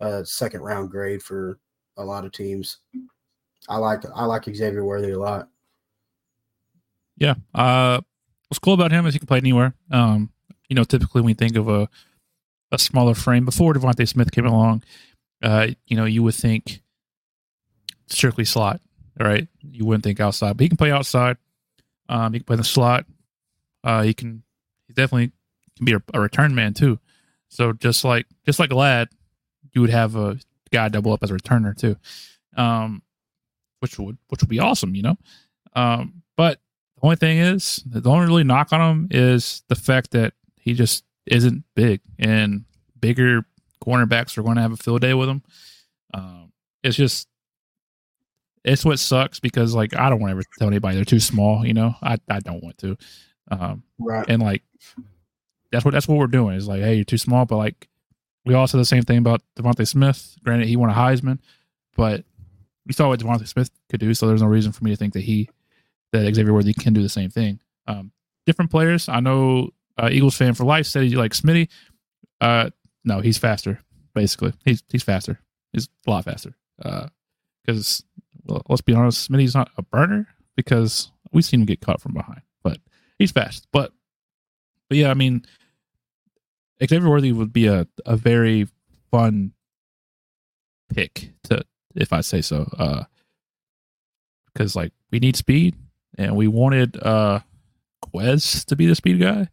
a 0.00 0.26
second 0.26 0.60
round 0.60 0.90
grade 0.90 1.22
for 1.22 1.58
a 1.96 2.04
lot 2.04 2.26
of 2.26 2.32
teams. 2.32 2.78
I 3.66 3.78
like 3.78 4.02
I 4.14 4.26
like 4.26 4.44
Xavier 4.44 4.84
Worthy 4.84 5.12
a 5.12 5.18
lot. 5.18 5.48
Yeah. 7.16 7.34
Uh, 7.54 8.02
what's 8.48 8.58
cool 8.58 8.74
about 8.74 8.92
him 8.92 9.06
is 9.06 9.14
he 9.14 9.20
can 9.20 9.26
play 9.26 9.38
anywhere. 9.38 9.72
Um, 9.90 10.30
you 10.68 10.76
know, 10.76 10.84
typically 10.84 11.22
when 11.22 11.26
we 11.26 11.34
think 11.34 11.56
of 11.56 11.68
a 11.68 11.88
a 12.72 12.78
smaller 12.78 13.14
frame 13.14 13.44
before 13.44 13.74
DeVonta 13.74 14.06
Smith 14.06 14.32
came 14.32 14.46
along, 14.46 14.82
uh, 15.42 15.68
you 15.86 15.96
know, 15.96 16.04
you 16.04 16.22
would 16.22 16.34
think 16.34 16.82
strictly 18.06 18.44
slot, 18.44 18.80
right? 19.18 19.48
You 19.60 19.84
wouldn't 19.84 20.04
think 20.04 20.20
outside, 20.20 20.56
but 20.56 20.62
he 20.62 20.68
can 20.68 20.76
play 20.76 20.90
outside. 20.90 21.36
Um, 22.08 22.32
he 22.32 22.40
can 22.40 22.46
play 22.46 22.54
in 22.54 22.60
the 22.60 22.64
slot. 22.64 23.06
Uh, 23.84 24.02
he 24.02 24.14
can. 24.14 24.42
He 24.86 24.92
definitely 24.92 25.32
can 25.76 25.84
be 25.84 25.92
a, 25.92 26.02
a 26.12 26.20
return 26.20 26.54
man 26.54 26.74
too. 26.74 26.98
So 27.48 27.72
just 27.72 28.04
like 28.04 28.26
just 28.44 28.58
like 28.58 28.72
Ladd, 28.72 29.08
you 29.72 29.80
would 29.80 29.90
have 29.90 30.16
a 30.16 30.38
guy 30.70 30.88
double 30.88 31.12
up 31.12 31.22
as 31.22 31.30
a 31.30 31.34
returner 31.34 31.76
too, 31.76 31.96
um, 32.56 33.02
which 33.80 33.98
would 33.98 34.18
which 34.28 34.42
would 34.42 34.50
be 34.50 34.58
awesome, 34.58 34.94
you 34.94 35.02
know. 35.02 35.16
Um, 35.74 36.22
but 36.36 36.60
the 36.96 37.06
only 37.06 37.16
thing 37.16 37.38
is, 37.38 37.82
the 37.86 38.08
only 38.10 38.26
really 38.26 38.44
knock 38.44 38.72
on 38.72 38.80
him 38.80 39.08
is 39.10 39.62
the 39.68 39.74
fact 39.74 40.10
that 40.12 40.34
he 40.56 40.74
just 40.74 41.04
isn't 41.30 41.64
big, 41.74 42.00
and 42.18 42.64
bigger 43.00 43.46
cornerbacks 43.84 44.36
are 44.36 44.42
going 44.42 44.56
to 44.56 44.62
have 44.62 44.72
a 44.72 44.76
field 44.76 45.00
day 45.00 45.14
with 45.14 45.28
him. 45.28 45.42
Um, 46.12 46.52
it's 46.82 46.96
just 46.96 47.28
it's 48.64 48.84
what 48.84 48.98
sucks 48.98 49.40
because 49.40 49.74
like 49.74 49.96
I 49.96 50.10
don't 50.10 50.20
want 50.20 50.30
to 50.30 50.32
ever 50.32 50.42
tell 50.58 50.68
anybody 50.68 50.96
they're 50.96 51.04
too 51.04 51.20
small. 51.20 51.64
You 51.64 51.74
know, 51.74 51.94
I 52.02 52.18
I 52.28 52.40
don't 52.40 52.62
want 52.62 52.78
to. 52.78 52.96
Um, 53.50 53.82
Right. 53.98 54.24
and 54.28 54.42
like 54.42 54.62
that's 55.72 55.84
what 55.84 55.92
that's 55.92 56.08
what 56.08 56.18
we're 56.18 56.26
doing 56.26 56.56
is 56.56 56.68
like, 56.68 56.82
hey, 56.82 56.94
you're 56.96 57.04
too 57.04 57.18
small, 57.18 57.44
but 57.46 57.56
like 57.56 57.88
we 58.44 58.54
all 58.54 58.66
said 58.66 58.80
the 58.80 58.84
same 58.84 59.02
thing 59.02 59.18
about 59.18 59.42
DeVonta 59.58 59.86
Smith. 59.86 60.36
Granted, 60.44 60.68
he 60.68 60.76
won 60.76 60.90
a 60.90 60.94
Heisman, 60.94 61.38
but 61.96 62.24
we 62.86 62.92
saw 62.92 63.08
what 63.08 63.20
DeVonta 63.20 63.46
Smith 63.46 63.70
could 63.88 64.00
do, 64.00 64.14
so 64.14 64.26
there's 64.26 64.42
no 64.42 64.48
reason 64.48 64.72
for 64.72 64.82
me 64.84 64.90
to 64.90 64.96
think 64.96 65.12
that 65.12 65.20
he 65.20 65.48
that 66.12 66.34
Xavier 66.34 66.52
Worthy 66.52 66.72
can 66.74 66.92
do 66.92 67.02
the 67.02 67.08
same 67.08 67.30
thing. 67.30 67.60
Um, 67.86 68.10
different 68.46 68.70
players. 68.70 69.08
I 69.08 69.20
know 69.20 69.70
uh, 70.00 70.08
Eagles 70.10 70.36
fan 70.36 70.54
for 70.54 70.64
life 70.64 70.86
said 70.86 71.04
he 71.04 71.16
like 71.16 71.32
Smitty. 71.32 71.68
Uh, 72.40 72.70
no, 73.04 73.20
he's 73.20 73.38
faster. 73.38 73.80
Basically, 74.14 74.52
he's 74.64 74.82
he's 74.88 75.02
faster. 75.02 75.40
He's 75.72 75.88
a 76.06 76.10
lot 76.10 76.24
faster. 76.24 76.54
Because 77.64 78.02
well, 78.44 78.62
let's 78.68 78.82
be 78.82 78.94
honest, 78.94 79.30
Smitty's 79.30 79.54
not 79.54 79.70
a 79.76 79.82
burner 79.82 80.26
because 80.56 81.12
we've 81.32 81.44
seen 81.44 81.60
him 81.60 81.66
get 81.66 81.80
caught 81.80 82.00
from 82.00 82.14
behind, 82.14 82.42
but 82.62 82.78
he's 83.18 83.30
fast. 83.30 83.66
But 83.72 83.92
but 84.88 84.98
yeah, 84.98 85.10
I 85.10 85.14
mean, 85.14 85.44
Xavier 86.84 87.08
Worthy 87.08 87.32
would 87.32 87.52
be 87.52 87.66
a 87.66 87.86
a 88.06 88.16
very 88.16 88.66
fun 89.10 89.52
pick 90.92 91.32
to 91.44 91.64
if 91.94 92.12
I 92.12 92.22
say 92.22 92.40
so. 92.40 92.68
Uh, 92.78 93.04
because 94.52 94.74
like 94.74 94.92
we 95.10 95.18
need 95.20 95.36
speed 95.36 95.76
and 96.18 96.36
we 96.36 96.48
wanted 96.48 97.00
uh 97.02 97.40
Quez 98.04 98.64
to 98.66 98.76
be 98.76 98.86
the 98.86 98.94
speed 98.94 99.20
guy. 99.20 99.48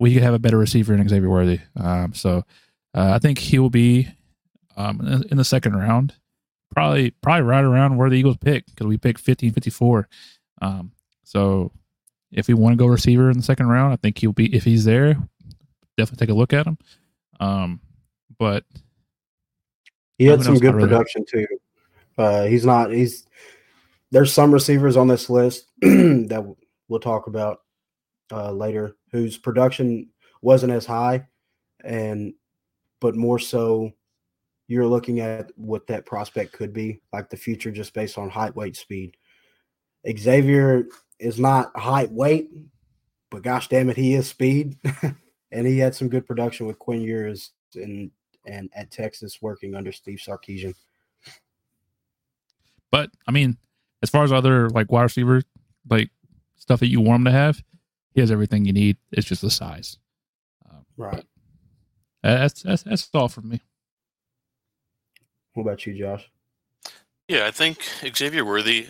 We 0.00 0.14
could 0.14 0.22
have 0.22 0.34
a 0.34 0.38
better 0.38 0.58
receiver 0.58 0.94
in 0.94 1.08
Xavier 1.08 1.30
Worthy. 1.30 1.60
Um, 1.76 2.14
so 2.14 2.44
uh, 2.94 3.12
I 3.12 3.18
think 3.18 3.38
he 3.38 3.58
will 3.58 3.70
be 3.70 4.08
um 4.76 5.00
in, 5.30 5.36
the 5.36 5.44
second 5.44 5.76
round. 5.76 6.14
probably 6.74 7.10
probably 7.10 7.42
right 7.42 7.64
around 7.64 7.96
where 7.96 8.10
the 8.10 8.16
Eagles 8.16 8.38
pick 8.38 8.66
because 8.66 8.86
we 8.86 8.96
picked 8.96 9.20
15, 9.20 9.52
54. 9.52 10.08
Um, 10.62 10.92
so 11.22 11.70
if 12.32 12.48
we 12.48 12.54
want 12.54 12.72
to 12.72 12.76
go 12.76 12.86
receiver 12.86 13.30
in 13.30 13.36
the 13.36 13.42
second 13.42 13.68
round, 13.68 13.92
I 13.92 13.96
think 13.96 14.18
he'll 14.18 14.32
be 14.32 14.54
if 14.54 14.64
he's 14.64 14.84
there. 14.84 15.16
Definitely 15.96 16.26
take 16.26 16.32
a 16.32 16.38
look 16.38 16.52
at 16.52 16.66
him. 16.66 16.78
Um, 17.38 17.80
but 18.38 18.64
he 20.18 20.26
had 20.26 20.42
some 20.42 20.58
good 20.58 20.74
production 20.74 21.24
too. 21.30 21.46
Uh, 22.16 22.44
he's 22.44 22.66
not. 22.66 22.90
He's 22.90 23.26
there's 24.10 24.32
some 24.32 24.52
receivers 24.52 24.96
on 24.96 25.08
this 25.08 25.30
list 25.30 25.66
that 25.80 26.54
we'll 26.88 27.00
talk 27.00 27.26
about 27.26 27.60
uh, 28.32 28.52
later 28.52 28.96
whose 29.12 29.36
production 29.36 30.08
wasn't 30.42 30.72
as 30.72 30.86
high, 30.86 31.26
and 31.84 32.34
but 33.00 33.16
more 33.16 33.38
so, 33.38 33.92
you're 34.68 34.86
looking 34.86 35.20
at 35.20 35.50
what 35.56 35.86
that 35.88 36.06
prospect 36.06 36.52
could 36.52 36.72
be, 36.72 37.00
like 37.12 37.30
the 37.30 37.36
future, 37.36 37.70
just 37.70 37.94
based 37.94 38.18
on 38.18 38.30
height, 38.30 38.54
weight, 38.54 38.76
speed. 38.76 39.16
Xavier 40.18 40.86
is 41.18 41.38
not 41.38 41.76
height, 41.76 42.10
weight, 42.10 42.50
but 43.30 43.42
gosh 43.42 43.68
damn 43.68 43.90
it, 43.90 43.96
he 43.96 44.14
is 44.14 44.28
speed, 44.28 44.76
and 45.52 45.66
he 45.66 45.78
had 45.78 45.94
some 45.94 46.08
good 46.08 46.26
production 46.26 46.66
with 46.66 46.78
Quinn 46.78 47.00
Ewers 47.00 47.52
and 47.74 48.10
and 48.46 48.70
at 48.74 48.90
Texas 48.90 49.38
working 49.42 49.74
under 49.74 49.92
Steve 49.92 50.18
Sarkisian. 50.18 50.74
But 52.90 53.10
I 53.26 53.30
mean, 53.30 53.56
as 54.02 54.10
far 54.10 54.24
as 54.24 54.32
other 54.32 54.68
like 54.70 54.90
wide 54.90 55.02
receiver 55.02 55.42
like 55.88 56.10
stuff 56.56 56.80
that 56.80 56.88
you 56.88 57.00
want 57.00 57.20
him 57.20 57.24
to 57.26 57.30
have, 57.30 57.62
he 58.14 58.20
has 58.20 58.30
everything 58.30 58.64
you 58.64 58.72
need. 58.72 58.96
It's 59.12 59.26
just 59.26 59.42
the 59.42 59.50
size. 59.50 59.98
Um, 60.68 60.84
right. 60.96 61.24
That's 62.22 62.62
that's 62.62 62.82
that's 62.82 63.08
all 63.14 63.28
from 63.28 63.48
me. 63.48 63.60
What 65.54 65.64
about 65.64 65.86
you, 65.86 65.98
Josh? 65.98 66.30
Yeah, 67.28 67.46
I 67.46 67.50
think 67.50 67.82
Xavier 68.14 68.44
Worthy 68.44 68.88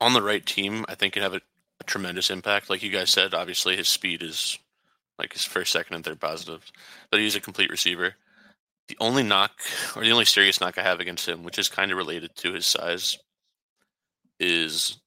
on 0.00 0.12
the 0.12 0.22
right 0.22 0.44
team, 0.44 0.84
I 0.88 0.94
think 0.94 1.14
could 1.14 1.22
have 1.22 1.34
a, 1.34 1.40
a, 1.80 1.84
tremendous 1.84 2.30
impact. 2.30 2.68
Like 2.68 2.82
you 2.82 2.90
guys 2.90 3.10
said, 3.10 3.34
obviously 3.34 3.76
his 3.76 3.88
speed 3.88 4.22
is 4.22 4.58
like 5.18 5.32
his 5.32 5.44
first, 5.44 5.72
second, 5.72 5.94
and 5.94 6.04
third 6.04 6.20
positives, 6.20 6.72
but 7.10 7.20
he's 7.20 7.36
a 7.36 7.40
complete 7.40 7.70
receiver. 7.70 8.14
The 8.88 8.96
only 9.00 9.22
knock, 9.22 9.52
or 9.96 10.02
the 10.02 10.12
only 10.12 10.24
serious 10.24 10.60
knock 10.60 10.76
I 10.76 10.82
have 10.82 11.00
against 11.00 11.28
him, 11.28 11.42
which 11.42 11.58
is 11.58 11.68
kind 11.68 11.90
of 11.90 11.96
related 11.96 12.34
to 12.36 12.52
his 12.52 12.66
size, 12.66 13.18
is 14.40 14.98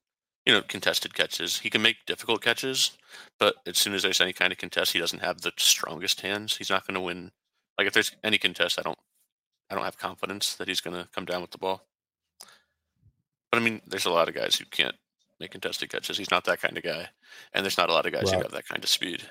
you 0.48 0.54
know 0.54 0.62
contested 0.62 1.12
catches. 1.12 1.58
He 1.58 1.68
can 1.68 1.82
make 1.82 2.06
difficult 2.06 2.40
catches, 2.40 2.92
but 3.38 3.56
as 3.66 3.76
soon 3.76 3.92
as 3.92 4.02
there's 4.02 4.22
any 4.22 4.32
kind 4.32 4.50
of 4.50 4.58
contest, 4.58 4.94
he 4.94 4.98
doesn't 4.98 5.18
have 5.20 5.42
the 5.42 5.52
strongest 5.58 6.22
hands. 6.22 6.56
He's 6.56 6.70
not 6.70 6.86
going 6.86 6.94
to 6.94 7.02
win. 7.02 7.32
Like 7.76 7.86
if 7.86 7.92
there's 7.92 8.12
any 8.24 8.38
contest, 8.38 8.78
I 8.78 8.82
don't, 8.82 8.98
I 9.70 9.74
don't 9.74 9.84
have 9.84 9.98
confidence 9.98 10.54
that 10.54 10.66
he's 10.66 10.80
going 10.80 10.96
to 10.96 11.06
come 11.14 11.26
down 11.26 11.42
with 11.42 11.50
the 11.50 11.58
ball. 11.58 11.82
But 13.50 13.60
I 13.60 13.60
mean, 13.60 13.82
there's 13.86 14.06
a 14.06 14.10
lot 14.10 14.30
of 14.30 14.34
guys 14.34 14.56
who 14.56 14.64
can't 14.64 14.96
make 15.38 15.50
contested 15.50 15.90
catches. 15.90 16.16
He's 16.16 16.30
not 16.30 16.44
that 16.46 16.62
kind 16.62 16.78
of 16.78 16.82
guy, 16.82 17.08
and 17.52 17.62
there's 17.62 17.78
not 17.78 17.90
a 17.90 17.92
lot 17.92 18.06
of 18.06 18.12
guys 18.12 18.24
right. 18.24 18.36
who 18.36 18.42
have 18.42 18.52
that 18.52 18.68
kind 18.68 18.82
of 18.82 18.88
speed 18.88 19.22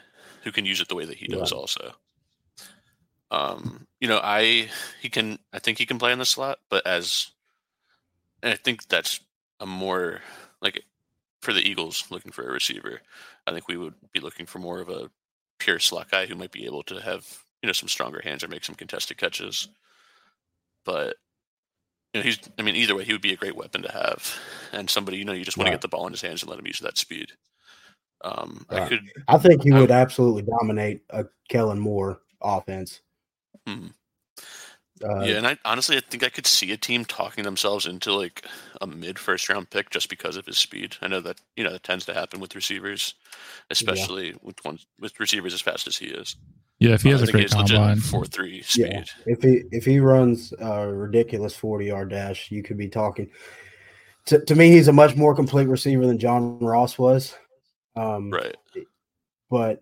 who 0.44 0.52
can 0.52 0.66
use 0.66 0.80
it 0.82 0.88
the 0.88 0.96
way 0.96 1.06
that 1.06 1.18
he 1.18 1.28
does. 1.28 1.52
Right. 1.52 1.58
Also, 1.58 1.96
um, 3.32 3.88
you 4.00 4.08
know, 4.08 4.20
I 4.24 4.70
he 5.02 5.10
can. 5.10 5.40
I 5.52 5.58
think 5.58 5.80
he 5.80 5.88
can 5.88 5.98
play 5.98 6.12
in 6.12 6.20
the 6.20 6.26
slot, 6.26 6.60
but 6.70 6.86
as 6.86 7.32
I 8.44 8.54
think 8.54 8.88
that's 8.88 9.20
a 9.60 9.66
more 9.66 10.22
like 10.62 10.84
for 11.48 11.54
the 11.54 11.66
Eagles 11.66 12.04
looking 12.10 12.34
for 12.34 12.46
a 12.46 12.52
receiver. 12.52 13.00
I 13.48 13.54
think 13.54 13.70
we 13.70 13.78
would 13.78 13.94
be 14.12 14.20
looking 14.20 14.46
for 14.46 14.60
more 14.60 14.82
of 14.82 14.90
a 14.90 15.10
pure 15.60 15.80
slot 15.80 16.12
guy 16.12 16.26
who 16.26 16.36
might 16.36 16.52
be 16.52 16.66
able 16.66 16.84
to 16.84 17.00
have 17.00 17.26
you 17.62 17.68
know 17.68 17.74
some 17.74 17.88
stronger 17.88 18.20
hands 18.22 18.44
or 18.44 18.50
make 18.50 18.66
some 18.66 18.76
contested 18.76 19.16
catches. 19.16 19.70
But 20.84 21.16
you 22.14 22.20
know, 22.20 22.26
he's. 22.26 22.38
I 22.60 22.64
mean, 22.64 22.76
either 22.76 22.98
way, 22.98 23.06
he 23.06 23.14
would 23.14 23.22
be 23.22 23.32
a 23.32 23.38
great 23.38 23.56
weapon 23.56 23.82
to 23.84 23.92
have, 23.94 24.38
and 24.74 24.90
somebody 24.90 25.20
you 25.20 25.24
know 25.24 25.32
you 25.32 25.46
just 25.46 25.56
want 25.56 25.68
right. 25.68 25.72
to 25.72 25.78
get 25.78 25.82
the 25.82 25.88
ball 25.88 26.06
in 26.06 26.12
his 26.12 26.22
hands 26.22 26.44
and 26.44 26.50
let 26.50 26.60
him 26.60 26.68
use 26.68 26.80
that 26.80 26.98
speed. 26.98 27.32
Um, 28.26 28.66
right. 28.70 28.82
I 28.82 28.90
could. 28.90 29.00
I 29.30 29.38
think 29.38 29.64
he 29.64 29.72
I, 29.72 29.80
would 29.80 29.92
absolutely 29.92 30.42
dominate 30.42 31.04
a 31.12 31.28
Kellen 31.48 31.80
Moore 31.80 32.20
offense. 32.42 33.00
Hmm. 33.66 33.88
Uh, 35.04 35.20
yeah, 35.20 35.38
and 35.38 35.48
I 35.48 35.58
honestly 35.64 35.98
I 35.98 36.02
think 36.02 36.24
I 36.24 36.30
could 36.30 36.48
see 36.48 36.72
a 36.72 36.78
team 36.78 37.06
talking 37.06 37.44
themselves 37.44 37.86
into 37.86 38.14
like 38.14 38.46
a 38.82 38.88
mid 38.88 39.20
first 39.20 39.48
round 39.50 39.70
pick 39.70 39.90
just 39.90 40.10
because 40.10 40.38
of 40.38 40.46
his 40.46 40.58
speed. 40.58 40.96
I 41.02 41.08
know 41.08 41.20
that 41.22 41.40
you 41.56 41.64
know 41.64 41.72
that 41.72 41.84
tends 41.84 42.06
to 42.06 42.14
happen 42.14 42.40
with 42.40 42.56
receivers, 42.56 43.14
especially 43.70 44.30
yeah. 44.30 44.38
with 44.42 44.64
ones 44.66 44.86
with 45.00 45.20
receivers 45.20 45.54
as 45.54 45.62
fast 45.62 45.88
as 45.88 45.98
he 45.98 46.08
is. 46.08 46.36
Yeah, 46.80 46.94
if 46.94 47.02
he 47.02 47.10
has 47.10 47.22
uh, 47.22 47.26
a 47.26 47.32
great 47.32 47.52
combine, 47.52 48.00
four 48.00 48.26
three 48.26 48.62
speed. 48.64 48.92
Yeah. 48.92 49.04
If 49.26 49.42
he 49.42 49.64
if 49.72 49.86
he 49.86 50.00
runs 50.00 50.54
a 50.60 50.88
ridiculous 50.88 51.56
forty 51.56 51.86
yard 51.86 52.10
dash, 52.10 52.52
you 52.52 52.64
could 52.64 52.78
be 52.78 52.88
talking. 52.88 53.30
To, 54.28 54.44
to 54.44 54.56
me, 54.56 54.72
he's 54.72 54.88
a 54.88 54.94
much 54.94 55.16
more 55.16 55.34
complete 55.34 55.68
receiver 55.68 56.06
than 56.06 56.18
John 56.18 56.60
Ross 56.60 56.98
was. 56.98 57.34
Um, 57.96 58.30
right. 58.30 58.56
But 59.50 59.80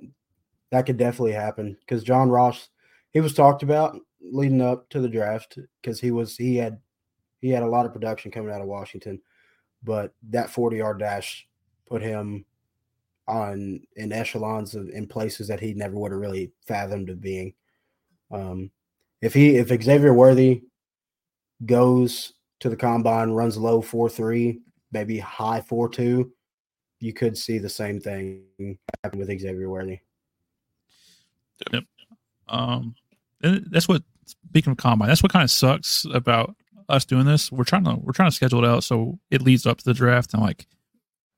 that 0.72 0.86
could 0.86 0.98
definitely 0.98 1.32
happen 1.32 1.78
because 1.80 2.04
John 2.04 2.30
Ross, 2.30 2.70
he 3.12 3.22
was 3.22 3.34
talked 3.34 3.64
about 3.64 4.00
leading 4.32 4.62
up 4.62 4.90
to 4.90 5.00
the 5.00 5.10
draft 5.10 5.58
because 5.82 6.00
he 6.00 6.12
was 6.12 6.36
he 6.36 6.56
had 6.56 6.80
he 7.42 7.50
had 7.50 7.64
a 7.64 7.68
lot 7.68 7.86
of 7.86 7.94
production 7.94 8.32
coming 8.32 8.54
out 8.54 8.62
of 8.62 8.68
Washington, 8.68 9.22
but 9.84 10.14
that 10.30 10.50
forty 10.50 10.78
yard 10.78 11.00
dash 11.00 11.48
put 11.88 12.02
him 12.02 12.46
on 13.28 13.82
in 13.96 14.12
echelons 14.12 14.76
of, 14.76 14.90
in 14.90 15.08
places 15.08 15.48
that 15.48 15.60
he 15.60 15.74
never 15.74 15.96
would 15.96 16.12
have 16.12 16.22
really 16.22 16.52
fathomed 16.68 17.10
of 17.10 17.22
being. 17.22 17.54
Um, 18.32 18.72
if 19.22 19.34
he 19.34 19.56
if 19.56 19.68
Xavier 19.68 20.14
Worthy 20.14 20.64
goes 21.66 22.34
to 22.60 22.70
the 22.70 22.76
combine, 22.76 23.32
runs 23.32 23.58
low 23.58 23.82
four 23.82 24.10
three, 24.10 24.62
maybe 24.92 25.20
high 25.20 25.62
four 25.62 25.90
two, 25.90 26.32
you 27.00 27.14
could 27.14 27.38
see 27.38 27.58
the 27.58 27.70
same 27.70 28.00
thing 28.00 28.78
happen 29.04 29.20
with 29.20 29.28
Xavier 29.28 29.70
Worthy. 29.70 30.00
Yep. 31.72 31.84
Um, 32.48 32.96
that's 33.42 33.88
what 33.88 34.04
speaking 34.26 34.72
of 34.72 34.78
combine, 34.78 35.08
that's 35.08 35.24
what 35.24 35.32
kind 35.32 35.44
of 35.44 35.52
sucks 35.52 36.06
about 36.14 36.56
us 36.90 37.06
doing 37.06 37.26
this. 37.26 37.52
We're 37.52 37.64
trying 37.64 37.86
to 37.86 37.96
we're 37.96 38.14
trying 38.14 38.30
to 38.30 38.36
schedule 38.36 38.64
it 38.64 38.68
out 38.68 38.84
so 38.84 39.20
it 39.32 39.42
leads 39.42 39.66
up 39.66 39.78
to 39.80 39.86
the 39.86 39.94
draft 39.94 40.34
and 40.34 40.42
like 40.42 40.68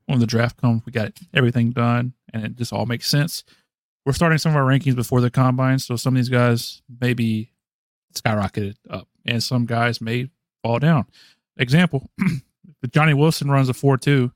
when 0.06 0.19
the 0.19 0.26
draft 0.26 0.58
comes, 0.58 0.86
we 0.86 0.91
got 0.91 1.12
everything 1.34 1.71
done 1.71 2.13
and 2.34 2.45
it 2.45 2.56
just 2.56 2.73
all 2.73 2.86
makes 2.86 3.08
sense. 3.08 3.43
We're 4.06 4.13
starting 4.13 4.38
some 4.38 4.52
of 4.52 4.56
our 4.56 4.63
rankings 4.63 4.95
before 4.95 5.19
the 5.19 5.30
combine, 5.30 5.80
so 5.80 5.97
some 5.97 6.15
of 6.15 6.17
these 6.17 6.30
guys 6.30 6.82
maybe 7.02 7.52
skyrocketed 8.13 8.76
up 8.89 9.08
and 9.26 9.43
some 9.43 9.65
guys 9.65 10.00
may 10.00 10.30
fall 10.63 10.80
down. 10.80 11.08
Example, 11.58 12.10
Johnny 12.89 13.13
Wilson 13.13 13.52
runs 13.52 13.67
a 13.67 13.73
four 13.73 13.97
two 13.97 14.32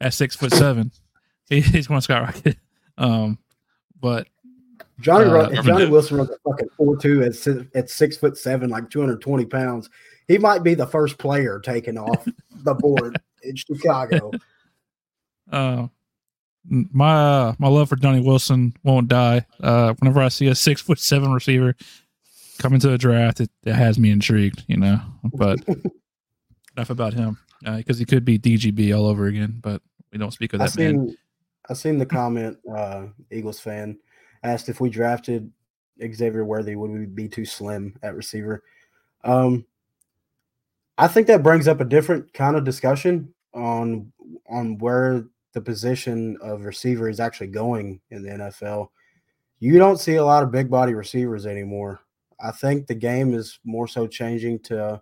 at 0.00 0.12
six 0.12 0.36
foot 0.36 0.52
seven, 0.52 0.92
he, 1.48 1.60
he's 1.60 1.86
going 1.86 1.98
to 1.98 2.04
skyrocket. 2.04 2.56
Um, 2.98 3.38
but 3.98 4.28
Johnny 5.00 5.26
uh, 5.26 5.62
Johnny 5.62 5.86
Wilson 5.86 6.16
runs 6.18 6.30
a 6.30 6.38
fucking 6.48 6.68
four 6.76 6.96
two 6.96 7.22
at 7.22 7.34
at 7.74 7.90
six 7.90 8.16
foot 8.16 8.36
seven, 8.38 8.70
like 8.70 8.88
two 8.90 9.00
hundred 9.00 9.20
twenty 9.20 9.44
pounds. 9.44 9.90
He 10.26 10.38
might 10.38 10.62
be 10.62 10.74
the 10.74 10.86
first 10.86 11.18
player 11.18 11.60
taken 11.60 11.98
off 11.98 12.26
the 12.64 12.74
board 12.74 13.20
in 13.42 13.56
Chicago. 13.56 14.30
Uh, 15.50 15.88
my 16.68 17.14
uh, 17.14 17.54
my 17.58 17.68
love 17.68 17.88
for 17.88 17.96
Johnny 17.96 18.20
Wilson 18.20 18.74
won't 18.82 19.08
die. 19.08 19.44
Uh, 19.62 19.94
whenever 19.98 20.20
I 20.20 20.28
see 20.28 20.48
a 20.48 20.54
six 20.54 20.80
foot 20.80 20.98
seven 20.98 21.32
receiver 21.32 21.74
coming 22.58 22.80
to 22.80 22.88
the 22.88 22.98
draft, 22.98 23.40
it, 23.40 23.50
it 23.64 23.74
has 23.74 23.98
me 23.98 24.10
intrigued, 24.10 24.64
you 24.66 24.78
know. 24.78 25.00
But 25.34 25.60
enough 26.76 26.90
about 26.90 27.12
him 27.12 27.38
because 27.60 27.96
uh, 27.96 28.00
he 28.00 28.04
could 28.04 28.24
be 28.24 28.38
DGB 28.38 28.96
all 28.96 29.06
over 29.06 29.26
again. 29.26 29.58
But 29.60 29.82
we 30.10 30.18
don't 30.18 30.32
speak 30.32 30.54
of 30.54 30.60
that 30.60 30.64
I 30.64 30.68
seen, 30.68 31.06
man. 31.06 31.16
I 31.68 31.74
seen 31.74 31.98
the 31.98 32.06
comment. 32.06 32.56
Uh, 32.74 33.06
Eagles 33.30 33.60
fan 33.60 33.98
asked 34.46 34.68
if 34.68 34.80
we 34.80 34.88
drafted 34.88 35.50
Xavier 36.00 36.44
Worthy, 36.44 36.76
would 36.76 36.90
we 36.90 37.06
be 37.06 37.28
too 37.28 37.44
slim 37.44 37.98
at 38.02 38.14
receiver? 38.14 38.62
Um, 39.24 39.66
I 40.98 41.08
think 41.08 41.26
that 41.26 41.42
brings 41.42 41.68
up 41.68 41.80
a 41.80 41.84
different 41.84 42.32
kind 42.32 42.56
of 42.56 42.64
discussion 42.64 43.34
on 43.52 44.12
on 44.48 44.78
where 44.78 45.24
the 45.52 45.60
position 45.60 46.36
of 46.40 46.64
receiver 46.64 47.08
is 47.08 47.20
actually 47.20 47.48
going 47.48 48.00
in 48.10 48.22
the 48.22 48.30
NFL. 48.30 48.88
You 49.58 49.78
don't 49.78 49.98
see 50.00 50.16
a 50.16 50.24
lot 50.24 50.42
of 50.42 50.52
big 50.52 50.70
body 50.70 50.94
receivers 50.94 51.46
anymore. 51.46 52.00
I 52.38 52.50
think 52.50 52.86
the 52.86 52.94
game 52.94 53.34
is 53.34 53.58
more 53.64 53.88
so 53.88 54.06
changing 54.06 54.60
to 54.64 55.00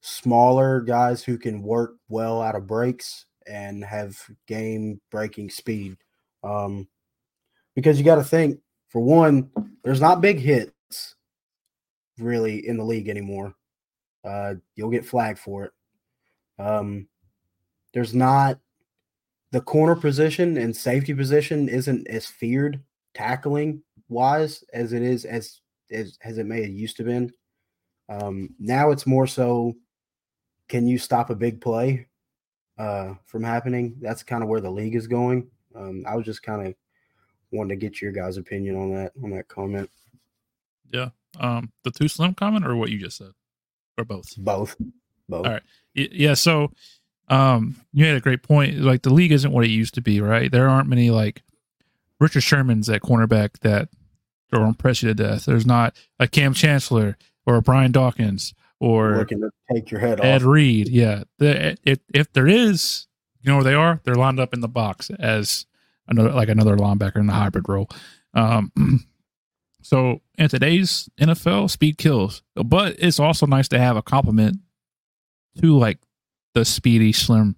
smaller 0.00 0.80
guys 0.80 1.22
who 1.22 1.38
can 1.38 1.62
work 1.62 1.94
well 2.08 2.42
out 2.42 2.56
of 2.56 2.66
breaks 2.66 3.26
and 3.46 3.84
have 3.84 4.20
game 4.46 5.00
breaking 5.10 5.50
speed. 5.50 5.96
Um, 6.42 6.88
because 7.76 7.98
you 7.98 8.04
got 8.04 8.16
to 8.16 8.24
think, 8.24 8.58
for 8.88 9.00
one, 9.00 9.50
there's 9.84 10.00
not 10.00 10.20
big 10.20 10.40
hits 10.40 11.14
really 12.18 12.66
in 12.66 12.78
the 12.78 12.84
league 12.84 13.08
anymore. 13.08 13.54
Uh, 14.24 14.54
you'll 14.74 14.90
get 14.90 15.06
flagged 15.06 15.38
for 15.38 15.66
it. 15.66 15.72
Um, 16.58 17.06
there's 17.94 18.14
not 18.14 18.58
the 19.52 19.60
corner 19.60 19.94
position 19.94 20.56
and 20.56 20.74
safety 20.74 21.14
position 21.14 21.68
isn't 21.68 22.08
as 22.08 22.26
feared 22.26 22.80
tackling 23.14 23.82
wise 24.08 24.64
as 24.72 24.92
it 24.92 25.02
is 25.02 25.24
as 25.24 25.60
as, 25.90 26.18
as 26.24 26.38
it 26.38 26.46
may 26.46 26.62
have 26.62 26.72
used 26.72 26.96
to 26.96 27.04
been. 27.04 27.30
Um, 28.08 28.50
now 28.58 28.90
it's 28.90 29.06
more 29.06 29.26
so 29.26 29.76
can 30.68 30.86
you 30.86 30.98
stop 30.98 31.30
a 31.30 31.34
big 31.36 31.60
play 31.60 32.08
uh, 32.78 33.14
from 33.26 33.44
happening? 33.44 33.96
That's 34.00 34.22
kind 34.22 34.42
of 34.42 34.48
where 34.48 34.60
the 34.60 34.70
league 34.70 34.96
is 34.96 35.06
going. 35.06 35.48
Um, 35.76 36.02
I 36.08 36.16
was 36.16 36.24
just 36.24 36.42
kind 36.42 36.66
of 36.66 36.74
wanting 37.52 37.78
to 37.78 37.86
get 37.86 38.00
your 38.00 38.12
guys' 38.12 38.36
opinion 38.36 38.76
on 38.76 38.92
that 38.94 39.12
on 39.22 39.30
that 39.30 39.48
comment. 39.48 39.90
Yeah. 40.92 41.10
Um, 41.38 41.72
the 41.84 41.90
too 41.90 42.08
slim 42.08 42.34
comment 42.34 42.66
or 42.66 42.76
what 42.76 42.90
you 42.90 42.98
just 42.98 43.18
said, 43.18 43.32
or 43.98 44.04
both? 44.04 44.34
Both. 44.38 44.76
Both. 45.28 45.46
All 45.46 45.52
right. 45.52 45.62
Yeah. 45.94 46.34
So, 46.34 46.72
um, 47.28 47.76
you 47.92 48.06
had 48.06 48.16
a 48.16 48.20
great 48.20 48.42
point. 48.42 48.78
Like 48.78 49.02
the 49.02 49.12
league 49.12 49.32
isn't 49.32 49.52
what 49.52 49.64
it 49.64 49.70
used 49.70 49.94
to 49.94 50.00
be, 50.00 50.20
right? 50.20 50.50
There 50.50 50.68
aren't 50.68 50.88
many 50.88 51.10
like 51.10 51.42
Richard 52.20 52.42
Sherman's 52.42 52.88
at 52.88 53.02
cornerback 53.02 53.58
that 53.60 53.88
will 54.52 54.64
impress 54.64 55.02
you 55.02 55.08
to 55.08 55.14
death. 55.14 55.44
There's 55.44 55.66
not 55.66 55.96
a 56.18 56.28
Kam 56.28 56.54
Chancellor 56.54 57.18
or 57.44 57.56
a 57.56 57.62
Brian 57.62 57.92
Dawkins 57.92 58.54
or 58.80 59.18
Looking 59.18 59.40
to 59.40 59.50
take 59.72 59.90
your 59.90 60.00
head 60.00 60.20
Ed 60.22 60.42
off. 60.42 60.48
Reed. 60.48 60.88
Yeah. 60.88 61.24
The, 61.38 61.76
if 61.84 61.98
if 62.14 62.32
there 62.32 62.46
is, 62.46 63.06
you 63.42 63.50
know 63.50 63.56
where 63.56 63.64
they 63.64 63.74
are? 63.74 64.00
They're 64.04 64.14
lined 64.14 64.40
up 64.40 64.54
in 64.54 64.60
the 64.60 64.68
box 64.68 65.10
as 65.18 65.66
another 66.08 66.30
like 66.32 66.48
another 66.48 66.76
linebacker 66.76 67.16
in 67.16 67.26
the 67.26 67.32
hybrid 67.32 67.68
role. 67.68 67.88
Um, 68.34 68.72
so 69.82 70.20
in 70.38 70.48
today's 70.48 71.08
NFL, 71.20 71.70
speed 71.70 71.98
kills, 71.98 72.42
but 72.54 72.96
it's 72.98 73.20
also 73.20 73.46
nice 73.46 73.68
to 73.68 73.78
have 73.78 73.96
a 73.96 74.02
complement 74.02 74.58
to 75.60 75.76
like 75.78 75.98
the 76.54 76.64
speedy, 76.64 77.12
slim 77.12 77.56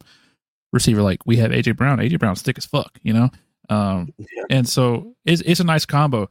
receiver. 0.72 1.02
Like 1.02 1.24
we 1.26 1.36
have 1.36 1.50
AJ 1.50 1.76
Brown. 1.76 1.98
AJ 1.98 2.18
Brown's 2.18 2.42
thick 2.42 2.58
as 2.58 2.66
fuck, 2.66 2.98
you 3.02 3.12
know. 3.12 3.30
Um, 3.70 4.12
Yeah. 4.18 4.44
and 4.50 4.68
so 4.68 5.14
it's 5.24 5.42
it's 5.42 5.60
a 5.60 5.64
nice 5.64 5.84
combo. 5.86 6.28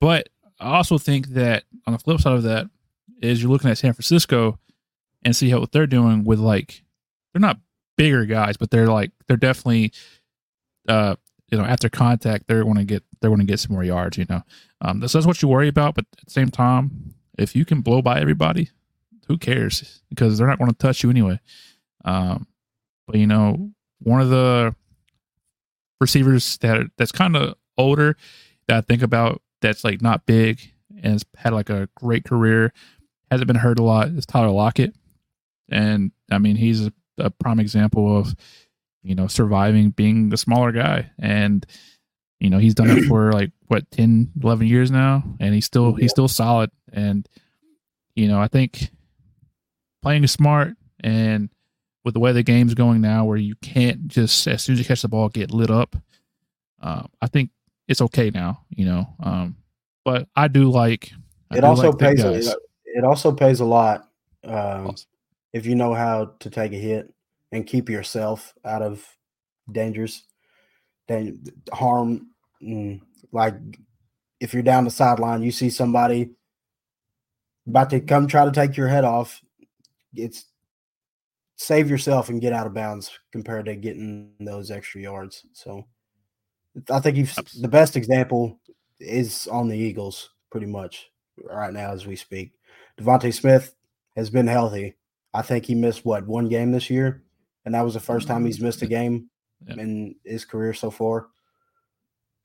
But 0.00 0.28
I 0.60 0.76
also 0.76 0.98
think 0.98 1.28
that 1.28 1.64
on 1.86 1.92
the 1.92 1.98
flip 1.98 2.20
side 2.20 2.34
of 2.34 2.42
that 2.44 2.66
is 3.20 3.42
you're 3.42 3.50
looking 3.50 3.70
at 3.70 3.78
San 3.78 3.92
Francisco 3.92 4.58
and 5.24 5.34
see 5.34 5.50
how 5.50 5.60
what 5.60 5.72
they're 5.72 5.86
doing 5.86 6.24
with 6.24 6.38
like 6.38 6.82
they're 7.32 7.40
not 7.40 7.58
bigger 7.96 8.24
guys, 8.26 8.56
but 8.56 8.70
they're 8.70 8.86
like 8.86 9.10
they're 9.26 9.36
definitely 9.36 9.92
uh 10.88 11.16
you 11.50 11.58
know 11.58 11.64
after 11.64 11.88
contact 11.88 12.46
they're 12.46 12.64
going 12.64 12.76
to 12.76 12.84
get 12.84 13.02
they're 13.20 13.30
going 13.30 13.40
to 13.40 13.46
get 13.46 13.60
some 13.60 13.74
more 13.74 13.84
yards. 13.84 14.18
You 14.18 14.26
know, 14.28 14.42
um, 14.80 15.00
that's, 15.00 15.12
that's 15.12 15.26
what 15.26 15.42
you 15.42 15.48
worry 15.48 15.68
about. 15.68 15.94
But 15.94 16.06
at 16.18 16.24
the 16.24 16.30
same 16.30 16.50
time, 16.50 17.14
if 17.38 17.56
you 17.56 17.64
can 17.64 17.80
blow 17.80 18.02
by 18.02 18.20
everybody, 18.20 18.70
who 19.26 19.38
cares? 19.38 20.02
Because 20.08 20.38
they're 20.38 20.46
not 20.46 20.58
going 20.58 20.70
to 20.70 20.76
touch 20.76 21.02
you 21.02 21.10
anyway. 21.10 21.40
Um, 22.04 22.46
but 23.06 23.16
you 23.16 23.26
know, 23.26 23.70
one 24.00 24.20
of 24.20 24.30
the 24.30 24.74
receivers 26.00 26.58
that 26.58 26.86
that's 26.96 27.12
kind 27.12 27.36
of 27.36 27.54
older 27.76 28.16
that 28.66 28.76
I 28.76 28.80
think 28.82 29.02
about 29.02 29.42
that's 29.60 29.84
like 29.84 30.00
not 30.02 30.26
big 30.26 30.60
and 31.02 31.12
has 31.12 31.24
had 31.36 31.52
like 31.52 31.70
a 31.70 31.88
great 31.96 32.24
career 32.24 32.72
hasn't 33.30 33.46
been 33.46 33.56
hurt 33.56 33.78
a 33.78 33.82
lot 33.82 34.08
is 34.08 34.26
Tyler 34.26 34.50
Lockett. 34.50 34.94
And 35.70 36.12
I 36.30 36.38
mean, 36.38 36.56
he's 36.56 36.86
a, 36.86 36.92
a 37.18 37.30
prime 37.30 37.60
example 37.60 38.18
of, 38.18 38.34
you 39.08 39.14
know, 39.14 39.26
surviving 39.26 39.88
being 39.88 40.30
a 40.34 40.36
smaller 40.36 40.70
guy. 40.70 41.10
And, 41.18 41.64
you 42.40 42.50
know, 42.50 42.58
he's 42.58 42.74
done 42.74 42.90
it 42.90 43.04
for 43.06 43.32
like 43.32 43.52
what, 43.68 43.90
10, 43.90 44.32
11 44.42 44.66
years 44.66 44.90
now. 44.90 45.24
And 45.40 45.54
he's 45.54 45.64
still, 45.64 45.94
he's 45.94 46.10
still 46.10 46.28
solid. 46.28 46.70
And, 46.92 47.26
you 48.14 48.28
know, 48.28 48.38
I 48.38 48.48
think 48.48 48.90
playing 50.02 50.26
smart 50.26 50.74
and 51.02 51.48
with 52.04 52.12
the 52.12 52.20
way 52.20 52.32
the 52.32 52.42
game's 52.42 52.74
going 52.74 53.00
now, 53.00 53.24
where 53.24 53.38
you 53.38 53.54
can't 53.56 54.08
just, 54.08 54.46
as 54.46 54.62
soon 54.62 54.74
as 54.74 54.78
you 54.78 54.84
catch 54.84 55.00
the 55.00 55.08
ball, 55.08 55.30
get 55.30 55.52
lit 55.52 55.70
up. 55.70 55.96
Uh, 56.82 57.04
I 57.22 57.28
think 57.28 57.48
it's 57.88 58.02
okay 58.02 58.28
now, 58.28 58.66
you 58.68 58.84
know. 58.84 59.06
Um, 59.20 59.56
but 60.04 60.28
I 60.36 60.48
do 60.48 60.70
like, 60.70 61.12
I 61.50 61.56
It 61.56 61.60
do 61.62 61.66
also 61.66 61.92
like 61.92 61.98
pays. 61.98 62.46
It, 62.46 62.56
it 62.84 63.04
also 63.04 63.32
pays 63.32 63.60
a 63.60 63.64
lot 63.64 64.06
um, 64.44 64.88
Awesome. 64.88 65.08
if 65.54 65.64
you 65.64 65.76
know 65.76 65.94
how 65.94 66.34
to 66.40 66.50
take 66.50 66.72
a 66.72 66.76
hit 66.76 67.10
and 67.52 67.66
keep 67.66 67.88
yourself 67.88 68.54
out 68.64 68.82
of 68.82 69.04
dangers, 69.72 70.24
then 71.08 71.42
harm. 71.72 72.28
mm, 72.62 73.00
Like 73.32 73.54
if 74.40 74.54
you're 74.54 74.62
down 74.62 74.84
the 74.84 74.90
sideline, 74.90 75.42
you 75.42 75.50
see 75.50 75.70
somebody 75.70 76.30
about 77.66 77.90
to 77.90 78.00
come 78.00 78.26
try 78.26 78.44
to 78.44 78.52
take 78.52 78.76
your 78.76 78.88
head 78.88 79.04
off. 79.04 79.40
It's 80.14 80.46
save 81.56 81.90
yourself 81.90 82.28
and 82.28 82.40
get 82.40 82.52
out 82.52 82.66
of 82.66 82.74
bounds 82.74 83.10
compared 83.32 83.66
to 83.66 83.74
getting 83.76 84.32
those 84.40 84.70
extra 84.70 85.00
yards. 85.00 85.44
So 85.52 85.84
I 86.90 87.00
think 87.00 87.16
you've 87.16 87.34
the 87.60 87.68
best 87.68 87.96
example 87.96 88.60
is 89.00 89.46
on 89.48 89.68
the 89.68 89.76
Eagles 89.76 90.30
pretty 90.50 90.66
much 90.66 91.08
right 91.44 91.72
now 91.72 91.92
as 91.92 92.06
we 92.06 92.16
speak. 92.16 92.52
DeVonta 93.00 93.32
Smith 93.34 93.74
has 94.16 94.30
been 94.30 94.46
healthy. 94.46 94.96
I 95.34 95.42
think 95.42 95.66
he 95.66 95.74
missed 95.74 96.04
what 96.04 96.26
one 96.26 96.48
game 96.48 96.72
this 96.72 96.90
year, 96.90 97.22
and 97.68 97.74
that 97.74 97.84
was 97.84 97.92
the 97.92 98.00
first 98.00 98.26
time 98.26 98.46
he's 98.46 98.62
missed 98.62 98.80
a 98.80 98.86
game 98.86 99.28
Yeah. 99.66 99.74
in 99.74 100.14
his 100.24 100.46
career 100.46 100.72
so 100.72 100.90
far. 100.90 101.28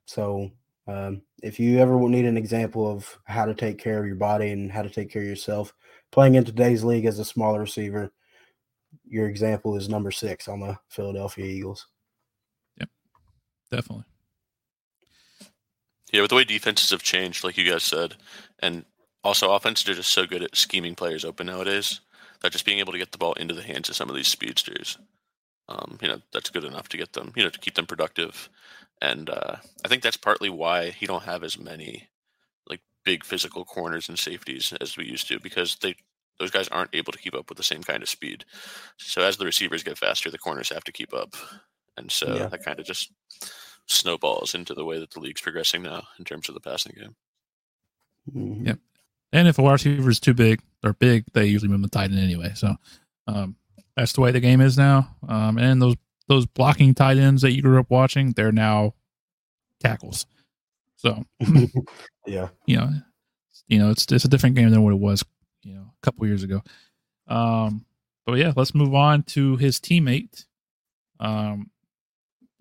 So, 0.05 0.51
um, 0.85 1.21
if 1.41 1.61
you 1.61 1.79
ever 1.79 1.97
need 2.09 2.25
an 2.25 2.35
example 2.35 2.91
of 2.91 3.17
how 3.23 3.45
to 3.45 3.53
take 3.53 3.77
care 3.77 4.01
of 4.01 4.05
your 4.05 4.17
body 4.17 4.49
and 4.49 4.69
how 4.69 4.81
to 4.81 4.89
take 4.89 5.09
care 5.09 5.21
of 5.21 5.27
yourself, 5.29 5.73
playing 6.11 6.35
in 6.35 6.43
today's 6.43 6.83
league 6.83 7.05
as 7.05 7.19
a 7.19 7.23
smaller 7.23 7.61
receiver, 7.61 8.11
your 9.05 9.29
example 9.29 9.77
is 9.77 9.87
number 9.87 10.11
six 10.11 10.49
on 10.49 10.59
the 10.59 10.77
Philadelphia 10.89 11.45
Eagles. 11.45 11.87
Yep, 12.81 12.89
definitely. 13.71 14.03
Yeah, 16.11 16.19
with 16.19 16.31
the 16.31 16.35
way 16.35 16.43
defenses 16.43 16.89
have 16.89 17.01
changed, 17.01 17.45
like 17.45 17.55
you 17.55 17.71
guys 17.71 17.83
said, 17.83 18.15
and 18.59 18.83
also 19.23 19.53
offenses 19.53 19.87
are 19.87 19.95
just 19.95 20.11
so 20.11 20.25
good 20.25 20.43
at 20.43 20.57
scheming 20.57 20.95
players 20.95 21.23
open 21.23 21.47
nowadays 21.47 22.01
that 22.43 22.51
just 22.53 22.65
being 22.65 22.79
able 22.79 22.93
to 22.93 22.99
get 22.99 23.11
the 23.13 23.17
ball 23.19 23.33
into 23.33 23.55
the 23.55 23.63
hands 23.63 23.89
of 23.89 23.95
some 23.95 24.09
of 24.09 24.15
these 24.15 24.27
speedsters, 24.29 24.99
um, 25.69 25.97
you 26.01 26.07
know, 26.07 26.21
that's 26.33 26.49
good 26.49 26.63
enough 26.65 26.89
to 26.89 26.97
get 26.97 27.13
them, 27.13 27.33
you 27.35 27.43
know, 27.43 27.49
to 27.49 27.59
keep 27.59 27.75
them 27.75 27.87
productive. 27.87 28.49
And 29.01 29.29
uh, 29.29 29.57
I 29.85 29.87
think 29.87 30.03
that's 30.03 30.17
partly 30.17 30.49
why 30.49 30.95
you 30.99 31.07
don't 31.07 31.23
have 31.23 31.43
as 31.43 31.57
many 31.59 32.09
like 32.69 32.81
big 33.05 33.23
physical 33.25 33.65
corners 33.65 34.09
and 34.09 34.19
safeties 34.19 34.73
as 34.81 34.97
we 34.97 35.05
used 35.05 35.27
to 35.29 35.39
because 35.39 35.77
they 35.77 35.95
those 36.39 36.51
guys 36.51 36.67
aren't 36.69 36.95
able 36.95 37.13
to 37.13 37.19
keep 37.19 37.35
up 37.35 37.49
with 37.49 37.57
the 37.57 37.63
same 37.63 37.83
kind 37.83 38.03
of 38.03 38.09
speed. 38.09 38.45
So 38.97 39.21
as 39.21 39.37
the 39.37 39.45
receivers 39.45 39.83
get 39.83 39.97
faster, 39.99 40.31
the 40.31 40.37
corners 40.39 40.69
have 40.69 40.83
to 40.85 40.91
keep 40.91 41.13
up, 41.13 41.35
and 41.97 42.11
so 42.11 42.27
Yeah. 42.35 42.49
that 42.49 42.63
kind 42.63 42.79
of 42.79 42.85
just 42.85 43.11
snowballs 43.87 44.55
into 44.55 44.73
the 44.73 44.85
way 44.85 44.99
that 44.99 45.11
the 45.11 45.19
league's 45.19 45.41
progressing 45.41 45.83
now 45.83 46.07
in 46.19 46.25
terms 46.25 46.49
of 46.49 46.55
the 46.55 46.61
passing 46.61 46.93
game. 46.97 47.15
Mhm. 48.27 48.65
Yep. 48.65 48.79
And 49.33 49.47
if 49.47 49.57
a 49.57 49.63
wide 49.63 49.73
receiver 49.73 50.09
is 50.09 50.19
too 50.19 50.35
big 50.35 50.61
or 50.83 50.93
big, 50.93 51.25
they 51.33 51.47
usually 51.47 51.69
move 51.69 51.81
them 51.81 51.89
tight 51.89 52.11
end 52.11 52.19
anyway. 52.19 52.51
So 52.55 52.75
um, 53.27 53.55
that's 53.97 54.13
the 54.13 54.21
way 54.21 54.31
the 54.31 54.39
game 54.39 54.61
is 54.61 54.77
now. 54.77 55.15
Um, 55.27 55.57
and 55.57 55.81
those 55.81 55.95
those 56.27 56.45
blocking 56.45 56.93
tight 56.93 57.17
ends 57.17 57.41
that 57.41 57.51
you 57.51 57.61
grew 57.61 57.79
up 57.79 57.89
watching, 57.89 58.31
they're 58.31 58.51
now 58.51 58.93
tackles. 59.81 60.25
So 60.95 61.25
yeah. 62.25 62.49
you 62.65 62.77
know, 62.77 62.89
you 63.67 63.79
know, 63.79 63.89
it's 63.89 64.09
it's 64.11 64.23
a 64.23 64.29
different 64.29 64.55
game 64.55 64.69
than 64.69 64.83
what 64.83 64.93
it 64.93 64.99
was, 64.99 65.25
you 65.63 65.73
know, 65.73 65.81
a 65.81 66.05
couple 66.05 66.27
years 66.27 66.43
ago. 66.43 66.61
Um, 67.27 67.85
but 68.25 68.35
yeah, 68.35 68.53
let's 68.55 68.75
move 68.75 68.93
on 68.93 69.23
to 69.23 69.57
his 69.57 69.79
teammate, 69.79 70.45
um, 71.19 71.71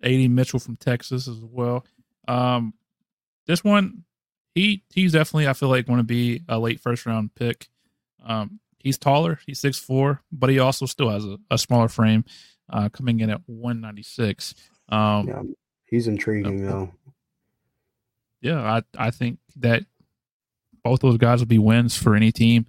AD 0.02 0.30
Mitchell 0.30 0.58
from 0.58 0.76
Texas 0.76 1.28
as 1.28 1.38
well. 1.38 1.84
Um, 2.26 2.74
this 3.46 3.62
one, 3.62 4.04
he 4.54 4.82
he's 4.92 5.12
definitely 5.12 5.48
I 5.48 5.52
feel 5.54 5.68
like 5.68 5.86
going 5.86 5.98
to 5.98 6.04
be 6.04 6.42
a 6.48 6.58
late 6.58 6.80
first 6.80 7.06
round 7.06 7.34
pick. 7.34 7.68
Um, 8.24 8.60
he's 8.78 8.98
taller, 8.98 9.40
he's 9.46 9.60
six 9.60 9.78
four, 9.78 10.22
but 10.30 10.50
he 10.50 10.58
also 10.58 10.86
still 10.86 11.10
has 11.10 11.24
a, 11.24 11.38
a 11.50 11.58
smaller 11.58 11.88
frame, 11.88 12.24
uh, 12.70 12.88
coming 12.90 13.20
in 13.20 13.30
at 13.30 13.40
one 13.46 13.80
ninety 13.80 14.02
six. 14.02 14.54
Um, 14.88 15.28
Yeah. 15.28 15.42
He's 15.86 16.08
intriguing 16.08 16.64
though. 16.66 16.90
yeah, 18.40 18.60
I 18.62 19.06
I 19.06 19.10
think 19.10 19.38
that 19.56 19.84
both 20.82 21.00
those 21.00 21.18
guys 21.18 21.40
will 21.40 21.46
be 21.46 21.58
wins 21.58 21.96
for 21.96 22.14
any 22.14 22.32
team. 22.32 22.66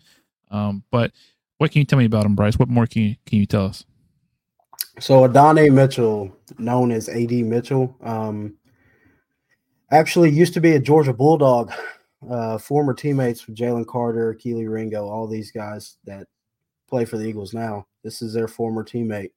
Um, 0.52 0.84
but 0.92 1.12
what 1.58 1.72
can 1.72 1.80
you 1.80 1.86
tell 1.86 2.00
me 2.00 2.06
about 2.06 2.26
him, 2.26 2.36
Bryce? 2.36 2.60
What 2.60 2.70
more 2.70 2.86
can 2.86 3.02
you 3.02 3.16
can 3.26 3.40
you 3.40 3.46
tell 3.46 3.66
us? 3.66 3.86
So 5.00 5.24
Adonai 5.26 5.70
Mitchell, 5.70 6.36
known 6.58 6.92
as 6.92 7.10
AD 7.10 7.32
Mitchell, 7.32 7.96
um, 8.04 8.56
actually 9.94 10.32
used 10.32 10.54
to 10.56 10.62
be 10.62 10.72
a 10.72 10.80
Georgia 10.80 11.14
Bulldog, 11.14 11.72
uh, 12.30 12.58
former 12.58 12.94
teammates 12.94 13.46
with 13.46 13.56
Jalen 13.56 13.86
Carter, 13.86 14.34
Kelee 14.34 14.68
Ringo, 14.68 15.08
all 15.08 15.28
these 15.28 15.52
guys 15.52 15.98
that 16.06 16.28
play 16.90 17.06
for 17.06 17.18
the 17.18 17.26
Eagles 17.26 17.54
now. 17.54 17.86
This 18.04 18.22
is 18.22 18.34
their 18.34 18.48
former 18.48 18.84
teammate. 18.84 19.32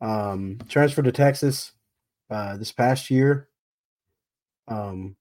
Um, 0.00 0.58
transferred 0.68 1.04
to 1.04 1.12
Texas 1.12 1.72
uh, 2.30 2.56
this 2.56 2.72
past 2.72 3.10
year. 3.10 3.48
Um, 4.68 5.16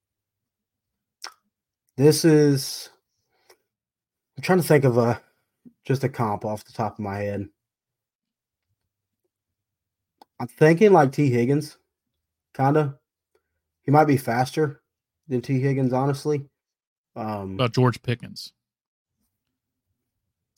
this 1.97 2.25
is 2.25 2.89
I'm 4.37 4.43
trying 4.43 4.61
to 4.61 4.67
think 4.67 4.83
of 4.83 4.97
a 4.97 5.21
just 5.85 6.03
a 6.03 6.09
comp 6.09 6.45
off 6.45 6.65
the 6.65 6.73
top 6.73 6.93
of 6.93 6.99
my 6.99 7.17
head. 7.17 7.47
I'm 10.39 10.47
thinking 10.47 10.91
like 10.91 11.11
Tee 11.11 11.29
Higgins, 11.29 11.77
kind 12.53 12.77
of. 12.77 12.95
He 13.83 13.91
might 13.91 14.05
be 14.05 14.17
faster 14.17 14.81
than 15.27 15.41
Tee 15.41 15.59
Higgins, 15.59 15.93
honestly. 15.93 16.45
Um, 17.15 17.55
About 17.55 17.73
George 17.73 18.01
Pickens. 18.01 18.53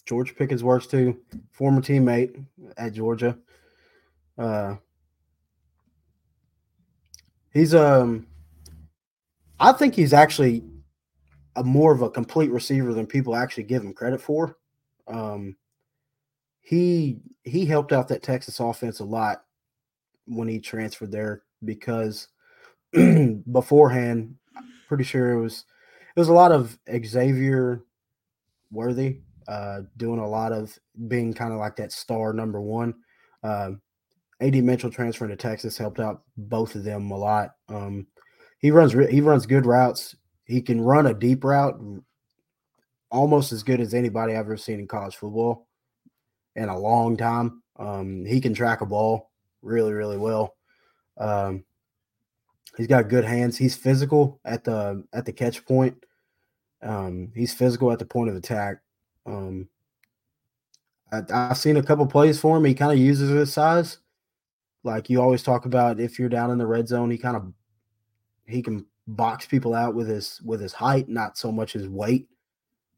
George 0.06 0.36
Pickens 0.36 0.64
works 0.64 0.88
too. 0.88 1.20
Former 1.52 1.82
teammate 1.82 2.46
at 2.78 2.94
Georgia. 2.94 3.38
Uh, 4.38 4.76
he's 7.52 7.74
um, 7.74 8.28
I 9.60 9.72
think 9.72 9.96
he's 9.96 10.14
actually 10.14 10.64
a 11.56 11.64
more 11.64 11.94
of 11.94 12.02
a 12.02 12.10
complete 12.10 12.52
receiver 12.52 12.94
than 12.94 13.08
people 13.08 13.36
actually 13.36 13.64
give 13.64 13.84
him 13.84 13.94
credit 13.94 14.22
for. 14.22 14.58
Um, 15.08 15.56
he 16.62 17.20
he 17.44 17.66
helped 17.66 17.92
out 17.92 18.08
that 18.10 18.24
Texas 18.24 18.60
offense 18.60 19.00
a 19.00 19.06
lot 19.06 19.44
when 20.28 20.48
he 20.48 20.60
transferred 20.60 21.12
there 21.12 21.44
because 21.64 22.28
beforehand, 23.52 24.36
pretty 24.88 25.04
sure 25.04 25.34
it 25.34 25.42
was 25.42 25.66
it 26.16 26.20
was 26.20 26.30
a 26.30 26.34
lot 26.34 26.52
of 26.52 26.78
Xavier 27.06 27.84
Worthy 28.72 29.20
uh, 29.48 29.82
doing 29.98 30.20
a 30.20 30.28
lot 30.28 30.52
of 30.52 30.78
being 31.08 31.34
kind 31.34 31.54
of 31.54 31.60
like 31.60 31.76
that 31.76 31.92
star 31.92 32.34
number 32.34 32.62
one. 32.62 32.94
Uh, 33.44 33.72
AD 34.42 34.56
Mitchell 34.64 34.90
transferring 34.90 35.32
to 35.32 35.38
Texas 35.38 35.78
helped 35.78 36.00
out 36.00 36.24
both 36.38 36.76
of 36.76 36.84
them 36.84 37.12
a 37.12 37.18
lot. 37.18 37.52
Um, 37.70 38.08
he 38.60 38.72
runs 38.72 38.94
he 38.94 39.22
runs 39.22 39.46
good 39.46 39.66
routes. 39.66 40.16
He 40.46 40.62
can 40.62 40.82
run 40.82 41.08
a 41.08 41.14
deep 41.14 41.44
route 41.44 41.80
almost 43.12 43.52
as 43.52 43.64
good 43.64 43.80
as 43.80 43.94
anybody 43.94 44.34
I've 44.34 44.40
ever 44.40 44.58
seen 44.58 44.80
in 44.80 44.88
college 44.88 45.16
football 45.16 45.68
in 46.56 46.70
a 46.70 46.78
long 46.78 47.18
time. 47.18 47.62
Um, 47.78 48.26
he 48.26 48.42
can 48.42 48.54
track 48.54 48.82
a 48.82 48.86
ball 48.86 49.32
really, 49.62 49.94
really 49.94 50.18
well. 50.18 50.56
Um, 51.18 51.64
he's 52.78 52.88
got 52.88 53.10
good 53.10 53.26
hands. 53.26 53.58
He's 53.58 53.76
physical 53.76 54.40
at 54.46 54.64
the 54.64 55.04
at 55.14 55.26
the 55.26 55.34
catch 55.34 55.66
point. 55.66 55.96
Um, 56.82 57.32
he's 57.36 57.54
physical 57.54 57.92
at 57.92 58.00
the 58.00 58.06
point 58.06 58.30
of 58.30 58.36
attack. 58.36 58.78
Um, 59.26 59.70
I, 61.12 61.24
have 61.30 61.58
seen 61.58 61.78
a 61.78 61.84
couple 61.84 62.06
plays 62.06 62.40
for 62.40 62.58
him. 62.58 62.66
He 62.66 62.74
kind 62.74 62.92
of 62.92 63.00
uses 63.00 63.30
his 63.30 63.54
size, 63.54 64.00
like 64.84 65.10
you 65.10 65.22
always 65.22 65.44
talk 65.44 65.66
about. 65.66 66.00
If 66.00 66.20
you're 66.20 66.30
down 66.30 66.52
in 66.52 66.58
the 66.58 66.68
red 66.68 66.88
zone, 66.88 67.10
he 67.10 67.18
kind 67.18 67.36
of 67.36 67.54
he 68.48 68.62
can 68.62 68.86
box 69.08 69.46
people 69.46 69.74
out 69.74 69.96
with 69.96 70.08
his 70.08 70.42
with 70.44 70.62
his 70.62 70.74
height, 70.74 71.10
not 71.10 71.38
so 71.38 71.52
much 71.52 71.74
his 71.74 71.88
weight. 71.88 72.28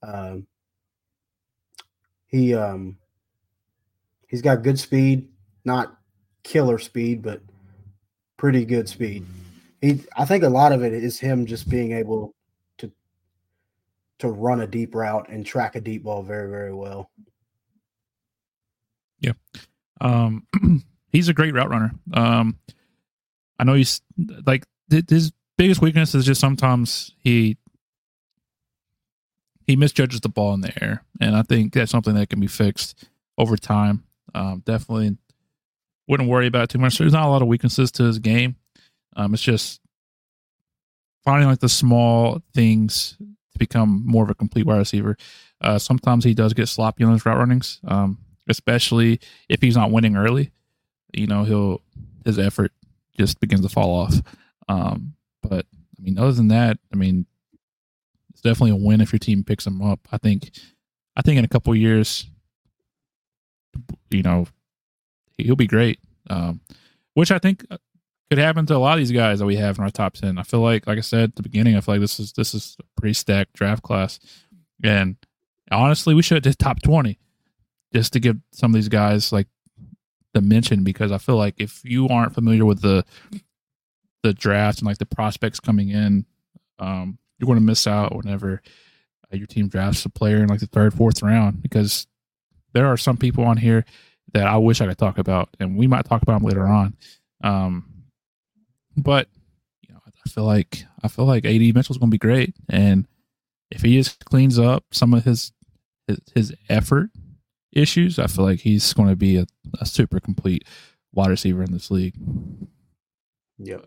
Um, 0.03 0.47
he 2.27 2.53
um, 2.53 2.97
he's 4.27 4.41
got 4.41 4.63
good 4.63 4.79
speed, 4.79 5.29
not 5.63 5.97
killer 6.43 6.79
speed, 6.79 7.21
but 7.21 7.41
pretty 8.37 8.65
good 8.65 8.89
speed. 8.89 9.25
He, 9.81 10.03
I 10.15 10.25
think 10.25 10.43
a 10.43 10.49
lot 10.49 10.71
of 10.71 10.83
it 10.83 10.93
is 10.93 11.19
him 11.19 11.45
just 11.45 11.69
being 11.69 11.91
able 11.91 12.33
to 12.79 12.91
to 14.19 14.29
run 14.29 14.61
a 14.61 14.67
deep 14.67 14.95
route 14.95 15.29
and 15.29 15.45
track 15.45 15.75
a 15.75 15.81
deep 15.81 16.03
ball 16.03 16.23
very, 16.23 16.49
very 16.49 16.73
well. 16.73 17.11
Yeah, 19.19 19.33
um, 20.01 20.47
he's 21.11 21.29
a 21.29 21.33
great 21.33 21.53
route 21.53 21.69
runner. 21.69 21.91
Um, 22.13 22.57
I 23.59 23.63
know 23.63 23.73
he's 23.73 24.01
like 24.45 24.65
his 24.89 25.31
biggest 25.57 25.81
weakness 25.81 26.15
is 26.15 26.25
just 26.25 26.41
sometimes 26.41 27.11
he 27.19 27.57
he 29.65 29.75
misjudges 29.75 30.21
the 30.21 30.29
ball 30.29 30.53
in 30.53 30.61
the 30.61 30.83
air, 30.83 31.03
and 31.19 31.35
I 31.35 31.43
think 31.43 31.73
that's 31.73 31.91
something 31.91 32.15
that 32.15 32.29
can 32.29 32.39
be 32.39 32.47
fixed 32.47 33.07
over 33.37 33.57
time. 33.57 34.03
Um, 34.33 34.61
definitely 34.65 35.17
wouldn't 36.07 36.29
worry 36.29 36.47
about 36.47 36.69
too 36.69 36.79
much. 36.79 36.97
There's 36.97 37.13
not 37.13 37.25
a 37.25 37.29
lot 37.29 37.41
of 37.41 37.47
weaknesses 37.47 37.91
to 37.93 38.03
his 38.03 38.19
game. 38.19 38.55
Um, 39.17 39.33
it's 39.33 39.43
just 39.43 39.81
finding 41.25 41.49
like 41.49 41.59
the 41.59 41.67
small 41.67 42.41
things 42.53 43.17
to 43.19 43.59
become 43.59 44.03
more 44.05 44.23
of 44.23 44.29
a 44.29 44.35
complete 44.35 44.65
wide 44.65 44.77
receiver. 44.77 45.17
Uh, 45.59 45.77
sometimes 45.77 46.23
he 46.23 46.33
does 46.33 46.53
get 46.53 46.67
sloppy 46.67 47.03
on 47.03 47.11
his 47.11 47.25
route 47.25 47.37
runnings, 47.37 47.81
um, 47.85 48.19
especially 48.47 49.19
if 49.49 49.59
he's 49.59 49.75
not 49.75 49.91
winning 49.91 50.15
early. 50.15 50.51
You 51.13 51.27
know, 51.27 51.43
he'll 51.43 51.81
his 52.23 52.37
effort 52.37 52.71
just 53.17 53.39
begins 53.39 53.61
to 53.61 53.69
fall 53.69 53.93
off. 53.93 54.13
Um, 54.69 55.15
but 55.41 55.65
I 55.97 56.01
mean, 56.01 56.19
other 56.19 56.33
than 56.33 56.49
that, 56.49 56.77
I 56.93 56.95
mean, 56.95 57.25
it's 58.29 58.41
definitely 58.41 58.71
a 58.71 58.75
win 58.75 59.01
if 59.01 59.11
your 59.11 59.19
team 59.19 59.43
picks 59.43 59.65
him 59.65 59.81
up. 59.81 60.07
I 60.11 60.17
think, 60.17 60.51
I 61.15 61.23
think 61.23 61.39
in 61.39 61.45
a 61.45 61.49
couple 61.49 61.75
years, 61.75 62.27
you 64.11 64.21
know, 64.21 64.45
he'll 65.37 65.55
be 65.55 65.67
great. 65.67 65.99
Um, 66.29 66.61
which 67.15 67.31
I 67.31 67.39
think 67.39 67.65
could 68.29 68.39
happen 68.39 68.65
to 68.65 68.75
a 68.75 68.77
lot 68.77 68.93
of 68.93 68.99
these 68.99 69.11
guys 69.11 69.39
that 69.39 69.45
we 69.45 69.55
have 69.55 69.77
in 69.77 69.83
our 69.83 69.89
top 69.89 70.13
ten. 70.13 70.37
I 70.37 70.43
feel 70.43 70.61
like, 70.61 70.87
like 70.87 70.97
I 70.97 71.01
said 71.01 71.29
at 71.29 71.35
the 71.35 71.43
beginning, 71.43 71.75
I 71.75 71.81
feel 71.81 71.95
like 71.95 72.01
this 72.01 72.19
is 72.19 72.33
this 72.33 72.53
is 72.53 72.75
a 72.79 72.99
pretty 72.99 73.13
stacked 73.13 73.53
draft 73.53 73.83
class, 73.83 74.19
and 74.83 75.15
honestly, 75.71 76.13
we 76.13 76.21
should 76.21 76.35
have 76.35 76.43
just 76.43 76.59
top 76.59 76.81
twenty 76.81 77.19
just 77.93 78.13
to 78.13 78.19
give 78.19 78.37
some 78.51 78.71
of 78.71 78.75
these 78.75 78.89
guys 78.89 79.31
like 79.31 79.47
the 80.33 80.41
mention 80.41 80.83
because 80.83 81.11
I 81.11 81.17
feel 81.17 81.37
like 81.37 81.55
if 81.57 81.81
you 81.83 82.07
aren't 82.09 82.33
familiar 82.33 82.65
with 82.65 82.81
the 82.81 83.05
the 84.23 84.33
draft 84.33 84.79
and 84.79 84.87
like 84.87 84.97
the 84.97 85.05
prospects 85.05 85.59
coming 85.59 85.89
in, 85.89 86.25
um, 86.79 87.17
you're 87.37 87.45
going 87.47 87.59
to 87.59 87.65
miss 87.65 87.87
out 87.87 88.15
whenever 88.15 88.61
uh, 89.31 89.37
your 89.37 89.47
team 89.47 89.67
drafts 89.67 90.05
a 90.05 90.09
player 90.09 90.37
in 90.37 90.47
like 90.47 90.59
the 90.59 90.67
third, 90.67 90.93
fourth 90.93 91.21
round 91.21 91.61
because 91.61 92.07
there 92.73 92.87
are 92.87 92.97
some 92.97 93.17
people 93.17 93.43
on 93.45 93.57
here 93.57 93.85
that 94.33 94.45
I 94.45 94.57
wish 94.57 94.81
I 94.81 94.87
could 94.87 94.97
talk 94.97 95.17
about, 95.17 95.49
and 95.59 95.77
we 95.77 95.87
might 95.87 96.05
talk 96.05 96.21
about 96.21 96.33
them 96.33 96.43
later 96.43 96.67
on. 96.67 96.95
Um, 97.41 97.96
but 98.97 99.27
you 99.87 99.93
know, 99.93 100.01
I 100.05 100.29
feel 100.29 100.43
like 100.43 100.85
I 101.03 101.07
feel 101.07 101.25
like 101.25 101.45
AD 101.45 101.75
Mitchell's 101.75 101.97
going 101.97 102.09
to 102.09 102.15
be 102.15 102.17
great, 102.17 102.55
and 102.69 103.07
if 103.71 103.81
he 103.81 103.95
just 103.97 104.25
cleans 104.25 104.59
up 104.59 104.85
some 104.91 105.13
of 105.13 105.23
his 105.23 105.53
his, 106.07 106.19
his 106.33 106.55
effort 106.69 107.09
issues, 107.71 108.19
I 108.19 108.27
feel 108.27 108.45
like 108.45 108.59
he's 108.59 108.93
going 108.93 109.09
to 109.09 109.15
be 109.15 109.37
a, 109.37 109.45
a 109.79 109.85
super 109.85 110.19
complete 110.19 110.63
wide 111.13 111.29
receiver 111.29 111.63
in 111.63 111.71
this 111.71 111.91
league. 111.91 112.15
Yep. 113.59 113.85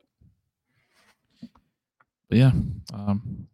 But 2.28 2.38
yeah. 2.38 2.52
Um, 2.92 3.48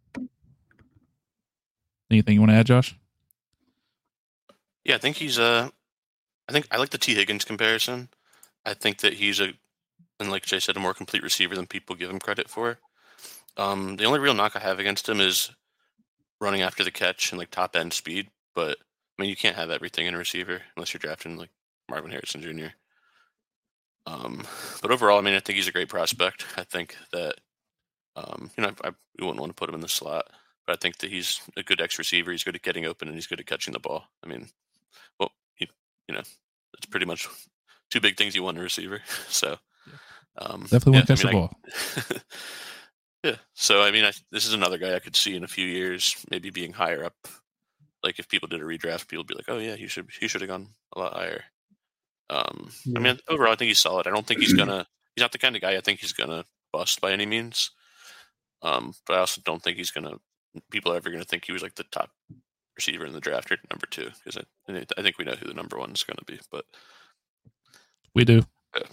anything 2.11 2.35
you 2.35 2.41
want 2.41 2.51
to 2.51 2.57
add, 2.57 2.67
Josh? 2.67 2.95
Yeah, 4.83 4.95
I 4.95 4.99
think 4.99 5.17
he's 5.17 5.37
uh 5.37 5.69
I 6.47 6.51
think 6.51 6.67
I 6.71 6.77
like 6.77 6.89
the 6.89 6.97
Tee 6.97 7.15
Higgins 7.15 7.43
comparison. 7.43 8.09
I 8.65 8.73
think 8.73 8.99
that 8.99 9.13
he's 9.13 9.39
a, 9.39 9.53
and 10.19 10.31
like 10.31 10.45
Jay 10.45 10.59
said, 10.59 10.77
a 10.77 10.79
more 10.79 10.93
complete 10.93 11.23
receiver 11.23 11.55
than 11.55 11.67
people 11.67 11.95
give 11.95 12.09
him 12.09 12.19
credit 12.19 12.49
for. 12.49 12.79
Um, 13.55 13.95
the 13.95 14.05
only 14.05 14.19
real 14.19 14.33
knock 14.33 14.55
I 14.55 14.59
have 14.59 14.79
against 14.79 15.09
him 15.09 15.19
is 15.19 15.51
running 16.39 16.61
after 16.61 16.83
the 16.83 16.91
catch 16.91 17.31
and 17.31 17.39
like 17.39 17.51
top 17.51 17.75
end 17.75 17.93
speed. 17.93 18.29
But 18.55 18.77
I 19.17 19.21
mean, 19.21 19.29
you 19.29 19.35
can't 19.35 19.55
have 19.55 19.71
everything 19.71 20.05
in 20.05 20.13
a 20.13 20.17
receiver 20.17 20.61
unless 20.75 20.93
you're 20.93 20.99
drafting 20.99 21.37
like 21.37 21.49
Marvin 21.89 22.11
Harrison 22.11 22.41
Jr. 22.41 22.73
Um, 24.05 24.45
but 24.81 24.91
overall, 24.91 25.17
I 25.17 25.21
mean, 25.21 25.33
I 25.33 25.39
think 25.39 25.57
he's 25.57 25.67
a 25.67 25.71
great 25.73 25.89
prospect. 25.89 26.45
I 26.55 26.63
think 26.63 26.95
that, 27.11 27.35
um, 28.15 28.51
you 28.57 28.63
know, 28.63 28.71
I, 28.83 28.89
I 28.89 28.91
wouldn't 29.19 29.39
want 29.39 29.49
to 29.49 29.55
put 29.55 29.69
him 29.69 29.75
in 29.75 29.81
the 29.81 29.89
slot, 29.89 30.25
but 30.65 30.73
I 30.73 30.77
think 30.77 30.99
that 30.99 31.09
he's 31.09 31.41
a 31.57 31.63
good 31.63 31.81
X 31.81 31.97
receiver. 31.97 32.31
He's 32.31 32.43
good 32.43 32.55
at 32.55 32.61
getting 32.61 32.85
open 32.85 33.07
and 33.07 33.15
he's 33.15 33.27
good 33.27 33.39
at 33.39 33.47
catching 33.47 33.73
the 33.73 33.79
ball. 33.79 34.05
I 34.23 34.27
mean, 34.27 34.47
well, 35.19 35.31
you 36.07 36.15
know, 36.15 36.21
it's 36.77 36.85
pretty 36.89 37.05
much 37.05 37.27
two 37.89 37.99
big 37.99 38.17
things 38.17 38.35
you 38.35 38.43
want 38.43 38.57
in 38.57 38.61
a 38.61 38.63
receiver. 38.63 39.01
So 39.29 39.57
um, 40.37 40.61
definitely 40.63 40.93
yeah, 40.93 40.97
want 40.99 41.07
to 41.07 41.15
catch 41.15 41.25
I 41.25 41.31
mean, 41.31 41.49
the 42.03 42.13
ball. 42.13 42.21
yeah. 43.23 43.35
So 43.53 43.81
I 43.81 43.91
mean, 43.91 44.05
I, 44.05 44.11
this 44.31 44.45
is 44.45 44.53
another 44.53 44.77
guy 44.77 44.95
I 44.95 44.99
could 44.99 45.15
see 45.15 45.35
in 45.35 45.43
a 45.43 45.47
few 45.47 45.65
years, 45.65 46.15
maybe 46.29 46.49
being 46.49 46.73
higher 46.73 47.03
up. 47.03 47.15
Like 48.03 48.19
if 48.19 48.27
people 48.29 48.47
did 48.47 48.61
a 48.61 48.65
redraft, 48.65 49.07
people 49.07 49.21
would 49.21 49.27
be 49.27 49.35
like, 49.35 49.49
"Oh 49.49 49.57
yeah, 49.57 49.75
he 49.75 49.87
should 49.87 50.09
he 50.19 50.27
should 50.27 50.41
have 50.41 50.49
gone 50.49 50.69
a 50.95 50.99
lot 50.99 51.13
higher." 51.13 51.43
Um, 52.29 52.71
yeah. 52.85 52.99
I 52.99 53.01
mean, 53.01 53.19
overall, 53.27 53.53
I 53.53 53.55
think 53.55 53.69
he's 53.69 53.79
solid. 53.79 54.07
I 54.07 54.11
don't 54.11 54.25
think 54.25 54.41
he's 54.41 54.53
gonna. 54.53 54.85
He's 55.15 55.23
not 55.23 55.31
the 55.31 55.39
kind 55.39 55.55
of 55.55 55.61
guy 55.61 55.75
I 55.75 55.81
think 55.81 55.99
he's 55.99 56.13
gonna 56.13 56.45
bust 56.71 57.01
by 57.01 57.11
any 57.11 57.25
means. 57.25 57.71
Um, 58.61 58.93
but 59.05 59.15
I 59.15 59.19
also 59.19 59.41
don't 59.43 59.63
think 59.63 59.77
he's 59.77 59.91
gonna. 59.91 60.17
People 60.71 60.93
are 60.93 60.97
ever 60.97 61.09
gonna 61.09 61.23
think 61.23 61.45
he 61.45 61.53
was 61.53 61.63
like 61.63 61.75
the 61.75 61.85
top 61.85 62.11
receiver 62.77 63.05
in 63.05 63.13
the 63.13 63.19
draft 63.19 63.51
or 63.51 63.57
number 63.71 63.87
two 63.87 64.09
because 64.23 64.37
I, 64.69 64.85
I 64.97 65.01
think 65.01 65.17
we 65.17 65.25
know 65.25 65.35
who 65.35 65.47
the 65.47 65.53
number 65.53 65.77
one 65.77 65.91
is 65.91 66.03
going 66.03 66.17
to 66.17 66.25
be. 66.25 66.39
But 66.51 66.65
we 68.15 68.23
do, 68.23 68.43
yeah. 68.75 68.83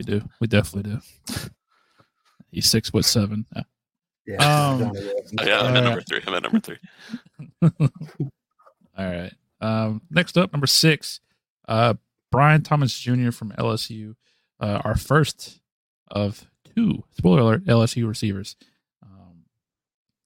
We 0.00 0.04
do, 0.04 0.22
we 0.40 0.46
definitely 0.46 0.92
do. 0.92 1.36
He's 2.50 2.70
six 2.70 2.88
foot 2.88 3.04
seven. 3.04 3.44
Yeah. 3.54 3.62
Yeah, 4.26 4.68
um, 4.68 4.92
oh, 4.94 5.44
yeah 5.44 5.60
I'm 5.60 5.76
at 5.76 5.84
number 5.84 6.00
three. 6.02 6.20
I'm 6.26 6.34
at 6.34 6.42
number 6.42 6.60
three. 6.60 6.78
All 7.62 9.06
right. 9.06 9.32
Um, 9.60 10.02
next 10.10 10.38
up, 10.38 10.52
number 10.52 10.66
six, 10.66 11.20
uh, 11.68 11.94
Brian 12.30 12.62
Thomas 12.62 12.98
Jr. 12.98 13.30
from 13.30 13.52
LSU, 13.52 14.14
uh, 14.60 14.80
our 14.84 14.96
first 14.96 15.60
of 16.10 16.46
two, 16.74 17.04
spoiler 17.18 17.40
alert, 17.40 17.64
LSU 17.66 18.08
receivers 18.08 18.56
um, 19.02 19.44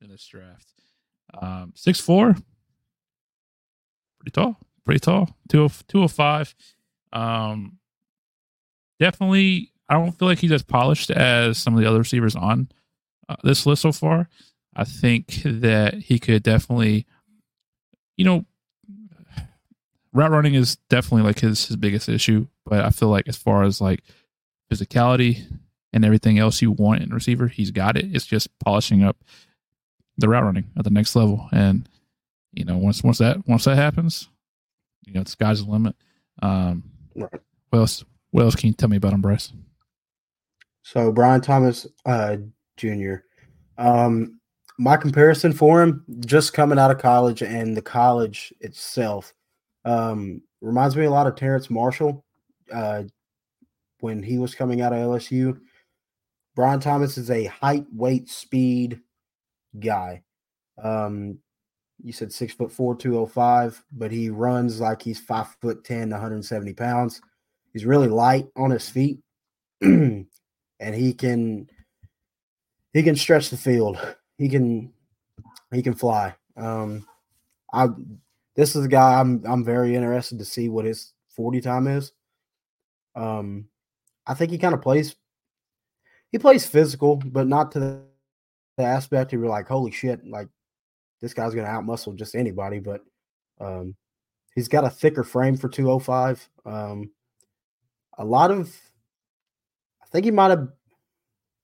in 0.01 0.09
this 0.09 0.27
draft. 0.27 0.69
Um, 1.41 1.73
six 1.75 1.99
four, 1.99 2.37
pretty 4.21 4.31
tall, 4.33 4.57
pretty 4.85 5.01
tall. 5.01 5.37
205. 5.49 6.55
Um, 7.13 7.79
definitely, 8.99 9.73
I 9.89 9.95
don't 9.95 10.13
feel 10.13 10.29
like 10.29 10.39
he's 10.39 10.53
as 10.53 10.63
polished 10.63 11.11
as 11.11 11.59
some 11.59 11.75
of 11.75 11.81
the 11.81 11.89
other 11.89 11.99
receivers 11.99 12.35
on 12.37 12.69
uh, 13.29 13.37
this 13.45 13.67
list 13.67 13.83
so 13.83 13.93
far. 13.93 14.29
I 14.77 14.85
think 14.85 15.43
that 15.45 15.95
he 15.95 16.19
could 16.19 16.43
definitely, 16.43 17.07
you 18.17 18.25
know, 18.25 18.45
route 20.13 20.31
running 20.31 20.55
is 20.55 20.77
definitely 20.89 21.23
like 21.23 21.41
his 21.41 21.67
his 21.67 21.77
biggest 21.77 22.09
issue. 22.09 22.47
But 22.67 22.85
I 22.85 22.91
feel 22.91 23.09
like 23.09 23.29
as 23.29 23.37
far 23.37 23.63
as 23.63 23.81
like 23.81 24.03
physicality 24.73 25.45
and 25.93 26.05
everything 26.05 26.39
else 26.39 26.61
you 26.63 26.71
want 26.73 27.03
in 27.03 27.13
a 27.13 27.15
receiver, 27.15 27.47
he's 27.47 27.71
got 27.71 27.97
it. 27.97 28.15
It's 28.15 28.27
just 28.27 28.49
polishing 28.59 29.03
up 29.05 29.17
the 30.17 30.29
route 30.29 30.45
running 30.45 30.71
at 30.77 30.85
the 30.85 30.91
next 30.91 31.15
level. 31.15 31.49
And 31.53 31.89
you 32.53 32.65
know, 32.65 32.77
once 32.77 33.03
once 33.05 33.19
that 33.19 33.47
once 33.47 33.65
that 33.65 33.77
happens, 33.77 34.29
you 35.07 35.13
know, 35.13 35.23
the 35.23 35.31
sky's 35.31 35.65
the 35.65 35.71
limit. 35.71 35.95
Um, 36.43 36.85
Right. 37.17 37.31
what 37.71 37.79
else? 37.79 38.05
What 38.35 38.43
else 38.43 38.57
can 38.57 38.67
you 38.67 38.73
tell 38.73 38.89
me 38.89 38.97
about 38.97 39.13
him, 39.13 39.21
Bryce? 39.21 39.53
So 40.83 41.13
Brian 41.13 41.41
Thomas 41.41 41.87
uh, 42.05 42.39
Jr. 42.77 43.19
Um, 43.79 44.41
my 44.77 44.97
comparison 44.97 45.53
for 45.53 45.81
him, 45.81 46.05
just 46.27 46.53
coming 46.53 46.77
out 46.77 46.91
of 46.91 46.99
college 46.99 47.45
and 47.45 47.77
the 47.77 47.81
college 47.81 48.53
itself, 48.59 49.33
um, 49.85 50.43
reminds 50.61 50.97
me 50.97 51.05
a 51.05 51.11
lot 51.13 51.29
of 51.29 51.37
Terrace 51.37 51.71
Marshall 51.71 52.25
uh, 52.73 53.05
when 54.01 54.21
he 54.21 54.39
was 54.39 54.57
coming 54.57 54.81
out 54.81 54.93
of 54.93 54.99
LSU. 54.99 55.57
Brian 56.57 56.81
Thomas 56.81 57.17
is 57.17 57.31
a 57.31 57.45
height, 57.45 57.87
weight, 57.93 58.29
speed 58.29 59.01
guy. 59.79 60.25
Um, 60.83 61.39
you 62.03 62.13
said 62.13 62.33
six 62.33 62.53
foot 62.53 62.73
four, 62.73 62.97
205, 62.97 63.81
but 63.93 64.11
he 64.11 64.29
runs 64.29 64.81
like 64.81 65.03
he's 65.03 65.21
five 65.21 65.55
foot 65.61 65.85
10, 65.85 66.11
170 66.11 66.73
pounds. 66.73 67.21
He's 67.75 67.85
really 67.85 68.09
light 68.09 68.47
on 68.57 68.71
his 68.71 68.89
feet. 68.89 69.19
and 69.83 70.27
he 70.81 71.13
can 71.13 71.69
he 72.93 73.03
can 73.03 73.17
stretch 73.17 73.51
the 73.51 73.57
field. 73.57 73.99
He 74.39 74.49
can 74.49 74.93
he 75.73 75.83
can 75.83 75.95
fly. 75.95 76.35
Um 76.57 77.07
I 77.73 77.89
this 78.55 78.77
is 78.77 78.87
a 78.87 78.89
guy 78.89 79.21
I'm 79.21 79.43
I'm 79.45 79.65
very 79.65 79.95
interested 79.95 80.39
to 80.39 80.45
see 80.45 80.69
what 80.69 80.85
his 80.85 81.13
40 81.31 81.61
time 81.61 81.89
is. 81.89 82.13
Um 83.17 83.69
I 84.27 84.35
think 84.35 84.53
he 84.53 84.59
kind 84.59 84.75
of 84.75 84.81
plays 84.81 85.17
he 86.31 86.39
plays 86.39 86.67
physical, 86.67 87.17
but 87.17 87.47
not 87.47 87.73
to 87.73 87.79
the, 87.79 88.03
aspect 88.77 89.31
where 89.31 89.41
you're 89.41 89.49
like, 89.49 89.69
holy 89.69 89.93
shit, 89.93 90.27
like 90.27 90.49
this 91.21 91.33
guy's 91.33 91.55
gonna 91.55 91.69
outmuscle 91.69 92.17
just 92.17 92.35
anybody, 92.35 92.79
but 92.79 93.03
um 93.61 93.95
he's 94.55 94.69
got 94.69 94.85
a 94.85 94.91
thicker 94.91 95.25
frame 95.25 95.57
for 95.57 95.69
205. 95.69 96.49
Um 96.65 97.11
a 98.19 98.25
lot 98.25 98.51
of 98.51 98.75
I 100.03 100.07
think 100.07 100.25
he 100.25 100.31
might 100.31 100.51
have 100.51 100.69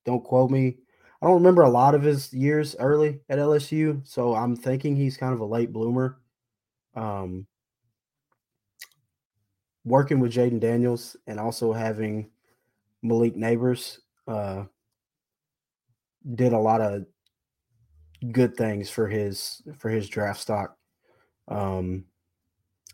don't 0.05 0.25
quote 0.25 0.51
me. 0.51 0.77
I 1.23 1.27
don't 1.27 1.35
remember 1.37 1.63
a 1.63 1.71
lot 1.71 1.95
of 1.95 2.03
his 2.03 2.33
years 2.33 2.75
early 2.79 3.21
at 3.29 3.39
LSU, 3.39 4.07
so 4.07 4.35
I'm 4.35 4.57
thinking 4.57 4.97
he's 4.97 5.19
kind 5.19 5.35
of 5.35 5.41
a 5.41 5.45
late 5.45 5.73
bloomer. 5.73 6.19
Um, 6.95 7.47
working 9.85 10.19
with 10.19 10.33
Jayden 10.33 10.61
Daniels 10.61 11.17
and 11.27 11.39
also 11.39 11.73
having 11.73 12.31
Malik 13.03 13.37
Nabers 13.37 13.99
uh, 14.27 14.65
did 16.35 16.53
a 16.53 16.59
lot 16.59 16.81
of 16.81 17.05
good 18.33 18.57
things 18.57 18.91
for 18.91 19.09
his 19.09 19.63
for 19.79 19.89
his 19.89 20.09
draft 20.09 20.41
stock. 20.41 20.77
Um, 21.49 22.05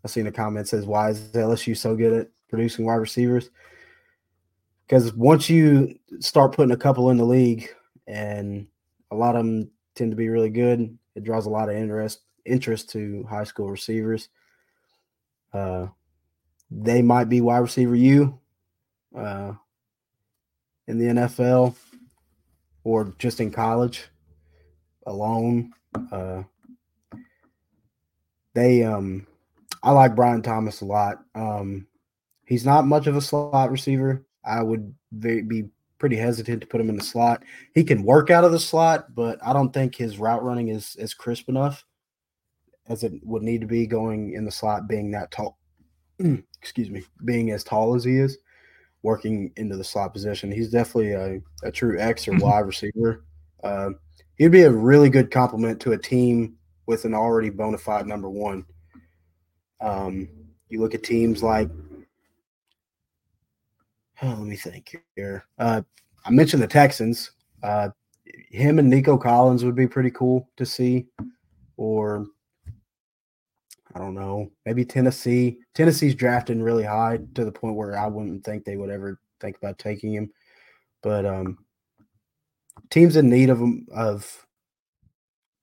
I 0.05 0.09
seen 0.09 0.27
a 0.27 0.33
comment 0.33 0.69
says, 0.69 0.87
"Why 0.87 1.11
is 1.11 1.33
LSU 1.33 1.77
so 1.77 1.97
good 1.97 2.13
at 2.13 2.29
producing 2.49 2.85
wide 2.85 2.95
receivers?" 2.97 3.51
Because 4.87 5.13
once 5.15 5.51
you 5.51 5.99
start 6.21 6.55
putting 6.55 6.73
a 6.73 6.77
couple 6.77 7.11
in 7.11 7.17
the 7.17 7.25
league, 7.25 7.69
and 8.07 8.67
a 9.11 9.17
lot 9.17 9.37
of 9.37 9.45
them 9.45 9.71
tend 9.95 10.13
to 10.13 10.17
be 10.17 10.29
really 10.29 10.51
good, 10.51 10.97
it 11.15 11.25
draws 11.25 11.47
a 11.47 11.51
lot 11.51 11.69
of 11.69 11.77
interest 11.77 12.21
interest 12.45 12.91
to 12.91 13.27
high 13.29 13.45
school 13.45 13.71
receivers. 13.71 14.29
Uh, 15.53 15.89
they 16.71 17.03
might 17.03 17.29
be 17.29 17.41
wide 17.41 17.59
receiver 17.59 17.95
you 17.95 18.39
uh, 19.17 19.53
in 20.87 20.99
the 20.99 21.07
NFL 21.07 21.75
or 22.85 23.15
just 23.19 23.41
in 23.41 23.51
college 23.51 24.09
alone. 25.07 25.73
Uh, 26.13 26.43
they, 28.55 28.83
um, 28.83 29.27
I 29.83 29.91
like 29.93 30.17
Brian 30.17 30.43
Thomas 30.43 30.81
a 30.81 30.85
lot. 30.85 31.19
Um, 31.35 31.87
he's 32.47 32.65
not 32.65 32.87
much 32.87 33.07
of 33.07 33.17
a 33.17 33.21
slot 33.21 33.71
receiver. 33.71 34.25
I 34.45 34.63
would 34.63 34.95
be 35.19 35.65
pretty 35.99 36.17
hesitant 36.17 36.61
to 36.61 36.67
put 36.67 36.81
him 36.81 36.89
in 36.89 36.97
the 36.97 37.05
slot. 37.05 37.43
He 37.75 37.85
can 37.85 38.05
work 38.05 38.31
out 38.31 38.45
of 38.45 38.53
the 38.53 38.59
slot, 38.59 39.15
but 39.15 39.39
I 39.45 39.53
don't 39.53 39.73
think 39.73 39.95
his 39.95 40.19
route 40.19 40.43
running 40.43 40.69
is 40.69 40.97
is 40.97 41.15
crisp 41.15 41.49
enough 41.49 41.85
as 42.89 43.03
it 43.03 43.13
would 43.25 43.43
need 43.43 43.61
to 43.61 43.67
be 43.67 43.87
going 43.87 44.33
in 44.33 44.45
the 44.45 44.51
slot, 44.51 44.89
being 44.89 45.11
that 45.11 45.31
tall. 45.31 45.59
excuse 46.63 46.91
me, 46.91 47.03
being 47.25 47.51
as 47.51 47.65
tall 47.65 47.95
as 47.95 48.05
he 48.05 48.17
is, 48.17 48.39
working 49.03 49.53
into 49.57 49.77
the 49.77 49.85
slot 49.85 50.13
position. 50.13 50.51
He's 50.51 50.71
definitely 50.71 51.13
a, 51.13 51.41
a 51.63 51.71
true 51.71 51.99
X 51.99 52.29
or 52.29 52.37
Y 52.37 52.59
receiver. 52.61 53.25
Uh, 53.63 53.91
he'd 54.37 54.53
be 54.53 54.63
a 54.63 54.71
really 54.71 55.11
good 55.11 55.31
complement 55.31 55.81
to 55.81 55.93
a 55.93 55.99
team 55.99 56.57
with 56.87 57.05
an 57.05 57.15
already 57.15 57.51
bona 57.51 57.79
fide 57.79 58.07
number 58.07 58.31
one. 58.31 58.65
Um, 59.81 60.29
you 60.69 60.81
look 60.81 60.95
at 60.95 61.03
teams 61.03 61.43
like 61.43 61.69
Oh, 64.23 64.29
let 64.29 64.39
me 64.39 64.57
think 64.57 64.97
here. 65.15 65.45
Uh, 65.59 65.83
I 66.25 66.31
mentioned 66.31 66.63
the 66.63 66.67
Texans. 66.67 67.33
Uh, 67.63 67.91
him 68.51 68.79
and 68.79 68.89
Nico 68.89 69.19
Collins 69.19 69.65
would 69.65 69.75
be 69.75 69.87
pretty 69.87 70.11
cool 70.11 70.49
to 70.57 70.65
see, 70.65 71.07
or 71.77 72.27
I 73.95 73.99
don't 73.99 74.15
know, 74.15 74.51
maybe 74.65 74.85
Tennessee. 74.85 75.59
Tennessee's 75.75 76.15
drafting 76.15 76.63
really 76.63 76.85
high 76.85 77.19
to 77.35 77.45
the 77.45 77.53
point 77.53 77.77
where 77.77 77.99
I 77.99 78.07
wouldn't 78.07 78.45
think 78.45 78.65
they 78.65 78.77
would 78.77 78.91
ever 78.91 79.21
think 79.41 79.57
about 79.57 79.79
taking 79.79 80.15
him. 80.15 80.31
But 81.03 81.27
um, 81.27 81.59
teams 82.91 83.17
in 83.17 83.29
need 83.29 83.51
of 83.51 83.63
of 83.95 84.47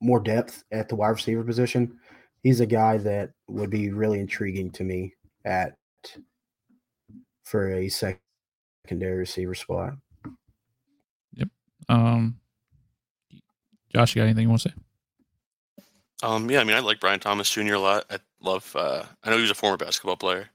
more 0.01 0.19
depth 0.19 0.63
at 0.71 0.89
the 0.89 0.95
wide 0.95 1.09
receiver 1.09 1.43
position. 1.43 1.97
He's 2.41 2.59
a 2.59 2.65
guy 2.65 2.97
that 2.97 3.31
would 3.47 3.69
be 3.69 3.91
really 3.91 4.19
intriguing 4.19 4.71
to 4.71 4.83
me 4.83 5.13
at 5.45 5.77
for 7.43 7.71
a 7.71 7.89
second 7.89 8.19
secondary 8.83 9.17
receiver 9.17 9.55
spot. 9.55 9.93
Yep. 11.33 11.49
Um, 11.89 12.39
Josh, 13.93 14.15
you 14.15 14.21
got 14.21 14.25
anything 14.25 14.43
you 14.43 14.49
want 14.49 14.61
to 14.61 14.69
say? 14.69 14.75
Um, 16.23 16.49
yeah, 16.49 16.61
I 16.61 16.63
mean, 16.63 16.75
I 16.75 16.79
like 16.79 16.99
Brian 16.99 17.19
Thomas 17.19 17.49
Jr. 17.49 17.73
a 17.73 17.79
lot. 17.79 18.05
I 18.09 18.17
love. 18.41 18.73
Uh, 18.75 19.03
I 19.23 19.29
know 19.29 19.35
he 19.35 19.41
was 19.41 19.51
a 19.51 19.55
former 19.55 19.77
basketball 19.77 20.15
player, 20.15 20.49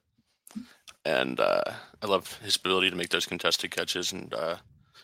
and 1.04 1.38
uh, 1.38 1.62
I 2.02 2.06
love 2.06 2.38
his 2.42 2.56
ability 2.56 2.90
to 2.90 2.96
make 2.96 3.10
those 3.10 3.26
contested 3.26 3.70
catches 3.70 4.12
and 4.12 4.32
uh, 4.32 4.56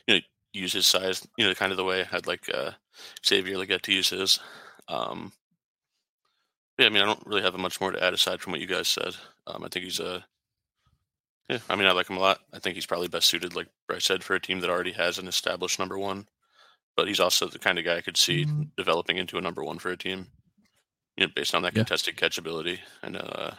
you 0.06 0.14
know 0.14 0.20
use 0.54 0.72
his 0.72 0.86
size. 0.86 1.26
You 1.36 1.46
know, 1.46 1.54
kind 1.54 1.70
of 1.70 1.76
the 1.76 1.84
way 1.84 2.06
I'd 2.10 2.26
like 2.26 2.48
uh, 2.52 2.72
Xavier 3.24 3.56
Legette 3.56 3.82
to 3.82 3.92
use 3.92 4.08
his. 4.08 4.40
Um, 4.88 5.32
yeah, 6.78 6.86
I 6.86 6.88
mean, 6.88 7.02
I 7.02 7.06
don't 7.06 7.26
really 7.26 7.42
have 7.42 7.54
much 7.58 7.80
more 7.80 7.92
to 7.92 8.02
add 8.02 8.14
aside 8.14 8.40
from 8.40 8.52
what 8.52 8.60
you 8.60 8.66
guys 8.66 8.88
said. 8.88 9.14
Um, 9.46 9.64
I 9.64 9.68
think 9.68 9.84
he's 9.84 10.00
a. 10.00 10.24
Yeah, 11.48 11.58
I 11.68 11.76
mean, 11.76 11.86
I 11.86 11.92
like 11.92 12.08
him 12.08 12.16
a 12.16 12.20
lot. 12.20 12.40
I 12.52 12.58
think 12.58 12.74
he's 12.74 12.86
probably 12.86 13.08
best 13.08 13.28
suited, 13.28 13.54
like 13.54 13.66
Bryce 13.86 14.04
said, 14.04 14.24
for 14.24 14.34
a 14.34 14.40
team 14.40 14.60
that 14.60 14.70
already 14.70 14.92
has 14.92 15.18
an 15.18 15.28
established 15.28 15.78
number 15.78 15.98
one. 15.98 16.26
But 16.96 17.06
he's 17.08 17.20
also 17.20 17.46
the 17.48 17.58
kind 17.58 17.78
of 17.78 17.84
guy 17.84 17.96
I 17.96 18.00
could 18.02 18.16
see 18.16 18.46
Mhm. 18.46 18.70
developing 18.76 19.18
into 19.18 19.36
a 19.36 19.40
number 19.42 19.62
one 19.62 19.78
for 19.78 19.90
a 19.90 19.96
team. 19.96 20.28
You 21.16 21.26
know, 21.26 21.32
based 21.34 21.54
on 21.54 21.62
that 21.62 21.74
Yeah. 21.74 21.80
contested 21.80 22.16
catch 22.16 22.38
ability. 22.38 22.80
And 23.02 23.16
uh, 23.16 23.52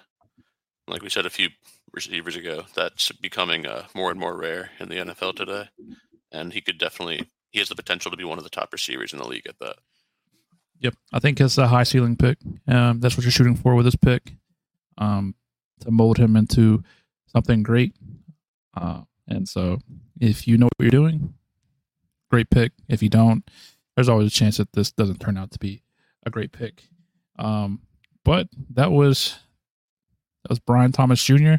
like 0.88 1.02
we 1.04 1.10
said 1.10 1.26
a 1.26 1.30
few 1.30 1.50
receivers 1.94 2.36
ago, 2.36 2.66
that's 2.74 3.12
becoming 3.12 3.66
uh, 3.68 3.88
more 3.94 4.10
and 4.10 4.20
more 4.20 4.36
rare 4.38 4.72
in 4.80 4.90
the 4.90 4.96
NFL 5.00 5.34
today. 5.36 5.70
And 6.32 6.54
he 6.54 6.62
could 6.62 6.78
definitely, 6.80 7.30
he 7.52 7.60
has 7.60 7.70
the 7.70 7.76
potential 7.76 8.10
to 8.12 8.18
be 8.18 8.24
one 8.24 8.38
of 8.40 8.44
the 8.44 8.50
top 8.50 8.74
receivers 8.74 9.14
in 9.14 9.20
the 9.20 9.28
league 9.28 9.48
at 9.48 9.60
that. 9.60 9.78
Yep, 10.80 10.96
I 11.14 11.20
think 11.20 11.40
it's 11.40 11.58
a 11.58 11.68
high 11.68 11.84
ceiling 11.84 12.18
pick. 12.18 12.38
Um, 12.68 13.00
that's 13.00 13.16
what 13.16 13.24
you're 13.24 13.32
shooting 13.32 13.56
for 13.56 13.76
with 13.76 13.86
this 13.86 13.96
pick, 13.96 14.34
um, 14.98 15.36
to 15.82 15.92
mold 15.92 16.18
him 16.18 16.36
into 16.36 16.84
something 17.36 17.64
great. 17.64 17.94
Uh, 18.78 19.02
and 19.28 19.48
so, 19.48 19.80
if 20.20 20.48
you 20.48 20.58
know 20.58 20.70
what 20.78 20.84
you're 20.84 20.90
doing, 20.90 21.34
great 22.32 22.50
pick. 22.50 22.72
If 22.88 23.04
you 23.04 23.10
don't, 23.10 23.44
there's 23.96 24.10
always 24.10 24.28
a 24.28 24.36
chance 24.36 24.58
that 24.58 24.72
this 24.74 24.92
doesn't 24.92 25.20
turn 25.20 25.38
out 25.38 25.52
to 25.52 25.60
be 25.60 25.84
a 26.26 26.30
great 26.30 26.52
pick. 26.52 26.84
Um, 27.38 27.82
but 28.24 28.48
that 28.72 28.92
was 28.92 29.38
that 30.44 30.50
was 30.50 30.60
Brian 30.60 30.92
Thomas 30.92 31.24
Jr. 31.24 31.56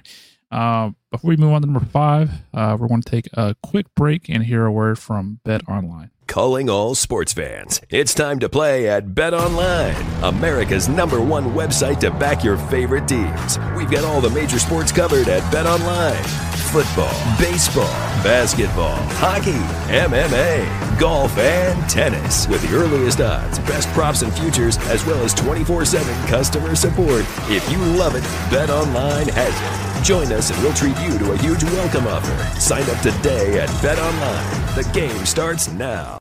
Uh, 0.51 0.91
before 1.11 1.29
we 1.29 1.37
move 1.37 1.53
on 1.53 1.61
to 1.61 1.67
number 1.67 1.85
five, 1.87 2.31
uh, 2.55 2.77
we're 2.79 2.89
going 2.89 3.03
to 3.03 3.11
take 3.11 3.29
a 3.35 3.55
quick 3.63 3.87
break 3.95 4.29
and 4.29 4.45
hear 4.45 4.65
a 4.65 4.73
word 4.73 4.99
from 4.99 5.41
Bet 5.45 5.69
Online. 5.69 6.11
Calling 6.37 6.69
all 6.69 6.95
sports 6.95 7.33
fans. 7.33 7.81
It's 7.89 8.13
time 8.13 8.41
to 8.41 8.51
play 8.51 8.91
at 8.91 9.15
Bet 9.15 9.33
Online, 9.33 9.97
America's 10.23 10.87
number 10.87 11.19
one 11.19 11.55
website 11.55 11.99
to 12.01 12.11
back 12.11 12.45
your 12.45 12.59
favorite 12.59 13.09
teams. 13.09 13.59
We've 13.75 13.91
got 13.91 14.05
all 14.05 14.21
the 14.21 14.29
major 14.29 14.59
sports 14.59 14.93
covered 14.93 15.29
at 15.29 15.51
Bet 15.51 15.65
Online. 15.65 16.23
football, 16.69 17.15
baseball, 17.39 17.89
basketball, 18.23 18.97
hockey, 19.17 19.57
MMA, 19.89 21.01
golf, 21.01 21.39
and 21.39 21.89
tennis 21.89 22.47
with 22.49 22.61
the 22.69 22.77
earliest 22.77 23.23
odds, 23.23 23.59
best 23.61 23.89
props 23.95 24.21
and 24.21 24.31
futures, 24.35 24.77
as 24.89 25.07
well 25.07 25.25
as 25.25 25.33
24 25.33 25.87
7 25.87 26.27
customer 26.27 26.75
support. 26.75 27.25
If 27.49 27.67
you 27.73 27.79
love 27.97 28.15
it, 28.15 28.25
Bet 28.51 28.69
Online 28.69 29.29
has 29.29 29.55
it. 29.57 30.05
Join 30.05 30.31
us 30.33 30.51
and 30.51 30.63
we'll 30.63 30.75
treat 30.75 30.99
you 31.01 31.19
to 31.19 31.33
a 31.33 31.39
huge 31.39 31.65
welcome 31.65 32.07
offer. 32.07 32.61
Sign 32.61 32.83
up 32.91 33.01
today 33.01 33.59
at 33.59 33.71
Bet 33.81 33.99
Online. 33.99 34.75
The 34.75 34.87
game 34.93 35.25
starts 35.25 35.73
now. 35.73 36.19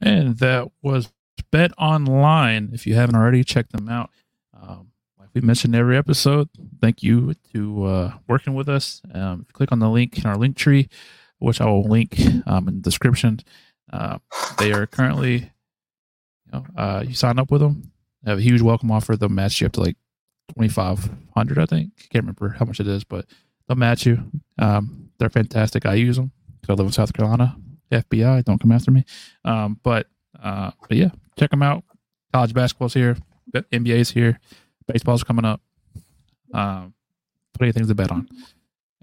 And 0.00 0.38
that 0.38 0.68
was 0.82 1.12
Bet 1.50 1.72
Online. 1.78 2.70
If 2.72 2.86
you 2.86 2.94
haven't 2.94 3.16
already, 3.16 3.44
check 3.44 3.68
them 3.70 3.88
out. 3.88 4.10
Um, 4.54 4.92
like 5.18 5.28
we 5.34 5.40
mentioned 5.40 5.74
every 5.74 5.96
episode, 5.96 6.48
thank 6.80 7.02
you 7.02 7.34
to 7.52 7.84
uh, 7.84 8.12
working 8.28 8.54
with 8.54 8.68
us. 8.68 9.02
Um, 9.12 9.46
click 9.52 9.72
on 9.72 9.78
the 9.78 9.88
link 9.88 10.18
in 10.18 10.26
our 10.26 10.36
link 10.36 10.56
tree, 10.56 10.88
which 11.38 11.60
I 11.60 11.66
will 11.66 11.84
link 11.84 12.18
um, 12.46 12.68
in 12.68 12.76
the 12.76 12.82
description. 12.82 13.40
Uh, 13.92 14.18
they 14.58 14.72
are 14.72 14.86
currently, 14.86 15.50
you 16.46 16.52
know, 16.52 16.66
uh, 16.76 17.04
you 17.06 17.14
sign 17.14 17.38
up 17.38 17.50
with 17.50 17.60
them, 17.60 17.92
they 18.22 18.30
have 18.30 18.38
a 18.38 18.42
huge 18.42 18.60
welcome 18.60 18.90
offer. 18.90 19.16
They'll 19.16 19.28
match 19.28 19.60
you 19.60 19.66
up 19.66 19.72
to 19.74 19.80
like 19.80 19.96
twenty 20.54 20.68
five 20.68 21.10
hundred, 21.34 21.58
I 21.58 21.66
think. 21.66 21.96
Can't 22.10 22.24
remember 22.24 22.50
how 22.50 22.64
much 22.64 22.80
it 22.80 22.88
is, 22.88 23.04
but 23.04 23.26
they'll 23.66 23.76
match 23.76 24.06
you. 24.06 24.30
Um, 24.58 25.10
they're 25.18 25.30
fantastic. 25.30 25.86
I 25.86 25.94
use 25.94 26.16
them 26.16 26.32
because 26.60 26.74
I 26.74 26.76
live 26.76 26.86
in 26.86 26.92
South 26.92 27.12
Carolina. 27.12 27.56
FBI, 27.90 28.44
don't 28.44 28.60
come 28.60 28.72
after 28.72 28.90
me. 28.90 29.04
Um, 29.44 29.78
but 29.82 30.06
uh, 30.42 30.70
but 30.88 30.96
yeah, 30.96 31.10
check 31.38 31.50
them 31.50 31.62
out. 31.62 31.84
College 32.32 32.54
basketball's 32.54 32.94
here, 32.94 33.16
NBA's 33.54 34.10
here, 34.10 34.38
baseball's 34.86 35.24
coming 35.24 35.44
up. 35.44 35.60
Um, 36.52 36.94
plenty 37.54 37.70
of 37.70 37.76
things 37.76 37.88
to 37.88 37.94
bet 37.94 38.10
on. 38.10 38.28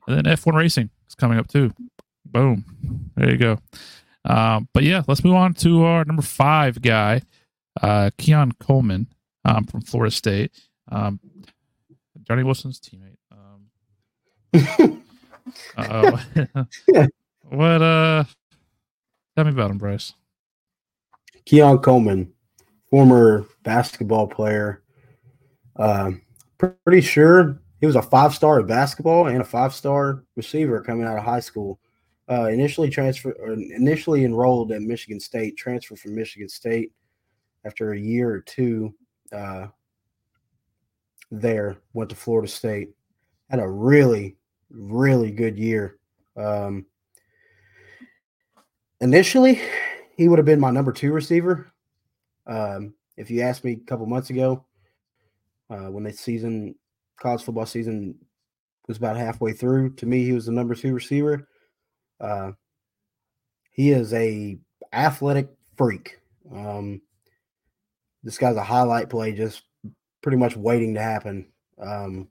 And 0.08 0.18
then 0.18 0.36
F1 0.36 0.54
racing 0.54 0.90
is 1.08 1.16
coming 1.16 1.40
up 1.40 1.48
too. 1.48 1.74
Boom, 2.26 2.64
there 3.16 3.32
you 3.32 3.38
go. 3.38 3.58
Um, 4.26 4.68
but 4.74 4.84
yeah, 4.84 5.04
let's 5.08 5.24
move 5.24 5.36
on 5.36 5.54
to 5.56 5.84
our 5.84 6.06
number 6.06 6.22
five 6.22 6.82
guy, 6.82 7.22
uh, 7.82 8.10
Keon 8.18 8.54
Coleman 8.60 9.08
um, 9.44 9.66
from 9.66 9.82
Florida 9.82 10.12
State. 10.12 10.52
Um, 10.92 11.20
Johnny 12.24 12.44
Wilson's 12.44 12.80
teammate. 12.80 13.18
Um, 13.32 15.04
uh, 15.78 16.18
what 17.50 17.82
uh 17.82 18.24
tell 19.36 19.46
me 19.46 19.52
about 19.52 19.72
him, 19.72 19.78
Bryce. 19.78 20.14
Keon 21.46 21.80
Coleman, 21.80 22.34
former 22.90 23.46
basketball 23.64 24.28
player. 24.28 24.82
Uh, 25.76 26.12
pretty 26.58 27.02
sure 27.02 27.62
he 27.80 27.86
was 27.86 27.96
a 27.96 28.02
five 28.02 28.34
star 28.34 28.60
in 28.60 28.66
basketball 28.66 29.28
and 29.28 29.42
a 29.42 29.46
five 29.46 29.74
star 29.74 30.24
receiver 30.36 30.82
coming 30.82 31.06
out 31.06 31.18
of 31.18 31.24
high 31.24 31.40
school. 31.40 31.80
Uh, 32.28 32.46
initially 32.46 32.90
transferred, 32.90 33.38
initially 33.76 34.26
enrolled 34.26 34.72
at 34.72 34.82
Michigan 34.82 35.20
State, 35.20 35.56
transferred 35.58 36.00
from 36.00 36.16
Michigan 36.16 36.50
State 36.50 36.92
after 37.66 37.94
a 37.94 38.00
year 38.00 38.32
or 38.32 38.42
two 38.42 38.96
uh, 39.32 39.68
there. 41.30 41.78
Went 41.94 42.10
to 42.10 42.16
Florida 42.16 42.48
State, 42.48 42.90
had 43.52 43.60
a 43.60 43.68
really, 43.68 44.38
really 44.72 45.30
good 45.30 45.58
year. 45.58 45.98
Um, 46.36 46.88
initially, 49.06 49.62
he 50.18 50.28
would 50.28 50.40
have 50.40 50.48
been 50.48 50.60
my 50.60 50.72
number 50.72 50.92
two 50.92 51.14
receiver. 51.14 51.72
Um, 52.48 52.96
if 53.18 53.30
you 53.30 53.42
asked 53.42 53.64
me 53.64 53.74
a 53.74 53.88
couple 53.88 54.08
months 54.08 54.32
ago, 54.32 54.66
uh, 55.70 55.92
when 55.92 56.04
the 56.04 56.12
season, 56.12 56.76
college 57.20 57.44
football 57.44 57.68
season, 57.68 58.16
was 58.88 58.98
about 58.98 59.16
halfway 59.16 59.54
through, 59.54 59.94
to 59.96 60.06
me, 60.06 60.26
he 60.26 60.34
was 60.34 60.48
the 60.48 60.52
number 60.52 60.74
two 60.74 60.94
receiver. 60.94 61.48
Uh, 62.20 62.52
he 63.72 63.92
is 63.92 64.12
a 64.14 64.58
athletic 64.92 65.50
freak. 65.78 66.18
Um, 66.54 67.02
this 68.24 68.40
guy's 68.40 68.56
a 68.56 68.64
highlight 68.64 69.10
play, 69.10 69.34
just 69.34 69.64
pretty 70.24 70.38
much 70.38 70.58
waiting 70.58 70.96
to 70.96 71.02
happen. 71.02 71.48
Um, 71.80 72.28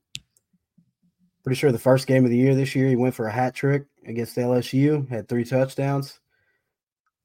pretty 1.44 1.56
sure 1.56 1.70
the 1.70 1.78
first 1.78 2.08
game 2.08 2.24
of 2.24 2.30
the 2.30 2.36
year 2.36 2.56
this 2.56 2.74
year, 2.74 2.88
he 2.88 2.96
went 2.96 3.14
for 3.14 3.28
a 3.28 3.32
hat 3.32 3.54
trick 3.54 3.84
against 4.06 4.36
LSU, 4.36 5.08
had 5.08 5.28
three 5.28 5.44
touchdowns. 5.44 6.18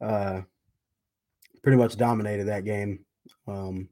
Uh, 0.01 0.41
pretty 1.61 1.77
much 1.77 1.97
dominated 1.97 2.45
that 2.45 2.65
game. 2.65 3.05
Um, 3.47 3.89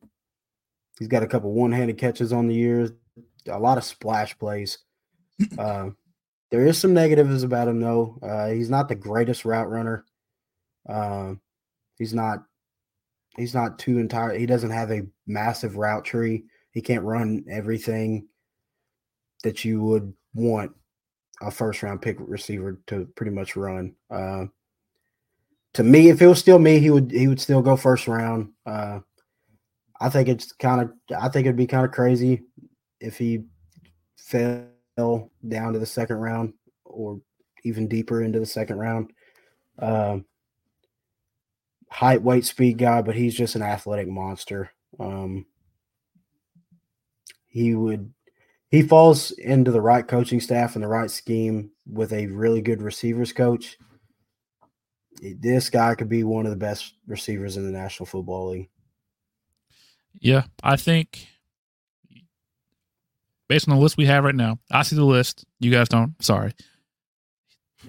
he's 0.99 1.07
got 1.07 1.23
a 1.23 1.27
couple 1.27 1.51
one-handed 1.53 1.97
catches 1.97 2.33
on 2.33 2.47
the 2.47 2.55
year, 2.55 2.89
a 3.47 3.59
lot 3.59 3.77
of 3.77 3.83
splash 3.83 4.37
plays. 4.37 4.79
Uh, 5.59 5.91
there 6.49 6.65
is 6.65 6.79
some 6.79 6.93
negatives 6.93 7.43
about 7.43 7.67
him 7.67 7.79
though. 7.79 8.17
Uh, 8.23 8.49
he's 8.49 8.71
not 8.71 8.87
the 8.87 8.95
greatest 8.95 9.45
route 9.45 9.69
runner. 9.69 10.05
Uh, 10.87 11.33
he's 11.97 12.13
not. 12.13 12.39
He's 13.37 13.53
not 13.53 13.77
too 13.77 13.99
entire. 13.99 14.35
He 14.35 14.47
doesn't 14.47 14.71
have 14.71 14.89
a 14.91 15.05
massive 15.27 15.77
route 15.77 16.05
tree. 16.05 16.45
He 16.71 16.81
can't 16.81 17.03
run 17.03 17.45
everything 17.51 18.27
that 19.43 19.63
you 19.63 19.83
would 19.83 20.11
want 20.33 20.71
a 21.41 21.51
first 21.51 21.83
round 21.83 22.01
pick 22.01 22.17
receiver 22.19 22.79
to 22.87 23.05
pretty 23.15 23.31
much 23.31 23.55
run. 23.55 23.93
Uh, 24.09 24.45
to 25.77 25.83
me, 25.83 26.09
if 26.09 26.23
it 26.23 26.27
was 26.27 26.39
still 26.39 26.57
me, 26.57 26.79
he 26.79 26.89
would 26.89 27.11
he 27.11 27.27
would 27.27 27.39
still 27.39 27.61
go 27.61 27.75
first 27.75 28.07
round. 28.07 28.49
Uh, 28.65 29.01
I 30.01 30.09
think 30.09 30.27
it's 30.27 30.51
kind 30.51 30.81
of 30.81 30.91
I 31.15 31.29
think 31.29 31.45
it'd 31.45 31.55
be 31.55 31.67
kind 31.67 31.85
of 31.85 31.91
crazy 31.91 32.41
if 32.99 33.19
he 33.19 33.43
fell 34.17 35.31
down 35.47 35.73
to 35.73 35.79
the 35.79 35.85
second 35.85 36.15
round 36.15 36.53
or 36.83 37.21
even 37.63 37.87
deeper 37.87 38.23
into 38.23 38.39
the 38.39 38.45
second 38.47 38.79
round. 38.79 39.11
Um, 39.77 40.25
height, 41.91 42.23
weight, 42.23 42.45
speed 42.45 42.79
guy, 42.79 43.03
but 43.03 43.13
he's 43.13 43.35
just 43.35 43.53
an 43.53 43.61
athletic 43.61 44.07
monster. 44.07 44.71
Um, 44.99 45.45
he 47.45 47.75
would 47.75 48.11
he 48.71 48.81
falls 48.81 49.29
into 49.29 49.69
the 49.69 49.81
right 49.81 50.07
coaching 50.07 50.41
staff 50.41 50.73
and 50.73 50.83
the 50.83 50.87
right 50.87 51.11
scheme 51.11 51.69
with 51.85 52.13
a 52.13 52.25
really 52.25 52.61
good 52.61 52.81
receivers 52.81 53.31
coach 53.31 53.77
this 55.21 55.69
guy 55.69 55.95
could 55.95 56.09
be 56.09 56.23
one 56.23 56.45
of 56.45 56.51
the 56.51 56.57
best 56.57 56.93
receivers 57.07 57.57
in 57.57 57.65
the 57.65 57.77
National 57.77 58.05
Football 58.05 58.51
League. 58.51 58.69
Yeah, 60.19 60.43
I 60.63 60.77
think 60.77 61.27
based 63.47 63.67
on 63.67 63.75
the 63.75 63.81
list 63.81 63.97
we 63.97 64.05
have 64.05 64.23
right 64.23 64.35
now, 64.35 64.59
I 64.71 64.83
see 64.83 64.95
the 64.95 65.05
list. 65.05 65.45
You 65.59 65.71
guys 65.71 65.89
don't. 65.89 66.21
Sorry. 66.23 66.53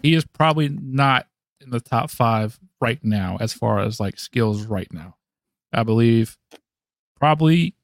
He 0.02 0.14
is 0.14 0.24
probably 0.24 0.68
not 0.68 1.26
in 1.60 1.70
the 1.70 1.80
top 1.80 2.10
five 2.10 2.58
right 2.80 3.02
now 3.02 3.36
as 3.40 3.52
far 3.52 3.80
as 3.80 3.98
like 3.98 4.18
skills 4.18 4.64
right 4.64 4.92
now. 4.92 5.16
I 5.72 5.82
believe 5.82 6.36
probably 7.18 7.74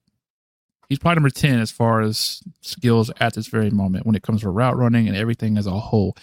he's 0.89 0.99
probably 0.99 1.17
number 1.17 1.31
10 1.31 1.61
as 1.61 1.71
far 1.71 2.01
as 2.01 2.41
skills 2.61 3.11
at 3.21 3.35
this 3.35 3.49
very 3.49 3.71
moment 3.71 4.07
when 4.07 4.15
it 4.15 4.23
comes 4.23 4.43
to 4.43 4.51
route 4.51 4.77
running 4.77 5.09
and 5.09 5.17
everything 5.17 5.59
as 5.59 5.67
a 5.67 5.73
whole 5.73 6.17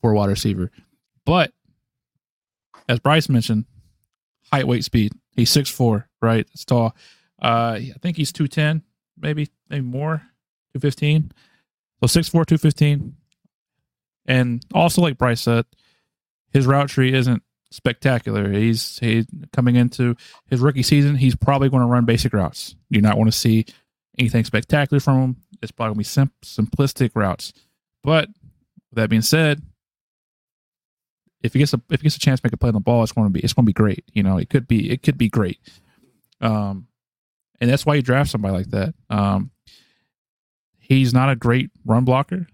for 0.00 0.12
a 0.12 0.14
wide 0.14 0.30
receiver. 0.30 0.70
But 1.24 1.52
as 2.90 2.98
Bryce 2.98 3.28
mentioned, 3.28 3.66
height, 4.52 4.66
weight, 4.66 4.84
speed. 4.84 5.12
He's 5.36 5.50
six 5.50 5.70
four, 5.70 6.08
right? 6.20 6.46
It's 6.52 6.64
tall. 6.64 6.96
Uh, 7.40 7.78
I 7.78 7.94
think 8.02 8.16
he's 8.16 8.32
two 8.32 8.48
ten, 8.48 8.82
maybe 9.16 9.48
maybe 9.68 9.84
more, 9.84 10.22
two 10.74 10.80
fifteen. 10.80 11.30
So 12.00 12.08
six 12.08 12.28
four, 12.28 12.44
two 12.44 12.58
fifteen. 12.58 13.14
And 14.26 14.62
also, 14.74 15.02
like 15.02 15.18
Bryce 15.18 15.42
said, 15.42 15.66
his 16.52 16.66
route 16.66 16.88
tree 16.88 17.12
isn't 17.14 17.42
spectacular. 17.70 18.50
He's 18.50 18.98
he 18.98 19.24
coming 19.52 19.76
into 19.76 20.16
his 20.48 20.60
rookie 20.60 20.82
season. 20.82 21.14
He's 21.14 21.36
probably 21.36 21.68
going 21.68 21.82
to 21.82 21.88
run 21.88 22.04
basic 22.04 22.32
routes. 22.32 22.74
You 22.88 23.00
not 23.00 23.16
want 23.16 23.30
to 23.30 23.38
see 23.38 23.66
anything 24.18 24.44
spectacular 24.44 24.98
from 25.00 25.22
him. 25.22 25.36
It's 25.62 25.70
probably 25.70 25.94
going 25.94 26.04
to 26.04 26.26
be 26.26 26.34
sim- 26.44 26.66
simplistic 26.66 27.12
routes. 27.14 27.52
But 28.02 28.28
with 28.90 28.96
that 28.96 29.10
being 29.10 29.22
said, 29.22 29.62
if 31.42 31.52
he 31.52 31.58
gets 31.58 31.72
a 31.72 31.80
if 31.90 32.00
he 32.00 32.04
gets 32.04 32.16
a 32.16 32.20
chance 32.20 32.40
to 32.40 32.46
make 32.46 32.52
a 32.52 32.56
play 32.56 32.68
on 32.68 32.74
the 32.74 32.80
ball, 32.80 33.02
it's 33.02 33.12
going 33.12 33.26
to 33.26 33.32
be 33.32 33.40
it's 33.40 33.52
going 33.52 33.64
to 33.64 33.68
be 33.68 33.72
great. 33.72 34.04
You 34.12 34.22
know, 34.22 34.38
it 34.38 34.50
could 34.50 34.68
be 34.68 34.90
it 34.90 35.02
could 35.02 35.18
be 35.18 35.28
great. 35.28 35.58
Um, 36.40 36.86
and 37.60 37.70
that's 37.70 37.84
why 37.84 37.94
you 37.94 38.02
draft 38.02 38.30
somebody 38.30 38.54
like 38.54 38.70
that. 38.70 38.94
Um, 39.10 39.50
he's 40.78 41.12
not 41.12 41.30
a 41.30 41.36
great 41.36 41.70
run 41.84 42.04
blocker. 42.04 42.46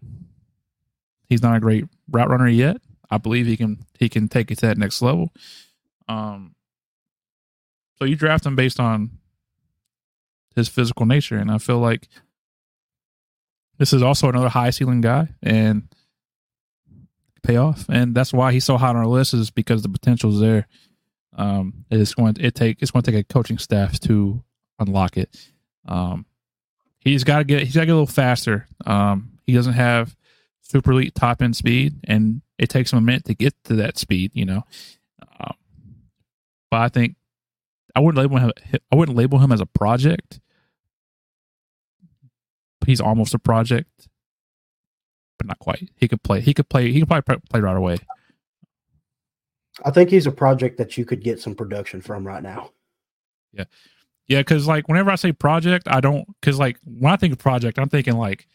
He's 1.28 1.42
not 1.42 1.56
a 1.56 1.60
great 1.60 1.84
route 2.10 2.28
runner 2.28 2.48
yet. 2.48 2.78
I 3.10 3.18
believe 3.18 3.46
he 3.46 3.56
can 3.56 3.84
he 3.98 4.08
can 4.08 4.28
take 4.28 4.50
it 4.50 4.58
to 4.58 4.66
that 4.66 4.78
next 4.78 5.02
level. 5.02 5.32
Um, 6.08 6.54
so 7.98 8.04
you 8.04 8.16
draft 8.16 8.46
him 8.46 8.56
based 8.56 8.78
on 8.78 9.10
his 10.54 10.68
physical 10.68 11.06
nature, 11.06 11.36
and 11.36 11.50
I 11.50 11.58
feel 11.58 11.78
like 11.78 12.08
this 13.78 13.92
is 13.92 14.02
also 14.02 14.28
another 14.28 14.48
high 14.48 14.70
ceiling 14.70 15.00
guy, 15.00 15.28
and 15.42 15.88
pay 17.46 17.56
off, 17.56 17.86
and 17.88 18.14
that's 18.14 18.32
why 18.32 18.52
he's 18.52 18.64
so 18.64 18.76
hot 18.76 18.96
on 18.96 19.02
our 19.02 19.06
list 19.06 19.34
is 19.34 19.50
because 19.50 19.82
the 19.82 19.88
potential 19.88 20.32
is 20.32 20.40
there. 20.40 20.66
Um, 21.36 21.84
it's 21.90 22.14
going 22.14 22.34
to, 22.34 22.46
it 22.46 22.54
take 22.54 22.82
it's 22.82 22.90
going 22.90 23.02
to 23.02 23.12
take 23.12 23.20
a 23.20 23.32
coaching 23.32 23.58
staff 23.58 24.00
to 24.00 24.42
unlock 24.78 25.16
it. 25.16 25.50
Um, 25.86 26.26
he's 26.98 27.24
got 27.24 27.38
to 27.38 27.44
get 27.44 27.62
he's 27.62 27.74
got 27.74 27.80
to 27.80 27.86
get 27.86 27.92
a 27.92 27.94
little 27.94 28.06
faster. 28.06 28.66
Um, 28.84 29.38
he 29.46 29.52
doesn't 29.52 29.74
have 29.74 30.16
super 30.62 30.92
elite 30.92 31.14
top 31.14 31.42
end 31.42 31.56
speed, 31.56 32.00
and 32.04 32.42
it 32.58 32.68
takes 32.68 32.92
him 32.92 32.98
a 32.98 33.02
minute 33.02 33.24
to 33.26 33.34
get 33.34 33.54
to 33.64 33.76
that 33.76 33.98
speed. 33.98 34.32
You 34.34 34.46
know, 34.46 34.64
um, 35.40 35.54
but 36.70 36.80
I 36.80 36.88
think 36.88 37.16
I 37.94 38.00
wouldn't 38.00 38.20
label 38.20 38.38
him. 38.38 38.52
I 38.90 38.96
wouldn't 38.96 39.16
label 39.16 39.38
him 39.38 39.52
as 39.52 39.60
a 39.60 39.66
project. 39.66 40.40
He's 42.84 43.00
almost 43.00 43.34
a 43.34 43.38
project, 43.38 44.08
but 45.38 45.46
not 45.46 45.58
quite. 45.58 45.90
He 45.96 46.08
could 46.08 46.22
play. 46.22 46.40
He 46.40 46.54
could 46.54 46.68
play. 46.68 46.92
He 46.92 47.00
could 47.00 47.08
probably 47.08 47.36
play 47.50 47.60
right 47.60 47.76
away. 47.76 47.98
I 49.84 49.90
think 49.90 50.10
he's 50.10 50.26
a 50.26 50.32
project 50.32 50.78
that 50.78 50.96
you 50.96 51.04
could 51.04 51.22
get 51.22 51.40
some 51.40 51.54
production 51.54 52.00
from 52.00 52.26
right 52.26 52.42
now. 52.42 52.70
Yeah. 53.52 53.64
Yeah, 54.28 54.40
because 54.40 54.66
like 54.66 54.88
whenever 54.88 55.10
I 55.10 55.14
say 55.14 55.32
project, 55.32 55.86
I 55.88 56.00
don't 56.00 56.26
because 56.40 56.58
like 56.58 56.78
when 56.84 57.12
I 57.12 57.16
think 57.16 57.32
of 57.32 57.38
project, 57.38 57.78
I'm 57.78 57.88
thinking 57.88 58.16
like 58.16 58.48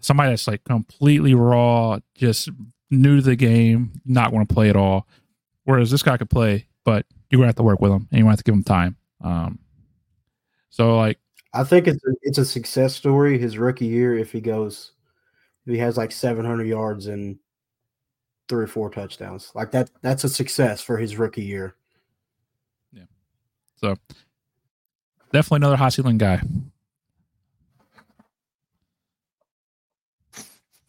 somebody 0.00 0.30
that's 0.30 0.46
like 0.46 0.62
completely 0.64 1.34
raw, 1.34 2.00
just 2.14 2.50
new 2.90 3.16
to 3.16 3.22
the 3.22 3.36
game, 3.36 3.92
not 4.04 4.32
want 4.32 4.48
to 4.48 4.54
play 4.54 4.68
at 4.68 4.76
all. 4.76 5.06
Whereas 5.64 5.90
this 5.90 6.02
guy 6.02 6.18
could 6.18 6.28
play, 6.28 6.66
but 6.84 7.06
you're 7.30 7.38
gonna 7.38 7.48
have 7.48 7.56
to 7.56 7.62
work 7.62 7.80
with 7.80 7.92
him 7.92 8.08
and 8.10 8.18
you 8.18 8.26
have 8.26 8.36
to 8.36 8.44
give 8.44 8.54
him 8.54 8.62
time. 8.62 8.96
Um, 9.22 9.58
so 10.68 10.96
like 10.98 11.18
I 11.54 11.62
think 11.62 11.86
it's 11.86 12.04
a, 12.04 12.10
it's 12.22 12.38
a 12.38 12.44
success 12.44 12.94
story 12.94 13.38
his 13.38 13.56
rookie 13.56 13.86
year 13.86 14.18
if 14.18 14.32
he 14.32 14.40
goes 14.40 14.92
if 15.66 15.72
he 15.72 15.78
has 15.78 15.96
like 15.96 16.12
700 16.12 16.66
yards 16.66 17.06
and 17.06 17.38
three 18.48 18.64
or 18.64 18.66
four 18.66 18.90
touchdowns 18.90 19.50
like 19.54 19.70
that 19.70 19.90
that's 20.02 20.24
a 20.24 20.28
success 20.28 20.82
for 20.82 20.98
his 20.98 21.16
rookie 21.16 21.44
year. 21.44 21.76
Yeah. 22.92 23.04
So 23.76 23.96
definitely 25.32 25.56
another 25.56 25.76
high 25.76 25.88
ceiling 25.90 26.18
guy. 26.18 26.42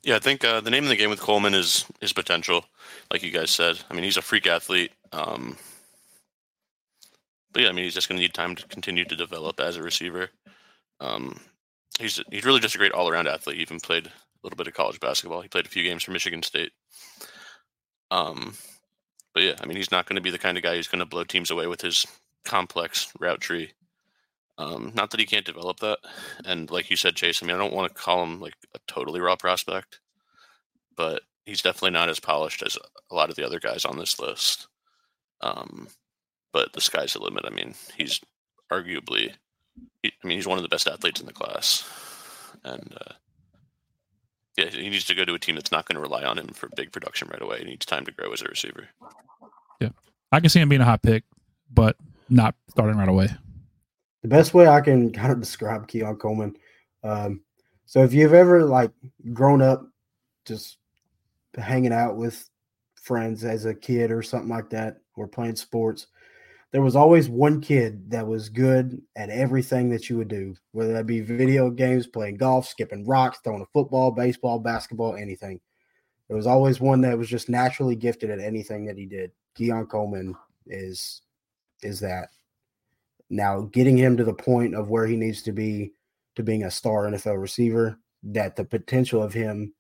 Yeah, 0.04 0.18
I 0.18 0.20
think 0.20 0.46
uh, 0.46 0.62
the 0.62 0.70
name 0.70 0.84
of 0.84 0.90
the 0.90 0.96
game 0.96 1.10
with 1.10 1.20
Coleman 1.20 1.56
is 1.56 1.86
is 2.00 2.14
potential, 2.14 2.66
like 3.12 3.24
you 3.24 3.32
guys 3.32 3.50
said. 3.50 3.80
I 3.90 3.96
mean, 3.96 4.04
he's 4.04 4.18
a 4.18 4.22
freak 4.22 4.46
athlete. 4.46 4.92
Um, 5.12 5.58
but 7.52 7.64
yeah, 7.64 7.70
I 7.70 7.72
mean, 7.72 7.86
he's 7.86 7.96
just 7.96 8.08
going 8.08 8.18
to 8.18 8.22
need 8.22 8.34
time 8.34 8.56
to 8.56 8.68
continue 8.68 9.04
to 9.06 9.16
develop 9.16 9.60
as 9.60 9.78
a 9.78 9.82
receiver. 9.82 10.30
Um, 11.00 11.40
he's 12.00 12.22
he's 12.32 12.46
really 12.46 12.60
just 12.60 12.76
a 12.76 12.78
great 12.78 12.92
all 12.92 13.10
around 13.10 13.28
athlete. 13.28 13.58
He 13.58 13.62
even 13.62 13.80
played 13.80 14.08
a 14.08 14.12
little 14.44 14.58
bit 14.58 14.68
of 14.68 14.74
college 14.74 15.00
basketball. 15.00 15.42
He 15.42 15.48
played 15.48 15.66
a 15.66 15.70
few 15.70 15.84
games 15.84 16.04
for 16.04 16.12
Michigan 16.12 16.44
State. 16.44 16.72
Um, 18.12 18.56
but 19.34 19.44
yeah, 19.44 19.56
I 19.62 19.66
mean, 19.66 19.78
he's 19.78 19.92
not 19.92 20.06
going 20.06 20.16
to 20.16 20.22
be 20.22 20.32
the 20.32 20.38
kind 20.38 20.58
of 20.58 20.64
guy 20.64 20.76
who's 20.76 20.88
going 20.88 21.00
to 21.00 21.06
blow 21.06 21.24
teams 21.24 21.52
away 21.52 21.68
with 21.68 21.82
his 21.82 22.06
complex 22.46 23.12
route 23.20 23.42
tree. 23.42 23.74
Um, 24.58 24.94
not 24.96 25.12
that 25.12 25.20
he 25.20 25.26
can't 25.26 25.46
develop 25.46 25.80
that. 25.82 26.00
And 26.46 26.72
like 26.72 26.90
you 26.90 26.96
said, 26.96 27.16
Chase, 27.16 27.44
I 27.44 27.46
mean, 27.46 27.56
I 27.56 27.60
don't 27.60 27.74
want 27.74 27.94
to 27.94 28.02
call 28.02 28.24
him 28.24 28.40
like 28.40 28.54
a 28.74 28.80
totally 28.88 29.20
raw 29.20 29.36
prospect, 29.36 30.00
but 30.96 31.24
he's 31.46 31.62
definitely 31.62 31.92
not 31.92 32.10
as 32.10 32.20
polished 32.20 32.64
as 32.64 32.78
a 33.12 33.16
lot 33.16 33.30
of 33.30 33.36
the 33.36 33.46
other 33.46 33.60
guys 33.60 33.84
on 33.84 33.98
this 33.98 34.18
list. 34.20 34.68
Um, 35.42 35.90
but 36.54 36.72
the 36.72 36.80
sky's 36.80 37.14
the 37.14 37.20
limit. 37.20 37.44
I 37.46 37.50
mean, 37.50 37.76
he's 37.98 38.22
arguably, 38.72 39.34
I 40.06 40.12
mean, 40.24 40.38
he's 40.38 40.48
one 40.48 40.58
of 40.58 40.64
the 40.64 40.70
best 40.70 40.88
athletes 40.88 41.20
in 41.20 41.26
the 41.26 41.34
class. 41.34 41.84
And 42.64 42.96
uh, 43.00 43.14
yeah, 44.58 44.70
he 44.70 44.90
needs 44.90 45.06
to 45.06 45.16
go 45.16 45.26
to 45.26 45.34
a 45.34 45.40
team 45.40 45.56
that's 45.56 45.72
not 45.72 45.88
going 45.88 45.96
to 45.96 46.02
rely 46.02 46.24
on 46.24 46.38
him 46.38 46.48
for 46.50 46.70
big 46.76 46.92
production 46.92 47.28
right 47.30 47.42
away. 47.42 47.60
He 47.60 47.66
needs 47.66 47.86
time 47.86 48.06
to 48.06 48.12
grow 48.12 48.32
as 48.32 48.42
a 48.42 48.46
receiver. 48.46 48.88
Yeah. 49.80 49.90
I 50.32 50.40
can 50.40 50.50
see 50.50 50.60
him 50.60 50.70
being 50.70 50.82
a 50.82 50.86
hot 50.86 51.02
pick, 51.02 51.24
but 51.72 51.98
not 52.30 52.56
starting 52.70 52.98
right 52.98 53.10
away 53.10 53.30
the 54.26 54.30
best 54.30 54.56
way 54.56 54.68
I 54.68 54.82
can 54.82 55.12
kind 55.14 55.32
of 55.32 55.40
describe 55.40 55.88
Keon 55.88 56.16
Coleman. 56.16 56.58
Um, 57.04 57.42
so 57.86 58.04
if 58.04 58.12
you've 58.12 58.34
ever 58.34 58.64
like 58.64 58.90
grown 59.34 59.62
up 59.62 59.88
just 60.46 60.80
hanging 61.56 61.94
out 61.94 62.16
with 62.16 62.50
friends 62.96 63.46
as 63.46 63.66
a 63.66 63.76
kid 63.76 64.10
or 64.10 64.24
something 64.24 64.50
like 64.50 64.72
that, 64.72 64.98
or 65.16 65.28
playing 65.28 65.58
sports, 65.58 66.08
there 66.76 66.82
was 66.82 66.98
always 66.98 67.30
one 67.30 67.62
kid 67.62 68.12
that 68.12 68.28
was 68.28 68.50
good 68.50 69.02
at 69.16 69.30
everything 69.30 69.90
that 69.92 70.10
you 70.10 70.18
would 70.18 70.28
do, 70.28 70.54
whether 70.74 70.92
that 70.92 71.06
be 71.06 71.22
video 71.22 71.70
games, 71.70 72.06
playing 72.06 72.36
golf, 72.36 72.68
skipping 72.68 73.08
rocks, 73.08 73.40
throwing 73.42 73.62
a 73.62 73.66
football, 73.72 74.12
baseball, 74.12 74.60
basketball, 74.60 75.16
anything. 75.16 75.62
There 76.28 76.36
was 76.36 76.46
always 76.46 76.82
one 76.82 77.00
that 77.00 77.18
was 77.18 77.30
just 77.30 77.48
naturally 77.48 77.96
gifted 77.96 78.30
at 78.30 78.42
anything 78.42 78.84
that 78.88 78.98
he 78.98 79.06
did. 79.06 79.32
Keon 79.56 79.86
Coleman 79.86 80.36
is 80.68 81.22
is 81.82 82.02
that. 82.02 82.28
Now, 83.30 83.62
getting 83.72 83.96
him 83.96 84.18
to 84.18 84.26
the 84.26 84.34
point 84.34 84.76
of 84.76 84.90
where 84.90 85.08
he 85.08 85.16
needs 85.16 85.44
to 85.44 85.54
be 85.54 85.94
to 86.36 86.44
being 86.44 86.66
a 86.66 86.72
star 86.72 87.04
NFL 87.04 87.40
receiver, 87.40 87.98
that 88.22 88.58
the 88.58 88.66
potential 88.66 89.24
of 89.24 89.32
him, 89.32 89.74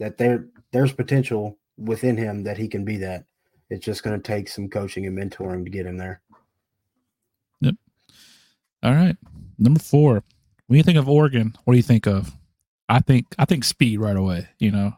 that 0.00 0.18
there 0.18 0.48
there's 0.72 0.92
potential 0.92 1.56
within 1.78 2.16
him 2.16 2.42
that 2.42 2.58
he 2.58 2.66
can 2.66 2.84
be 2.84 2.96
that. 2.96 3.26
It's 3.70 3.84
just 3.84 4.02
going 4.02 4.20
to 4.20 4.22
take 4.22 4.48
some 4.48 4.68
coaching 4.68 5.06
and 5.06 5.16
mentoring 5.16 5.64
to 5.64 5.70
get 5.70 5.86
him 5.86 5.96
there. 5.96 6.20
Yep. 7.60 7.76
All 8.82 8.94
right. 8.94 9.16
Number 9.58 9.80
four. 9.80 10.24
When 10.66 10.76
you 10.76 10.82
think 10.82 10.98
of 10.98 11.08
Oregon, 11.08 11.56
what 11.64 11.74
do 11.74 11.76
you 11.76 11.82
think 11.82 12.06
of? 12.06 12.36
I 12.88 13.00
think 13.00 13.26
I 13.38 13.44
think 13.44 13.64
speed 13.64 14.00
right 14.00 14.16
away. 14.16 14.48
You 14.58 14.70
know, 14.70 14.92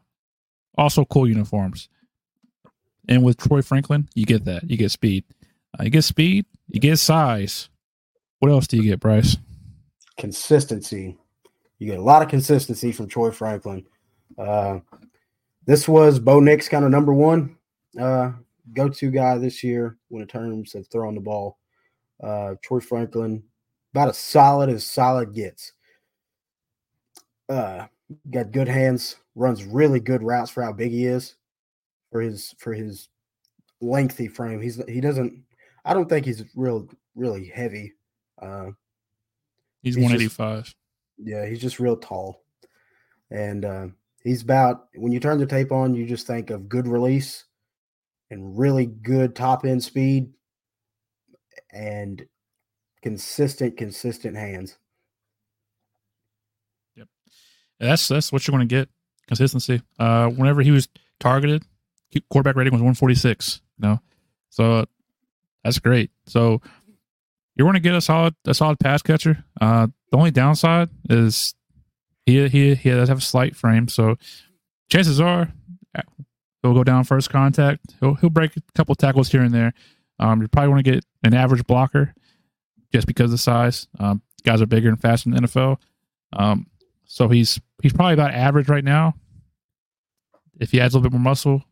also 0.77 1.05
cool 1.05 1.29
uniforms. 1.29 1.89
And 3.09 3.23
with 3.23 3.39
Troy 3.39 3.62
Franklin, 3.62 4.09
you 4.14 4.25
get 4.27 4.45
that. 4.45 4.70
You 4.70 4.77
get 4.77 4.91
speed. 4.91 5.25
Uh, 5.79 5.85
you 5.85 5.91
get 5.91 6.05
speed. 6.05 6.47
You 6.68 6.81
get 6.81 6.99
size. 6.99 7.68
What 8.39 8.51
else 8.51 8.66
do 8.66 8.77
you 8.77 8.85
get, 8.85 9.01
Bryce? 9.01 9.37
Consistency. 10.18 11.16
You 11.79 11.87
get 11.87 11.99
a 11.99 12.03
lot 12.03 12.23
of 12.23 12.29
consistency 12.29 12.93
from 12.93 13.09
Troy 13.09 13.31
Franklin. 13.31 13.85
Uh, 14.39 14.81
this 15.66 15.89
was 15.89 16.18
Bo 16.18 16.41
Nix 16.41 16.68
kind 16.68 16.85
of 16.85 16.91
number 16.91 17.12
one 17.12 17.57
uh, 18.01 18.33
go 18.73 18.89
to 18.89 19.11
guy 19.11 19.39
this 19.39 19.63
year 19.63 19.99
when 20.09 20.23
in 20.23 20.29
terms 20.29 20.75
of 20.75 20.87
throwing 20.89 21.15
the 21.15 21.21
ball. 21.21 21.59
Uh, 22.23 22.55
Troy 22.63 22.81
Franklin, 22.81 23.43
about 23.93 24.09
as 24.09 24.19
solid 24.19 24.69
as 24.69 24.87
solid 24.87 25.35
gets. 25.35 25.73
Uh, 27.49 27.87
got 28.31 28.53
good 28.53 28.69
hands, 28.69 29.17
runs 29.35 29.65
really 29.65 30.01
good 30.01 30.23
routes 30.23 30.51
for 30.51 30.63
how 30.63 30.73
big 30.73 30.93
he 30.93 31.07
is, 31.07 31.35
for 32.11 32.21
his 32.21 32.55
for 32.59 32.73
his 32.73 33.09
lengthy 33.81 34.29
frame. 34.29 34.61
He's 34.61 34.81
he 34.89 35.01
doesn't 35.01 35.43
I 35.85 35.95
don't 35.95 36.09
think 36.09 36.25
he's 36.25 36.45
real 36.55 36.89
really 37.15 37.47
heavy. 37.47 37.93
Uh, 38.41 38.71
he's, 39.83 39.97
he's 39.97 40.03
185. 40.03 40.65
Just, 40.65 40.77
yeah, 41.19 41.47
he's 41.47 41.61
just 41.61 41.81
real 41.81 41.97
tall. 41.97 42.45
And 43.31 43.65
uh, 43.65 43.87
he's 44.23 44.43
about 44.43 44.89
when 44.95 45.13
you 45.13 45.21
turn 45.21 45.39
the 45.39 45.47
tape 45.47 45.73
on, 45.73 45.95
you 45.95 46.07
just 46.07 46.27
think 46.27 46.51
of 46.51 46.69
good 46.69 46.87
release 46.87 47.45
and 48.33 48.59
really 48.59 48.87
good 48.87 49.37
top 49.37 49.64
end 49.66 49.85
speed 49.85 50.33
and 51.70 52.24
consistent, 53.03 53.76
consistent 53.76 54.37
hands. 54.37 54.78
Yep. 56.97 57.09
That's 57.78 58.09
that's 58.09 58.33
what 58.33 58.47
you're 58.49 58.57
going 58.57 58.66
to 58.66 58.74
get. 58.74 58.89
Consistency. 59.28 59.83
Uh, 59.99 60.28
whenever 60.28 60.62
he 60.62 60.70
was 60.70 60.89
targeted, 61.20 61.62
quarterback 62.30 62.57
rating 62.57 62.72
was 62.72 62.80
146. 62.80 63.61
You 63.78 63.89
know, 63.89 64.01
so 64.49 64.87
that's 65.62 65.78
great. 65.78 66.11
So 66.26 66.62
you're 67.55 67.66
going 67.66 67.74
to 67.74 67.80
get 67.80 67.95
a 67.95 68.01
solid 68.01 68.35
a 68.47 68.55
solid 68.55 68.80
pass 68.80 69.03
catcher. 69.03 69.45
Uh, 69.61 69.89
the 70.11 70.16
only 70.16 70.30
downside 70.30 70.89
is 71.11 71.55
he 72.24 72.49
he 72.49 72.74
he 72.74 72.91
does 72.91 73.11
have 73.11 73.18
a 73.18 73.22
slight 73.22 73.55
frame, 73.57 73.89
so 73.89 74.16
chances 74.89 75.20
are 75.20 75.53
he'll 76.63 76.75
go 76.75 76.85
down 76.85 77.05
first 77.05 77.31
contact. 77.31 77.95
He'll 78.01 78.15
he'll 78.15 78.31
break 78.31 78.57
a 78.57 78.63
couple 78.75 78.95
tackles 78.95 79.31
here 79.31 79.43
and 79.43 79.53
there. 79.53 79.73
Um, 80.19 80.41
you 80.41 80.49
probably 80.49 80.69
want 80.69 80.85
to 80.85 80.91
get 80.93 81.05
an 81.25 81.35
average 81.35 81.67
blocker 81.67 82.15
just 82.93 83.07
because 83.07 83.27
of 83.27 83.31
the 83.33 83.39
size. 83.39 83.89
Um, 83.99 84.23
guys 84.45 84.63
are 84.63 84.67
bigger 84.67 84.89
and 84.89 85.01
faster 85.01 85.29
in 85.29 85.35
the 85.35 85.43
NFL. 85.43 85.79
Um, 86.33 86.67
so 87.05 87.29
he's 87.29 87.61
he's 87.83 87.93
probably 87.93 88.15
about 88.15 88.33
average 88.33 88.69
right 88.69 88.85
now. 88.85 89.15
If 90.61 90.71
he 90.71 90.81
adds 90.81 90.95
a 90.95 90.99
little 90.99 91.11
bit 91.11 91.17
more 91.17 91.25
muscle, 91.25 91.63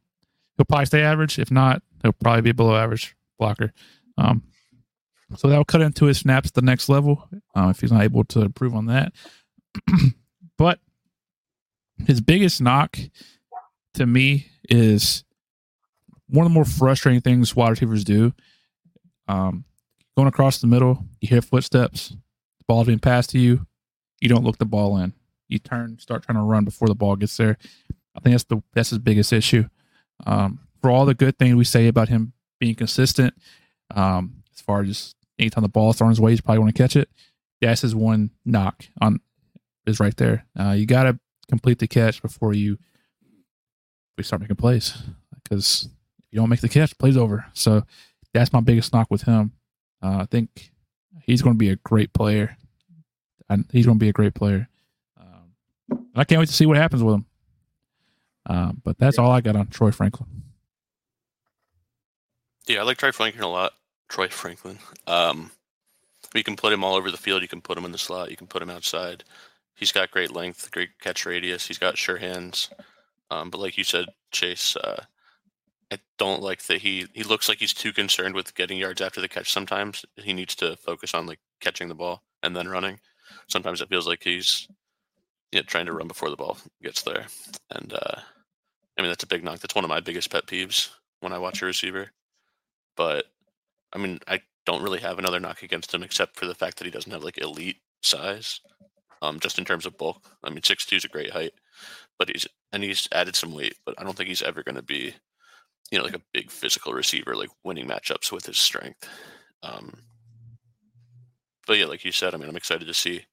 he'll 0.56 0.64
probably 0.64 0.86
stay 0.86 1.02
average. 1.02 1.38
If 1.38 1.50
not, 1.50 1.82
he'll 2.02 2.12
probably 2.12 2.42
be 2.42 2.52
below 2.52 2.76
average 2.76 3.14
blocker. 3.38 3.72
Um, 4.18 4.42
so 5.36 5.48
that'll 5.48 5.64
cut 5.64 5.80
into 5.80 6.06
his 6.06 6.18
snaps 6.18 6.50
the 6.50 6.62
next 6.62 6.88
level 6.88 7.28
uh, 7.54 7.68
if 7.68 7.80
he's 7.80 7.92
not 7.92 8.02
able 8.02 8.24
to 8.24 8.40
improve 8.40 8.74
on 8.74 8.86
that. 8.86 9.12
but 10.58 10.80
his 12.06 12.20
biggest 12.20 12.60
knock 12.60 12.98
to 13.94 14.06
me 14.06 14.48
is 14.70 15.24
one 16.28 16.46
of 16.46 16.50
the 16.50 16.54
more 16.54 16.64
frustrating 16.64 17.20
things 17.20 17.54
wide 17.54 17.70
receivers 17.70 18.04
do. 18.04 18.32
Um, 19.28 19.64
going 20.16 20.28
across 20.28 20.58
the 20.58 20.66
middle, 20.66 21.04
you 21.20 21.28
hear 21.28 21.42
footsteps, 21.42 22.10
the 22.10 22.64
ball's 22.66 22.86
being 22.86 22.98
passed 22.98 23.30
to 23.30 23.38
you, 23.38 23.66
you 24.20 24.28
don't 24.28 24.44
look 24.44 24.58
the 24.58 24.64
ball 24.64 24.96
in. 24.98 25.12
You 25.48 25.58
turn, 25.58 25.98
start 25.98 26.22
trying 26.22 26.38
to 26.38 26.44
run 26.44 26.64
before 26.64 26.88
the 26.88 26.94
ball 26.94 27.16
gets 27.16 27.36
there. 27.36 27.58
I 28.16 28.20
think 28.20 28.34
that's 28.34 28.44
the 28.44 28.62
that's 28.72 28.90
his 28.90 28.98
biggest 28.98 29.32
issue. 29.32 29.68
Um, 30.26 30.60
for 30.80 30.90
all 30.90 31.04
the 31.04 31.14
good 31.14 31.38
things 31.38 31.54
we 31.54 31.64
say 31.64 31.88
about 31.88 32.08
him 32.08 32.32
being 32.58 32.74
consistent. 32.74 33.34
Um, 33.94 34.42
as 34.54 34.60
far 34.60 34.82
as 34.82 34.88
just 34.88 35.16
anytime 35.38 35.62
the 35.62 35.68
ball 35.68 35.90
is 35.90 35.96
thrown 35.96 36.10
his 36.10 36.20
way, 36.20 36.30
he's 36.30 36.40
probably 36.40 36.60
want 36.60 36.74
to 36.74 36.82
catch 36.82 36.96
it. 36.96 37.08
That's 37.60 37.82
his 37.82 37.94
one 37.94 38.30
knock 38.44 38.84
on 39.00 39.20
is 39.86 40.00
right 40.00 40.16
there. 40.16 40.46
Uh, 40.58 40.72
you 40.72 40.86
gotta 40.86 41.18
complete 41.48 41.78
the 41.78 41.88
catch 41.88 42.22
before 42.22 42.54
you 42.54 42.78
we 44.20 44.24
start 44.24 44.42
making 44.42 44.56
plays. 44.56 44.96
Because 45.42 45.88
if 46.18 46.24
you 46.30 46.38
don't 46.38 46.50
make 46.50 46.60
the 46.60 46.68
catch, 46.68 46.96
play's 46.98 47.16
over. 47.16 47.46
So 47.54 47.82
that's 48.34 48.52
my 48.52 48.60
biggest 48.60 48.92
knock 48.92 49.10
with 49.10 49.22
him. 49.22 49.52
Uh, 50.02 50.18
I 50.18 50.26
think 50.26 50.70
he's 51.22 51.42
going 51.42 51.54
to 51.56 51.58
be 51.58 51.70
a 51.70 51.76
great 51.76 52.12
player. 52.12 52.56
And 53.48 53.64
he's 53.72 53.86
going 53.86 53.98
to 53.98 54.02
be 54.02 54.10
a 54.10 54.12
great 54.12 54.34
player. 54.34 54.68
Um, 55.18 56.06
I 56.14 56.24
can't 56.24 56.38
wait 56.38 56.48
to 56.48 56.54
see 56.54 56.66
what 56.66 56.76
happens 56.76 57.02
with 57.02 57.14
him. 57.16 57.26
Um, 58.46 58.82
but 58.84 58.98
that's 58.98 59.18
all 59.18 59.30
I 59.30 59.40
got 59.40 59.56
on 59.56 59.66
Troy 59.68 59.90
Franklin. 59.90 60.28
Yeah, 62.66 62.80
I 62.80 62.82
like 62.84 62.98
Troy 62.98 63.12
Franklin 63.12 63.42
a 63.42 63.48
lot. 63.48 63.72
Troy 64.08 64.28
Franklin. 64.28 64.78
Um, 65.06 65.50
you 66.34 66.44
can 66.44 66.56
put 66.56 66.72
him 66.72 66.84
all 66.84 66.94
over 66.94 67.10
the 67.10 67.16
field. 67.16 67.42
You 67.42 67.48
can 67.48 67.60
put 67.60 67.76
him 67.76 67.84
in 67.84 67.92
the 67.92 67.98
slot. 67.98 68.30
You 68.30 68.36
can 68.36 68.46
put 68.46 68.62
him 68.62 68.70
outside. 68.70 69.24
He's 69.74 69.92
got 69.92 70.10
great 70.10 70.30
length, 70.30 70.70
great 70.70 70.90
catch 71.00 71.24
radius. 71.24 71.66
He's 71.66 71.78
got 71.78 71.96
sure 71.96 72.18
hands. 72.18 72.70
Um, 73.30 73.50
but 73.50 73.60
like 73.60 73.78
you 73.78 73.84
said, 73.84 74.06
Chase, 74.32 74.76
uh, 74.76 75.04
I 75.92 75.98
don't 76.18 76.42
like 76.42 76.62
that 76.64 76.80
he 76.82 77.06
he 77.14 77.22
looks 77.24 77.48
like 77.48 77.58
he's 77.58 77.74
too 77.74 77.92
concerned 77.92 78.34
with 78.34 78.54
getting 78.54 78.78
yards 78.78 79.00
after 79.00 79.20
the 79.20 79.28
catch. 79.28 79.52
Sometimes 79.52 80.04
he 80.16 80.32
needs 80.32 80.54
to 80.56 80.76
focus 80.76 81.14
on 81.14 81.26
like 81.26 81.40
catching 81.60 81.88
the 81.88 81.94
ball 81.94 82.22
and 82.42 82.54
then 82.54 82.68
running. 82.68 83.00
Sometimes 83.48 83.80
it 83.80 83.88
feels 83.88 84.06
like 84.06 84.22
he's 84.22 84.68
you 85.52 85.60
know, 85.60 85.64
trying 85.64 85.86
to 85.86 85.92
run 85.92 86.08
before 86.08 86.30
the 86.30 86.36
ball 86.36 86.58
gets 86.82 87.02
there. 87.02 87.26
And 87.70 87.92
uh, 87.92 88.20
I 88.98 89.02
mean 89.02 89.10
that's 89.10 89.24
a 89.24 89.28
big 89.28 89.42
knock. 89.42 89.60
That's 89.60 89.74
one 89.74 89.84
of 89.84 89.88
my 89.88 90.00
biggest 90.00 90.30
pet 90.30 90.46
peeves 90.46 90.90
when 91.20 91.32
I 91.32 91.38
watch 91.38 91.62
a 91.62 91.66
receiver. 91.66 92.10
But 92.96 93.26
I 93.92 93.98
mean, 93.98 94.20
I 94.28 94.40
don't 94.66 94.82
really 94.82 95.00
have 95.00 95.18
another 95.18 95.40
knock 95.40 95.62
against 95.62 95.92
him 95.92 96.02
except 96.02 96.36
for 96.36 96.46
the 96.46 96.54
fact 96.54 96.78
that 96.78 96.84
he 96.84 96.90
doesn't 96.90 97.12
have 97.12 97.24
like 97.24 97.38
elite 97.38 97.80
size. 98.02 98.60
Um, 99.22 99.38
just 99.38 99.58
in 99.58 99.64
terms 99.66 99.84
of 99.84 99.98
bulk. 99.98 100.30
I 100.42 100.50
mean, 100.50 100.62
six 100.62 100.86
two 100.86 100.96
is 100.96 101.04
a 101.04 101.08
great 101.08 101.30
height, 101.30 101.52
but 102.18 102.28
he's 102.28 102.46
and 102.72 102.82
he's 102.82 103.08
added 103.12 103.36
some 103.36 103.54
weight, 103.54 103.74
but 103.84 103.94
I 103.98 104.04
don't 104.04 104.16
think 104.16 104.28
he's 104.28 104.42
ever 104.42 104.62
going 104.62 104.76
to 104.76 104.82
be, 104.82 105.14
you 105.90 105.98
know, 105.98 106.04
like 106.04 106.16
a 106.16 106.22
big 106.32 106.50
physical 106.50 106.92
receiver, 106.92 107.36
like 107.36 107.50
winning 107.64 107.86
matchups 107.86 108.32
with 108.32 108.46
his 108.46 108.58
strength. 108.58 109.08
Um, 109.62 109.92
but 111.66 111.78
yeah, 111.78 111.86
like 111.86 112.04
you 112.04 112.12
said, 112.12 112.34
I 112.34 112.38
mean, 112.38 112.48
I'm 112.48 112.56
excited 112.56 112.86
to 112.86 112.94
see 112.94 113.26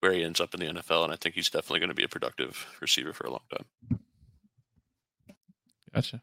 where 0.00 0.12
he 0.12 0.24
ends 0.24 0.40
up 0.40 0.54
in 0.54 0.60
the 0.60 0.80
NFL, 0.80 1.04
and 1.04 1.12
I 1.12 1.16
think 1.16 1.34
he's 1.34 1.50
definitely 1.50 1.80
going 1.80 1.90
to 1.90 1.94
be 1.94 2.04
a 2.04 2.08
productive 2.08 2.66
receiver 2.80 3.12
for 3.12 3.26
a 3.26 3.30
long 3.30 3.40
time. 3.50 3.98
Gotcha. 5.94 6.22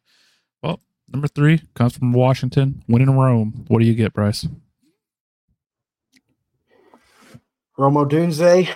Well, 0.62 0.82
number 1.08 1.28
three 1.28 1.62
comes 1.76 1.98
from 1.98 2.12
Washington, 2.12 2.84
winning 2.88 3.18
Rome. 3.18 3.66
What 3.68 3.80
do 3.80 3.86
you 3.86 3.94
get, 3.94 4.14
Bryce? 4.14 4.48
Rome 7.78 7.94
Odunze. 7.96 8.70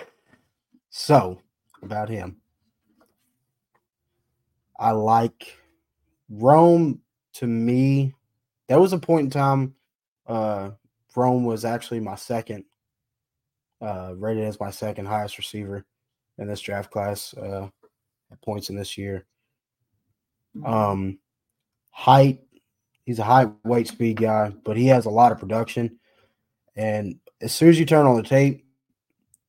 So, 0.96 1.40
about 1.82 2.08
him. 2.08 2.36
I 4.78 4.92
like 4.92 5.58
Rome 6.30 7.00
to 7.32 7.48
me. 7.48 8.14
There 8.68 8.78
was 8.78 8.92
a 8.92 8.98
point 8.98 9.24
in 9.24 9.30
time 9.30 9.74
uh 10.28 10.70
Rome 11.16 11.44
was 11.44 11.64
actually 11.64 11.98
my 11.98 12.14
second 12.14 12.64
uh 13.82 14.14
rated 14.16 14.44
as 14.44 14.60
my 14.60 14.70
second 14.70 15.06
highest 15.06 15.36
receiver 15.36 15.84
in 16.38 16.46
this 16.46 16.60
draft 16.60 16.92
class 16.92 17.34
uh 17.34 17.68
at 18.30 18.40
points 18.42 18.70
in 18.70 18.76
this 18.76 18.96
year. 18.96 19.26
Um 20.64 21.18
height, 21.90 22.38
he's 23.02 23.18
a 23.18 23.24
high 23.24 23.48
weight 23.64 23.88
speed 23.88 24.18
guy, 24.18 24.52
but 24.64 24.76
he 24.76 24.86
has 24.86 25.06
a 25.06 25.10
lot 25.10 25.32
of 25.32 25.40
production. 25.40 25.98
And 26.76 27.18
as 27.40 27.52
soon 27.52 27.70
as 27.70 27.80
you 27.80 27.84
turn 27.84 28.06
on 28.06 28.16
the 28.16 28.22
tape, 28.22 28.63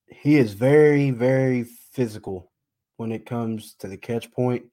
he 0.08 0.38
is 0.38 0.54
very, 0.54 1.12
very 1.12 1.64
physical 1.64 2.52
when 2.98 3.12
it 3.12 3.26
comes 3.26 3.76
to 3.80 3.88
the 3.88 3.98
catch 3.98 4.32
point. 4.32 4.66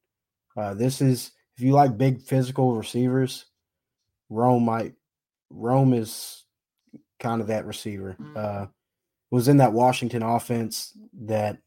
Uh, 0.56 0.74
this 0.74 1.00
is 1.00 1.32
if 1.56 1.62
you 1.62 1.72
like 1.72 1.96
big 1.96 2.20
physical 2.22 2.74
receivers, 2.74 3.46
Rome 4.28 4.64
might 4.64 4.94
Rome 5.50 5.92
is 5.92 6.44
kind 7.20 7.40
of 7.40 7.48
that 7.48 7.66
receiver. 7.66 8.16
Uh, 8.34 8.66
was 9.30 9.48
in 9.48 9.58
that 9.58 9.72
Washington 9.72 10.22
offense 10.22 10.92
that 11.22 11.58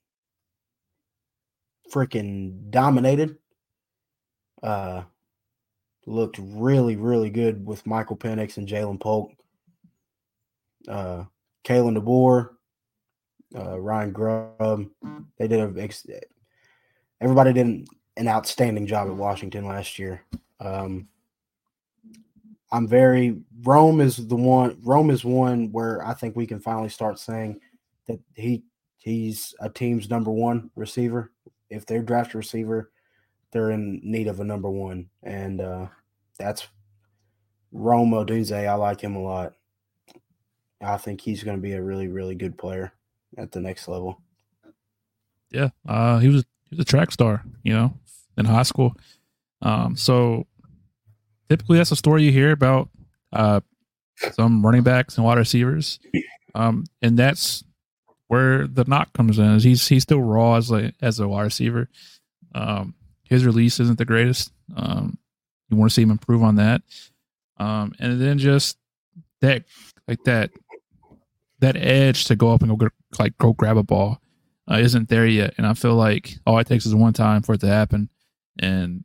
freaking 1.92 2.70
dominated. 2.70 3.38
Uh, 4.62 5.04
looked 6.06 6.40
really, 6.40 6.96
really 6.96 7.30
good 7.30 7.66
with 7.66 7.86
Michael 7.86 8.18
Penix 8.18 8.58
and 8.58 8.68
Ja'Lynn 8.68 9.00
Polk. 9.00 9.32
Uh, 10.88 11.24
Kalen 11.66 11.98
DeBoer, 11.98 12.50
uh, 13.56 13.80
Ryan 13.80 14.12
Grubb. 14.12 14.86
They 15.38 15.48
did 15.48 15.60
a 15.60 15.90
everybody 17.22 17.54
did 17.54 17.88
an 18.18 18.28
outstanding 18.28 18.88
job 18.88 19.08
at 19.08 19.16
Washington 19.16 19.66
last 19.66 20.00
year. 20.00 20.24
Um, 20.60 21.08
I'm 22.72 22.88
very 22.88 23.38
Rome 23.64 24.02
is 24.02 24.28
the 24.28 24.36
one. 24.36 24.78
Rome 24.84 25.10
is 25.10 25.24
one 25.24 25.72
where 25.72 26.06
I 26.06 26.14
think 26.14 26.36
we 26.36 26.48
can 26.48 26.60
finally 26.60 26.90
start 26.90 27.20
saying 27.20 27.60
that 28.08 28.20
he 28.34 28.64
he's 28.98 29.54
a 29.60 29.70
team's 29.70 30.10
number 30.10 30.32
one 30.32 30.72
receiver. 30.76 31.32
If 31.70 31.86
they're 31.86 32.02
draft 32.02 32.34
a 32.34 32.38
receiver, 32.38 32.92
they're 33.52 33.72
in 33.72 34.02
need 34.04 34.28
of 34.28 34.40
a 34.40 34.44
number 34.44 34.70
one, 34.70 35.10
and 35.24 35.62
uh, 35.62 35.88
that's 36.38 36.68
Rome 37.72 38.12
Odunze. 38.12 38.68
I 38.68 38.74
like 38.74 39.02
him 39.02 39.16
a 39.16 39.22
lot. 39.22 39.54
I 40.82 40.98
think 40.98 41.22
he's 41.22 41.44
going 41.44 41.58
to 41.58 41.64
be 41.64 41.74
a 41.74 41.82
really, 41.82 42.08
really 42.08 42.36
good 42.36 42.58
player 42.58 42.95
at 43.38 43.52
the 43.52 43.60
next 43.60 43.88
level. 43.88 44.22
Yeah, 45.52 45.70
uh, 45.88 46.20
he 46.20 46.30
was 46.30 46.44
he 46.70 46.76
was 46.76 46.80
a 46.80 46.86
track 46.86 47.12
star, 47.12 47.44
you 47.64 47.74
know, 47.74 47.94
in 48.38 48.46
high 48.46 48.64
school. 48.64 48.96
Um, 49.62 49.96
so 49.96 50.48
typically 51.50 51.78
that's 51.78 51.92
a 51.92 51.96
story 51.96 52.24
you 52.24 52.32
hear 52.32 52.52
about 52.52 52.90
uh, 53.32 53.62
some 54.34 54.66
running 54.66 54.84
backs 54.84 55.18
and 55.18 55.26
wide 55.26 55.38
receivers, 55.38 56.00
um, 56.54 56.86
and 57.02 57.18
that's 57.18 57.64
where 58.28 58.68
the 58.68 58.84
knock 58.86 59.14
comes 59.14 59.40
in. 59.40 59.46
Is 59.46 59.64
he's 59.64 59.88
he's 59.88 60.04
still 60.04 60.22
raw 60.22 60.56
as 60.56 60.72
a 60.72 60.92
as 61.02 61.20
a 61.20 61.28
wide 61.28 61.44
receiver. 61.44 61.90
Um, 62.54 62.96
his 63.24 63.46
release 63.46 63.80
isn't 63.80 63.98
the 63.98 64.06
greatest. 64.06 64.52
Um, 64.76 65.18
you 65.70 65.78
want 65.78 65.90
to 65.92 65.94
see 65.94 66.04
him 66.04 66.12
improve 66.12 66.44
on 66.44 66.56
that, 66.56 66.82
um, 67.58 67.94
and 68.00 68.22
then 68.22 68.38
just 68.38 68.78
that 69.42 69.64
like 70.08 70.24
that 70.26 70.52
that 71.60 71.76
edge 71.76 72.26
to 72.26 72.36
go 72.36 72.54
up 72.54 72.62
and 72.62 72.78
go 72.78 72.90
like 73.20 73.38
go 73.38 73.54
grab 73.54 73.78
a 73.78 73.84
ball 73.84 74.22
uh, 74.70 74.78
isn't 74.78 75.10
there 75.10 75.28
yet. 75.28 75.54
And 75.58 75.68
I 75.68 75.74
feel 75.74 75.96
like 75.96 76.38
all 76.46 76.58
it 76.60 76.68
takes 76.68 76.86
is 76.86 76.96
one 76.96 77.14
time 77.14 77.42
for 77.42 77.54
it 77.54 77.62
to 77.62 77.68
happen, 77.68 78.10
and 78.60 79.04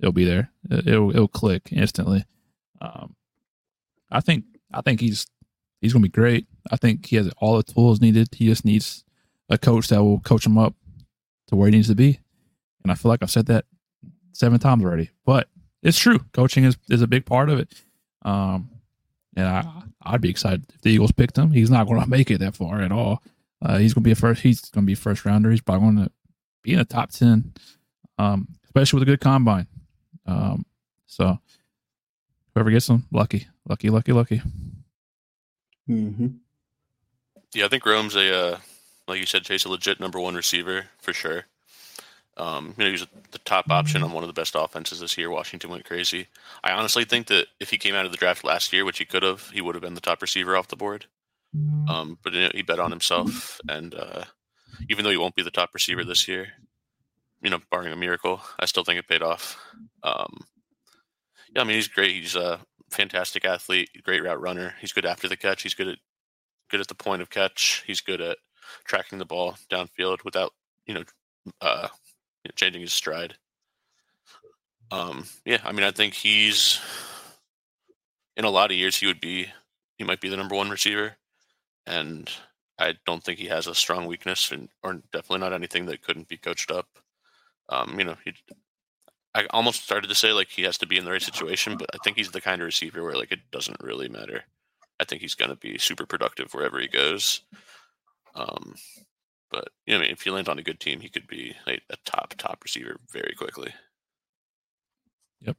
it'll 0.00 0.12
be 0.12 0.24
there. 0.24 0.50
It'll 0.70 1.10
it'll 1.10 1.28
click 1.28 1.68
instantly. 1.70 2.24
Um, 2.80 3.14
I 4.10 4.20
think 4.20 4.44
I 4.72 4.80
think 4.80 5.00
he's 5.00 5.26
he's 5.80 5.92
gonna 5.92 6.02
be 6.02 6.08
great. 6.08 6.46
I 6.70 6.76
think 6.76 7.06
he 7.06 7.16
has 7.16 7.30
all 7.38 7.56
the 7.56 7.62
tools 7.62 8.00
needed. 8.00 8.28
He 8.34 8.46
just 8.46 8.64
needs 8.64 9.04
a 9.48 9.58
coach 9.58 9.88
that 9.88 10.02
will 10.02 10.20
coach 10.20 10.46
him 10.46 10.58
up 10.58 10.74
to 11.48 11.56
where 11.56 11.68
he 11.68 11.76
needs 11.76 11.88
to 11.88 11.94
be. 11.94 12.20
And 12.82 12.90
I 12.90 12.94
feel 12.94 13.10
like 13.10 13.22
I've 13.22 13.30
said 13.30 13.46
that 13.46 13.66
seven 14.32 14.58
times 14.58 14.84
already, 14.84 15.10
but 15.24 15.48
it's 15.82 15.98
true. 15.98 16.20
Coaching 16.32 16.64
is 16.64 16.76
is 16.88 17.02
a 17.02 17.06
big 17.06 17.26
part 17.26 17.50
of 17.50 17.58
it. 17.58 17.72
Um, 18.22 18.70
and 19.36 19.46
I 19.46 19.82
I'd 20.04 20.20
be 20.20 20.30
excited 20.30 20.64
if 20.74 20.80
the 20.80 20.90
Eagles 20.90 21.12
picked 21.12 21.36
him. 21.36 21.50
He's 21.52 21.70
not 21.70 21.86
going 21.86 22.00
to 22.02 22.08
make 22.08 22.30
it 22.30 22.38
that 22.38 22.56
far 22.56 22.80
at 22.80 22.92
all. 22.92 23.22
Uh, 23.64 23.78
he's 23.78 23.94
going 23.94 24.02
to 24.02 24.08
be 24.08 24.12
a 24.12 24.16
first. 24.16 24.42
He's 24.42 24.60
going 24.70 24.84
to 24.84 24.86
be 24.86 24.94
a 24.94 24.96
first 24.96 25.24
rounder. 25.24 25.50
He's 25.50 25.60
probably 25.60 25.86
going 25.86 26.04
to 26.04 26.10
be 26.62 26.72
in 26.72 26.78
the 26.78 26.84
top 26.84 27.10
ten, 27.10 27.54
um, 28.18 28.48
especially 28.64 28.98
with 28.98 29.08
a 29.08 29.12
good 29.12 29.20
combine. 29.20 29.68
Um, 30.26 30.66
so 31.06 31.38
whoever 32.54 32.70
gets 32.70 32.88
him, 32.88 33.06
lucky, 33.12 33.46
lucky, 33.68 33.90
lucky, 33.90 34.12
lucky. 34.12 34.42
Mm-hmm. 35.88 36.28
Yeah, 37.54 37.66
I 37.66 37.68
think 37.68 37.86
Rome's 37.86 38.16
a 38.16 38.34
uh, 38.34 38.58
like 39.08 39.20
you 39.20 39.26
said, 39.26 39.44
Chase 39.44 39.64
a 39.64 39.68
legit 39.68 40.00
number 40.00 40.18
one 40.18 40.34
receiver 40.34 40.86
for 40.98 41.12
sure. 41.12 41.44
Um, 42.36 42.74
you 42.78 42.84
know, 42.84 42.86
he 42.86 42.92
was 42.92 43.06
the 43.30 43.38
top 43.40 43.70
option 43.70 44.02
on 44.02 44.12
one 44.12 44.22
of 44.24 44.28
the 44.28 44.32
best 44.32 44.54
offenses 44.56 45.00
this 45.00 45.18
year. 45.18 45.30
Washington 45.30 45.68
went 45.68 45.84
crazy. 45.84 46.28
I 46.64 46.72
honestly 46.72 47.04
think 47.04 47.26
that 47.26 47.48
if 47.60 47.68
he 47.68 47.76
came 47.76 47.94
out 47.94 48.06
of 48.06 48.10
the 48.10 48.16
draft 48.16 48.42
last 48.42 48.72
year, 48.72 48.86
which 48.86 48.98
he 48.98 49.04
could 49.04 49.22
have, 49.22 49.50
he 49.50 49.60
would 49.60 49.74
have 49.74 49.82
been 49.82 49.94
the 49.94 50.00
top 50.00 50.22
receiver 50.22 50.56
off 50.56 50.68
the 50.68 50.76
board. 50.76 51.06
Um, 51.88 52.18
but 52.22 52.32
he 52.32 52.62
bet 52.62 52.80
on 52.80 52.90
himself, 52.90 53.60
and 53.68 53.94
uh, 53.94 54.24
even 54.88 55.04
though 55.04 55.10
he 55.10 55.18
won't 55.18 55.34
be 55.34 55.42
the 55.42 55.50
top 55.50 55.70
receiver 55.74 56.04
this 56.04 56.26
year, 56.26 56.48
you 57.42 57.50
know, 57.50 57.60
barring 57.70 57.92
a 57.92 57.96
miracle, 57.96 58.40
I 58.58 58.64
still 58.66 58.84
think 58.84 58.98
it 58.98 59.08
paid 59.08 59.22
off. 59.22 59.58
Um, 60.02 60.40
yeah, 61.54 61.60
I 61.60 61.64
mean, 61.64 61.76
he's 61.76 61.88
great. 61.88 62.14
He's 62.14 62.36
a 62.36 62.60
fantastic 62.90 63.44
athlete, 63.44 63.90
great 64.02 64.22
route 64.22 64.40
runner. 64.40 64.74
He's 64.80 64.92
good 64.92 65.04
after 65.04 65.28
the 65.28 65.36
catch. 65.36 65.62
He's 65.62 65.74
good 65.74 65.88
at 65.88 65.98
good 66.70 66.80
at 66.80 66.88
the 66.88 66.94
point 66.94 67.20
of 67.20 67.28
catch. 67.28 67.84
He's 67.86 68.00
good 68.00 68.20
at 68.20 68.38
tracking 68.84 69.18
the 69.18 69.24
ball 69.26 69.56
downfield 69.70 70.24
without 70.24 70.52
you 70.86 70.94
know 70.94 71.04
uh, 71.60 71.88
changing 72.54 72.80
his 72.80 72.94
stride. 72.94 73.34
Um, 74.90 75.26
yeah, 75.44 75.58
I 75.64 75.72
mean, 75.72 75.84
I 75.84 75.90
think 75.90 76.14
he's 76.14 76.80
in 78.36 78.44
a 78.44 78.50
lot 78.50 78.70
of 78.70 78.76
years 78.76 78.96
he 78.96 79.06
would 79.06 79.20
be 79.20 79.48
he 79.98 80.04
might 80.04 80.20
be 80.20 80.28
the 80.28 80.36
number 80.36 80.54
one 80.54 80.70
receiver, 80.70 81.16
and 81.86 82.30
I 82.78 82.94
don't 83.06 83.22
think 83.22 83.38
he 83.38 83.46
has 83.46 83.66
a 83.66 83.74
strong 83.74 84.06
weakness, 84.06 84.50
and 84.50 84.68
or 84.82 84.94
definitely 85.12 85.38
not 85.38 85.52
anything 85.52 85.86
that 85.86 86.02
couldn't 86.02 86.28
be 86.28 86.36
coached 86.36 86.70
up. 86.70 86.86
Um, 87.68 87.96
you 87.98 88.04
know, 88.04 88.16
he, 88.24 88.34
I 89.34 89.46
almost 89.50 89.84
started 89.84 90.08
to 90.08 90.14
say 90.14 90.32
like 90.32 90.48
he 90.48 90.62
has 90.62 90.78
to 90.78 90.86
be 90.86 90.98
in 90.98 91.04
the 91.04 91.10
right 91.10 91.22
situation, 91.22 91.76
but 91.76 91.88
I 91.94 91.98
think 92.02 92.16
he's 92.16 92.30
the 92.30 92.40
kind 92.40 92.60
of 92.60 92.66
receiver 92.66 93.02
where 93.02 93.14
like 93.14 93.32
it 93.32 93.50
doesn't 93.50 93.82
really 93.82 94.08
matter. 94.08 94.44
I 95.00 95.04
think 95.04 95.22
he's 95.22 95.34
going 95.34 95.50
to 95.50 95.56
be 95.56 95.78
super 95.78 96.06
productive 96.06 96.52
wherever 96.52 96.78
he 96.78 96.88
goes. 96.88 97.40
Um, 98.34 98.74
but 99.50 99.68
you 99.86 99.94
know, 99.94 100.00
I 100.00 100.02
mean, 100.02 100.10
if 100.10 100.22
he 100.22 100.30
land 100.30 100.48
on 100.48 100.58
a 100.58 100.62
good 100.62 100.80
team, 100.80 101.00
he 101.00 101.08
could 101.08 101.26
be 101.26 101.54
like 101.66 101.82
a 101.90 101.96
top 102.04 102.34
top 102.36 102.62
receiver 102.62 102.96
very 103.10 103.34
quickly. 103.36 103.72
Yep. 105.40 105.56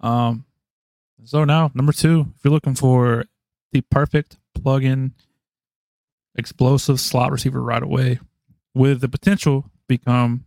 Um, 0.00 0.44
so 1.24 1.44
now 1.44 1.70
number 1.74 1.92
two, 1.92 2.32
if 2.36 2.44
you're 2.44 2.52
looking 2.52 2.74
for 2.74 3.24
the 3.72 3.80
perfect 3.82 4.36
plug-in 4.54 5.14
explosive 6.36 7.00
slot 7.00 7.32
receiver 7.32 7.62
right 7.62 7.82
away, 7.82 8.20
with 8.74 9.00
the 9.00 9.08
potential 9.08 9.70
become 9.88 10.44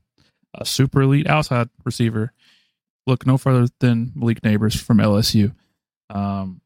a 0.54 0.66
super 0.66 1.02
elite 1.02 1.28
outside 1.28 1.70
receiver, 1.86 2.34
look 3.06 3.26
no 3.26 3.38
further 3.38 3.68
than 3.80 4.12
Malik 4.16 4.42
Nabers 4.42 4.80
from 4.80 4.98
LSU. 4.98 5.54
Um, 6.10 6.62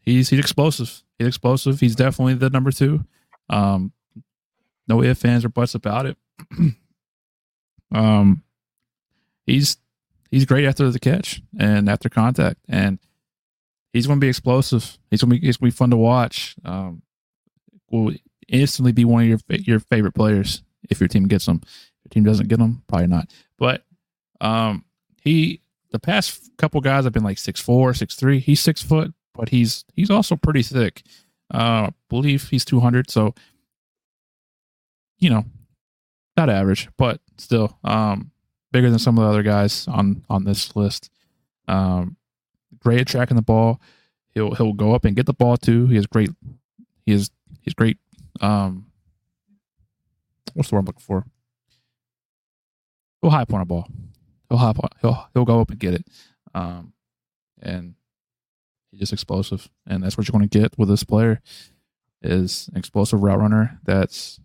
he's 0.00 0.30
he's 0.30 0.40
explosive. 0.40 1.02
He's 1.18 1.28
explosive. 1.28 1.80
He's 1.80 1.96
definitely 1.96 2.34
the 2.34 2.50
number 2.50 2.70
two. 2.70 3.04
Um, 3.48 3.92
no 4.86 5.02
ifs, 5.02 5.20
fans, 5.20 5.44
or 5.44 5.48
buts 5.48 5.74
about 5.74 6.06
it. 6.06 6.16
um, 7.94 8.42
he's 9.46 9.76
he's 10.30 10.44
great 10.44 10.64
after 10.64 10.90
the 10.90 10.98
catch 10.98 11.42
and 11.58 11.88
after 11.88 12.08
contact, 12.08 12.60
and 12.68 12.98
he's 13.92 14.06
going 14.06 14.18
to 14.18 14.24
be 14.24 14.28
explosive. 14.28 14.98
He's 15.10 15.22
going 15.22 15.30
to 15.30 15.40
be 15.40 15.46
he's 15.46 15.56
going 15.56 15.70
to 15.70 15.74
be 15.74 15.76
fun 15.76 15.90
to 15.90 15.96
watch. 15.96 16.56
Um, 16.64 17.02
will 17.90 18.14
instantly 18.48 18.92
be 18.92 19.04
one 19.04 19.22
of 19.30 19.42
your 19.48 19.58
your 19.60 19.80
favorite 19.80 20.14
players 20.14 20.62
if 20.90 21.00
your 21.00 21.08
team 21.08 21.26
gets 21.26 21.46
him. 21.46 21.60
If 21.64 22.04
your 22.04 22.10
team 22.10 22.24
doesn't 22.24 22.48
get 22.48 22.60
him, 22.60 22.82
probably 22.88 23.08
not. 23.08 23.32
But 23.58 23.84
um, 24.40 24.84
he 25.22 25.62
the 25.90 25.98
past 25.98 26.50
couple 26.58 26.80
guys 26.80 27.04
have 27.04 27.12
been 27.12 27.24
like 27.24 27.38
six 27.38 27.60
four, 27.60 27.94
six 27.94 28.14
three. 28.14 28.40
He's 28.40 28.60
six 28.60 28.82
foot, 28.82 29.12
but 29.34 29.48
he's 29.48 29.84
he's 29.94 30.10
also 30.10 30.36
pretty 30.36 30.62
thick. 30.62 31.02
Uh, 31.52 31.88
I 31.88 31.90
believe 32.08 32.48
he's 32.48 32.64
two 32.64 32.80
hundred, 32.80 33.10
so 33.10 33.34
you 35.18 35.30
know, 35.30 35.44
not 36.36 36.50
average, 36.50 36.88
but 36.96 37.20
still, 37.38 37.78
um, 37.84 38.30
bigger 38.70 38.90
than 38.90 38.98
some 38.98 39.18
of 39.18 39.24
the 39.24 39.30
other 39.30 39.42
guys 39.42 39.88
on 39.88 40.24
on 40.28 40.44
this 40.44 40.76
list. 40.76 41.10
Um, 41.66 42.16
great 42.78 43.00
at 43.00 43.06
tracking 43.06 43.36
the 43.36 43.42
ball. 43.42 43.80
He'll 44.30 44.54
he'll 44.54 44.74
go 44.74 44.94
up 44.94 45.04
and 45.04 45.16
get 45.16 45.26
the 45.26 45.34
ball 45.34 45.56
too. 45.56 45.86
He 45.86 45.96
has 45.96 46.06
great. 46.06 46.30
He 47.04 47.12
is 47.12 47.30
he's 47.62 47.74
great. 47.74 47.98
Um, 48.40 48.86
what's 50.54 50.70
the 50.70 50.74
word 50.74 50.80
I'm 50.80 50.86
looking 50.86 51.00
for? 51.00 51.24
He'll 53.20 53.30
high 53.30 53.44
point 53.44 53.62
a 53.62 53.66
ball. 53.66 53.88
He'll 54.48 54.58
high 54.58 54.72
point. 54.72 54.92
He'll 55.00 55.28
he'll 55.34 55.44
go 55.44 55.60
up 55.60 55.70
and 55.70 55.78
get 55.78 55.94
it. 55.94 56.06
Um, 56.54 56.92
and 57.60 57.94
he's 58.90 59.00
just 59.00 59.12
explosive, 59.12 59.68
and 59.86 60.02
that's 60.02 60.16
what 60.16 60.26
you're 60.26 60.38
going 60.38 60.48
to 60.48 60.58
get 60.58 60.78
with 60.78 60.88
this 60.88 61.04
player. 61.04 61.40
Is 62.20 62.68
an 62.72 62.78
explosive 62.78 63.22
route 63.22 63.38
runner 63.38 63.78
that's 63.84 64.40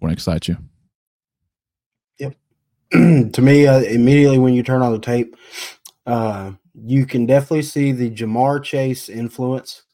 going 0.00 0.10
to 0.10 0.14
excite 0.14 0.48
you. 0.48 0.58
Yep. 2.18 2.34
to 3.32 3.42
me, 3.42 3.66
uh, 3.66 3.80
immediately 3.80 4.38
when 4.38 4.52
you 4.52 4.62
turn 4.62 4.82
on 4.82 4.92
the 4.92 4.98
tape, 4.98 5.34
uh, 6.06 6.52
you 6.74 7.06
can 7.06 7.24
definitely 7.24 7.62
see 7.62 7.92
the 7.92 8.10
Ja'Marr 8.10 8.62
Chase 8.62 9.08
influence 9.08 9.84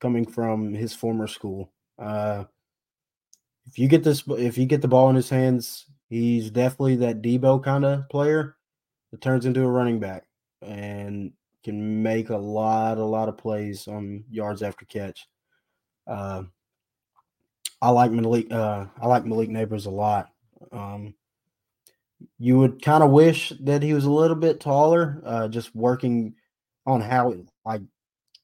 coming 0.00 0.26
from 0.26 0.72
his 0.72 0.94
former 0.94 1.26
school. 1.26 1.72
Uh, 1.98 2.44
if 3.66 3.78
you 3.78 3.88
get 3.88 4.04
this, 4.04 4.22
if 4.28 4.56
you 4.56 4.66
get 4.66 4.82
the 4.82 4.88
ball 4.88 5.10
in 5.10 5.16
his 5.16 5.28
hands, 5.28 5.86
he's 6.08 6.50
definitely 6.50 6.96
that 6.96 7.22
Deebo 7.22 7.62
kind 7.62 7.84
of 7.84 8.08
player 8.08 8.56
that 9.10 9.20
turns 9.20 9.46
into 9.46 9.62
a 9.62 9.70
running 9.70 9.98
back 9.98 10.24
and 10.62 11.32
can 11.64 12.02
make 12.02 12.30
a 12.30 12.36
lot, 12.36 12.98
a 12.98 13.04
lot 13.04 13.28
of 13.28 13.36
plays 13.36 13.88
on 13.88 14.24
yards 14.30 14.62
after 14.62 14.84
catch. 14.86 15.28
Uh, 16.06 16.44
I 17.80 17.90
like 17.90 18.10
Malik. 18.10 18.50
Uh, 18.50 18.86
I 19.00 19.06
like 19.06 19.24
Malik 19.24 19.50
Nabers 19.50 19.86
a 19.86 19.90
lot. 19.90 20.30
Um, 20.72 21.14
you 22.38 22.58
would 22.58 22.82
kind 22.82 23.04
of 23.04 23.10
wish 23.10 23.52
that 23.60 23.82
he 23.82 23.94
was 23.94 24.04
a 24.04 24.10
little 24.10 24.36
bit 24.36 24.60
taller, 24.60 25.22
uh, 25.24 25.48
just 25.48 25.74
working 25.74 26.34
on 26.86 27.00
how 27.00 27.34
like 27.64 27.82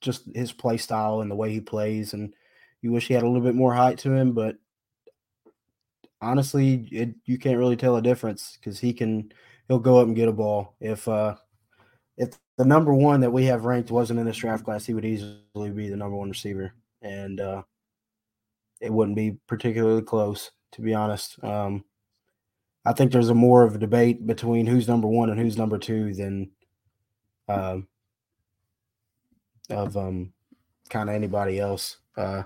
just 0.05 0.25
his 0.35 0.53
play 0.53 0.77
style 0.77 1.21
and 1.21 1.31
the 1.31 1.37
way 1.37 1.51
he 1.53 1.61
plays, 1.61 2.13
and 2.13 2.35
you 2.83 2.93
wish 2.93 3.09
he 3.09 3.15
had 3.15 3.23
a 3.23 3.27
little 3.27 3.43
bit 3.43 3.55
more 3.55 3.75
height 3.75 3.99
to 3.99 4.13
him. 4.13 4.33
But 4.33 4.57
honestly, 6.21 6.87
it, 6.93 7.15
you 7.25 7.39
can't 7.39 7.59
really 7.59 7.77
tell 7.77 7.97
a 7.97 8.03
difference 8.03 8.59
because 8.59 8.79
he 8.79 8.93
can 8.93 9.33
he'll 9.69 9.79
go 9.79 9.99
up 9.99 10.07
and 10.07 10.17
get 10.17 10.29
a 10.29 10.33
ball. 10.33 10.77
If 10.81 11.09
uh, 11.09 11.37
if 12.17 12.39
the 12.57 12.65
number 12.65 12.95
one 12.95 13.21
that 13.21 13.33
we 13.33 13.47
have 13.47 13.65
ranked 13.65 13.91
wasn't 13.91 14.21
in 14.21 14.27
this 14.27 14.37
draft 14.37 14.65
class, 14.65 14.87
he 14.87 14.95
would 14.95 15.05
easily 15.05 15.71
be 15.71 15.89
the 15.89 15.97
number 15.97 16.17
one 16.17 16.31
receiver, 16.31 16.73
and 17.03 17.41
uh, 17.41 17.63
it 18.81 18.93
wouldn't 18.93 19.17
be 19.17 19.39
particularly 19.49 20.03
close, 20.03 20.51
to 20.73 20.83
be 20.83 20.95
honest. 20.95 21.43
Um, 21.43 21.85
I 22.87 22.93
think 22.93 23.13
there's 23.13 23.31
a 23.31 23.35
more 23.35 23.65
of 23.65 23.75
a 23.75 23.79
debate 23.79 24.27
between 24.27 24.67
who's 24.67 24.89
number 24.89 25.09
one 25.09 25.31
and 25.31 25.41
who's 25.41 25.57
number 25.57 25.79
two 25.79 26.13
than 26.13 26.51
uh, 27.49 27.79
of 29.71 29.97
um, 29.97 30.33
kind 30.91 31.09
of 31.09 31.15
anybody 31.15 31.59
else. 31.59 31.99
Uh, 32.17 32.43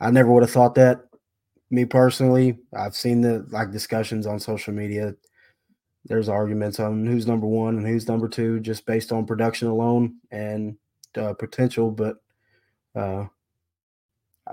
I 0.00 0.10
never 0.10 0.30
would 0.30 0.42
have 0.42 0.52
thought 0.52 0.74
that. 0.76 1.02
Me 1.70 1.84
personally, 1.84 2.58
I've 2.74 2.96
seen 2.96 3.20
the 3.20 3.46
like 3.50 3.70
discussions 3.72 4.26
on 4.26 4.40
social 4.40 4.72
media. 4.72 5.14
There's 6.06 6.28
arguments 6.28 6.80
on 6.80 7.06
who's 7.06 7.26
number 7.26 7.46
one 7.46 7.76
and 7.76 7.86
who's 7.86 8.08
number 8.08 8.28
two 8.28 8.60
just 8.60 8.86
based 8.86 9.12
on 9.12 9.26
production 9.26 9.68
alone 9.68 10.16
and 10.30 10.76
uh, 11.16 11.34
potential. 11.34 11.90
But 11.90 12.16
uh, 12.94 13.26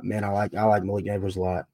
man, 0.01 0.25
I 0.25 0.29
like 0.29 0.53
I 0.53 0.63
like 0.63 0.83
Malik 0.83 1.05
Nabers 1.05 1.37
a 1.37 1.41
lot. 1.41 1.65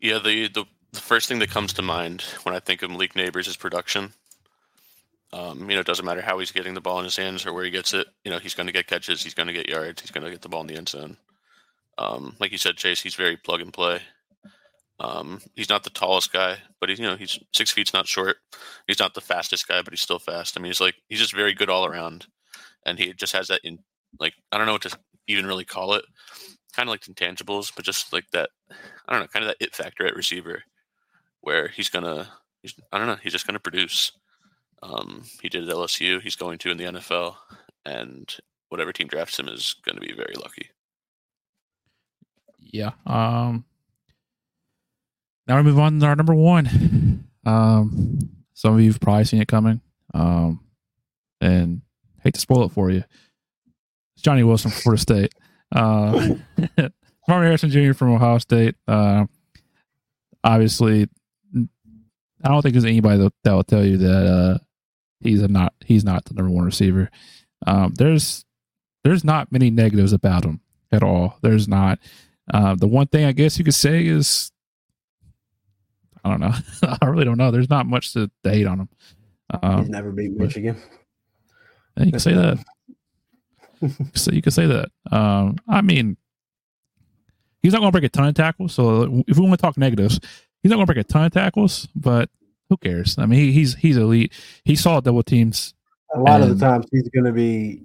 Yeah, 0.00 0.18
the, 0.18 0.48
the 0.48 0.64
the 0.92 1.00
first 1.00 1.28
thing 1.28 1.38
that 1.38 1.50
comes 1.50 1.72
to 1.74 1.82
mind 1.82 2.22
when 2.42 2.54
I 2.54 2.58
think 2.58 2.82
of 2.82 2.90
Malik 2.90 3.14
Nabers 3.14 3.46
is 3.46 3.56
production. 3.56 4.12
Um, 5.32 5.68
you 5.68 5.76
know, 5.76 5.80
it 5.80 5.86
doesn't 5.86 6.04
matter 6.04 6.20
how 6.20 6.38
he's 6.38 6.52
getting 6.52 6.74
the 6.74 6.80
ball 6.80 6.98
in 6.98 7.04
his 7.04 7.16
hands 7.16 7.46
or 7.46 7.52
where 7.52 7.64
he 7.64 7.70
gets 7.70 7.94
it. 7.94 8.06
You 8.24 8.30
know, 8.30 8.38
he's 8.38 8.54
going 8.54 8.66
to 8.66 8.72
get 8.72 8.86
catches, 8.86 9.22
he's 9.22 9.34
going 9.34 9.46
to 9.46 9.52
get 9.52 9.68
yards, 9.68 10.02
he's 10.02 10.10
going 10.10 10.24
to 10.24 10.30
get 10.30 10.42
the 10.42 10.48
ball 10.48 10.60
in 10.60 10.66
the 10.66 10.76
end 10.76 10.88
zone. 10.88 11.16
Um, 11.98 12.36
like 12.38 12.52
you 12.52 12.58
said, 12.58 12.76
Chase, 12.76 13.00
he's 13.00 13.14
very 13.14 13.36
plug 13.36 13.60
and 13.60 13.72
play. 13.72 14.00
Um, 15.00 15.40
he's 15.54 15.68
not 15.70 15.84
the 15.84 15.90
tallest 15.90 16.32
guy, 16.32 16.58
but 16.80 16.88
he's 16.88 16.98
you 16.98 17.06
know 17.06 17.16
he's 17.16 17.38
six 17.52 17.72
feet's 17.72 17.92
not 17.92 18.06
short. 18.06 18.36
He's 18.86 19.00
not 19.00 19.14
the 19.14 19.20
fastest 19.20 19.66
guy, 19.66 19.82
but 19.82 19.92
he's 19.92 20.00
still 20.00 20.20
fast. 20.20 20.56
I 20.56 20.60
mean, 20.60 20.70
he's 20.70 20.80
like 20.80 20.94
he's 21.08 21.18
just 21.18 21.34
very 21.34 21.54
good 21.54 21.68
all 21.68 21.86
around, 21.86 22.26
and 22.86 22.98
he 22.98 23.12
just 23.12 23.32
has 23.32 23.48
that 23.48 23.62
in 23.64 23.78
like 24.20 24.34
I 24.52 24.58
don't 24.58 24.66
know 24.66 24.72
what 24.72 24.82
to 24.82 24.96
even 25.26 25.46
really 25.46 25.64
call 25.64 25.94
it 25.94 26.04
kind 26.72 26.88
of 26.88 26.92
like 26.92 27.02
intangibles, 27.02 27.72
but 27.74 27.84
just 27.84 28.12
like 28.12 28.30
that, 28.32 28.50
I 29.06 29.12
don't 29.12 29.22
know, 29.22 29.26
kind 29.28 29.44
of 29.44 29.48
that 29.50 29.64
it 29.64 29.74
factor 29.74 30.06
at 30.06 30.16
receiver 30.16 30.62
where 31.40 31.68
he's 31.68 31.90
gonna, 31.90 32.28
he's, 32.62 32.74
I 32.90 32.98
don't 32.98 33.06
know, 33.06 33.18
he's 33.22 33.32
just 33.32 33.46
gonna 33.46 33.58
produce. 33.58 34.12
Um, 34.82 35.22
he 35.40 35.48
did 35.48 35.68
at 35.68 35.74
LSU. 35.74 36.20
He's 36.20 36.36
going 36.36 36.58
to 36.58 36.70
in 36.70 36.76
the 36.76 36.84
NFL, 36.84 37.36
and 37.84 38.34
whatever 38.68 38.92
team 38.92 39.06
drafts 39.06 39.38
him 39.38 39.48
is 39.48 39.76
going 39.84 39.94
to 39.94 40.00
be 40.00 40.12
very 40.12 40.34
lucky. 40.36 40.70
Yeah. 42.58 42.92
Um. 43.06 43.64
Now 45.46 45.56
we 45.56 45.62
move 45.64 45.78
on 45.78 45.98
to 46.00 46.06
our 46.06 46.16
number 46.16 46.34
one. 46.34 47.28
Um, 47.44 48.18
some 48.54 48.74
of 48.74 48.80
you've 48.80 49.00
probably 49.00 49.24
seen 49.24 49.42
it 49.42 49.48
coming. 49.48 49.80
Um, 50.14 50.60
and 51.40 51.82
hate 52.22 52.34
to 52.34 52.40
spoil 52.40 52.64
it 52.64 52.72
for 52.72 52.90
you. 52.90 53.02
It's 54.14 54.22
Johnny 54.22 54.44
Wilson 54.44 54.70
from 54.70 54.80
Florida 54.80 55.00
State. 55.02 55.34
Uh, 55.74 56.36
Marvin 57.28 57.46
Harrison 57.46 57.70
Jr. 57.70 57.92
from 57.92 58.12
Ohio 58.12 58.38
State. 58.38 58.76
Uh, 58.86 59.26
obviously, 60.44 61.08
I 62.44 62.48
don't 62.48 62.62
think 62.62 62.74
there's 62.74 62.84
anybody 62.84 63.18
that, 63.18 63.32
that 63.44 63.52
will 63.52 63.64
tell 63.64 63.84
you 63.84 63.96
that 63.98 64.26
uh, 64.26 64.58
he's 65.22 65.42
a 65.42 65.48
not 65.48 65.74
he's 65.84 66.04
not 66.04 66.24
the 66.24 66.34
number 66.34 66.50
one 66.50 66.64
receiver. 66.64 67.10
Um, 67.66 67.94
there's 67.94 68.44
there's 69.04 69.24
not 69.24 69.52
many 69.52 69.70
negatives 69.70 70.12
about 70.12 70.44
him 70.44 70.60
at 70.90 71.02
all. 71.02 71.38
There's 71.42 71.68
not. 71.68 71.98
Uh, 72.52 72.74
the 72.74 72.88
one 72.88 73.06
thing 73.06 73.24
I 73.24 73.32
guess 73.32 73.58
you 73.58 73.64
could 73.64 73.74
say 73.74 74.04
is 74.06 74.50
I 76.24 76.30
don't 76.30 76.40
know. 76.40 76.54
I 77.02 77.06
really 77.06 77.24
don't 77.24 77.38
know. 77.38 77.50
There's 77.50 77.70
not 77.70 77.86
much 77.86 78.12
to, 78.14 78.30
to 78.44 78.50
hate 78.50 78.66
on 78.66 78.80
him. 78.80 78.88
Um, 79.62 79.80
He's 79.80 79.90
never 79.90 80.12
beat 80.12 80.32
Michigan. 80.32 80.80
You 81.96 82.10
can 82.10 82.20
say 82.20 82.32
that 82.32 82.64
so 84.14 84.30
you 84.32 84.42
can 84.42 84.52
say 84.52 84.66
that. 84.66 84.88
Um, 85.10 85.56
I 85.68 85.80
mean, 85.80 86.16
he's 87.62 87.72
not 87.72 87.80
going 87.80 87.88
to 87.88 87.92
break 87.92 88.04
a 88.04 88.08
ton 88.08 88.28
of 88.28 88.34
tackles. 88.34 88.74
So 88.74 89.22
if 89.26 89.36
we 89.36 89.46
want 89.46 89.58
to 89.58 89.62
talk 89.62 89.76
negatives, 89.76 90.20
he's 90.62 90.70
not 90.70 90.76
going 90.76 90.86
to 90.86 90.92
break 90.92 91.04
a 91.04 91.08
ton 91.08 91.24
of 91.24 91.32
tackles. 91.32 91.88
But 91.94 92.30
who 92.72 92.78
cares? 92.78 93.18
I 93.18 93.26
mean, 93.26 93.38
he, 93.38 93.52
he's 93.52 93.74
he's 93.74 93.98
elite. 93.98 94.32
He 94.64 94.76
saw 94.76 94.98
double 95.00 95.22
teams. 95.22 95.74
A 96.14 96.18
lot 96.18 96.40
and, 96.40 96.50
of 96.50 96.58
the 96.58 96.66
times, 96.66 96.86
he's 96.90 97.08
going 97.10 97.26
to 97.26 97.32
be 97.32 97.82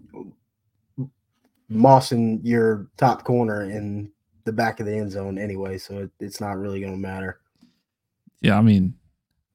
mossing 1.70 2.40
your 2.42 2.88
top 2.96 3.26
corner 3.26 3.64
in 3.70 4.10
the 4.46 4.54
back 4.54 4.80
of 4.80 4.86
the 4.86 4.96
end 4.96 5.12
zone 5.12 5.38
anyway, 5.38 5.78
so 5.78 5.98
it, 6.00 6.12
it's 6.22 6.40
not 6.40 6.58
really 6.58 6.80
going 6.80 6.94
to 6.94 6.98
matter. 6.98 7.42
Yeah, 8.40 8.58
I 8.58 8.62
mean, 8.62 8.94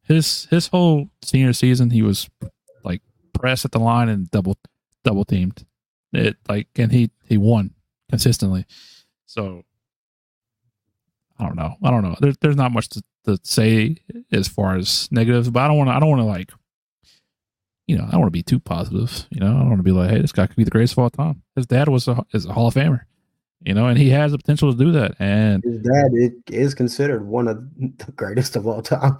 his 0.03 0.45
his 0.51 0.66
whole 0.66 1.09
senior 1.22 1.55
season, 1.55 1.89
he 1.89 2.03
was 2.03 2.28
like 2.85 3.01
pressed 3.33 3.64
at 3.64 3.72
the 3.72 3.78
line 3.78 4.11
and 4.11 4.30
double 4.30 4.59
double 5.03 5.24
teamed. 5.24 5.64
It 6.12 6.37
like, 6.47 6.68
and 6.76 6.93
he 6.93 7.11
he 7.24 7.39
won 7.39 7.70
consistently. 8.11 8.66
So 9.24 9.62
I 11.39 11.47
don't 11.47 11.57
know. 11.57 11.76
I 11.83 11.91
don't 11.91 12.03
know. 12.03 12.16
There's 12.20 12.37
there's 12.43 12.57
not 12.57 12.70
much 12.70 12.91
to, 12.91 13.03
to 13.25 13.39
say 13.43 13.97
as 14.31 14.49
far 14.49 14.77
as 14.77 15.09
negatives, 15.11 15.51
but 15.51 15.61
I 15.61 15.68
don't 15.68 15.79
want 15.79 15.91
to. 15.91 15.95
I 15.95 16.01
don't 16.01 16.11
want 16.11 16.20
to 16.20 16.27
like. 16.27 16.51
You 17.87 17.99
know, 17.99 18.05
I 18.05 18.12
don't 18.12 18.20
want 18.20 18.29
to 18.29 18.39
be 18.39 18.43
too 18.43 18.61
positive. 18.61 19.27
You 19.31 19.41
know, 19.41 19.49
I 19.49 19.59
don't 19.59 19.68
want 19.68 19.79
to 19.81 19.85
be 19.85 19.91
like, 19.91 20.11
"Hey, 20.11 20.20
this 20.20 20.33
guy 20.33 20.47
could 20.47 20.57
be 20.57 20.64
the 20.64 20.70
greatest 20.70 20.95
of 20.95 21.01
all 21.01 21.11
time." 21.11 21.43
His 21.57 21.66
dad 21.66 21.89
was 21.89 22.09
a 22.09 22.25
is 22.33 22.47
a 22.47 22.53
Hall 22.53 22.68
of 22.68 22.75
Famer. 22.75 23.03
You 23.64 23.75
know, 23.75 23.87
and 23.87 23.97
he 23.97 24.11
has 24.11 24.33
the 24.33 24.39
potential 24.39 24.73
to 24.73 24.79
do 24.79 24.91
that. 24.93 25.14
And 25.20 25.62
His 25.62 25.79
dad 25.83 26.11
it 26.14 26.33
is 26.49 26.75
considered 26.75 27.27
one 27.27 27.47
of 27.47 27.62
the 27.77 28.12
greatest 28.12 28.57
of 28.57 28.66
all 28.66 28.83
time. 28.83 29.18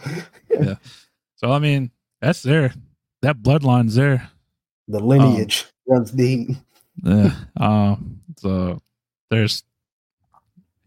Yeah. 0.51 0.75
so 1.37 1.53
I 1.53 1.59
mean, 1.59 1.91
that's 2.21 2.43
there. 2.43 2.75
That 3.23 3.39
bloodline's 3.39 3.95
there. 3.95 4.31
the 4.89 4.99
lineage 5.01 5.67
runs 5.87 6.11
deep. 6.11 6.51
Yeah. 7.05 7.35
Um. 7.57 8.21
So 8.39 8.81
there's 9.31 9.63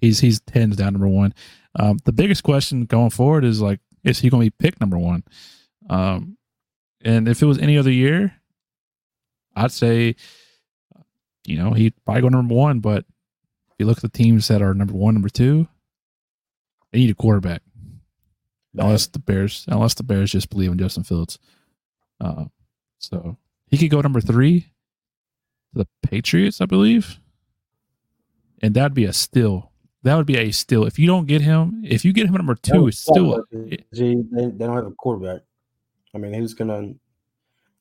he's 0.01 0.20
he's 0.20 0.41
hands 0.53 0.76
down 0.76 0.93
number 0.93 1.07
one. 1.07 1.34
Um. 1.76 1.99
The 2.05 2.13
biggest 2.13 2.43
question 2.43 2.86
going 2.86 3.09
forward 3.09 3.43
is 3.43 3.61
like, 3.61 3.80
is 4.03 4.19
he 4.19 4.30
going 4.30 4.41
to 4.41 4.51
be 4.51 4.65
picked 4.65 4.80
number 4.80 4.97
one? 4.97 5.23
Um. 5.89 6.38
And 7.03 7.28
if 7.28 7.41
it 7.41 7.45
was 7.45 7.59
any 7.59 7.78
other 7.78 7.91
year, 7.91 8.34
I'd 9.55 9.71
say, 9.71 10.15
you 11.45 11.57
know, 11.57 11.71
he'd 11.73 11.93
probably 12.03 12.21
go 12.21 12.30
number 12.30 12.55
one. 12.55 12.80
But 12.80 13.05
if 13.69 13.76
you 13.78 13.86
look 13.86 13.97
at 13.97 14.03
the 14.03 14.09
teams 14.09 14.47
that 14.47 14.61
are 14.61 14.73
number 14.73 14.93
one, 14.93 15.13
number 15.13 15.30
two, 15.30 15.67
they 16.91 16.99
need 16.99 17.11
a 17.11 17.15
quarterback. 17.15 17.61
Unless 18.78 19.07
the 19.07 19.19
Bears, 19.19 19.65
unless 19.67 19.93
the 19.93 20.03
Bears 20.03 20.32
just 20.32 20.49
believe 20.49 20.71
in 20.71 20.78
Justin 20.78 21.03
Fields. 21.03 21.39
Uh, 22.19 22.45
so 22.97 23.38
he 23.67 23.78
could 23.78 23.89
go 23.89 24.01
number 24.01 24.19
three 24.19 24.61
to 24.61 24.67
the 25.73 25.88
Patriots, 26.01 26.59
I 26.59 26.65
believe. 26.65 27.19
And 28.61 28.73
that'd 28.73 28.93
be 28.93 29.05
a 29.05 29.13
steal. 29.13 29.71
That 30.05 30.17
would 30.17 30.27
be 30.27 30.37
a 30.37 30.51
steal. 30.51 30.85
If 30.85 30.99
you 30.99 31.07
don't 31.07 31.25
get 31.25 31.41
him, 31.41 31.81
if 31.83 32.05
you 32.05 32.13
get 32.13 32.27
him 32.27 32.35
at 32.35 32.37
number 32.37 32.53
two, 32.53 32.87
it's 32.87 32.99
still 32.99 33.43
They, 33.51 33.83
they 33.91 34.51
don't 34.51 34.75
have 34.75 34.85
a 34.85 34.91
quarterback. 34.91 35.41
I 36.13 36.19
mean, 36.19 36.31
who's 36.31 36.53
gonna? 36.53 36.93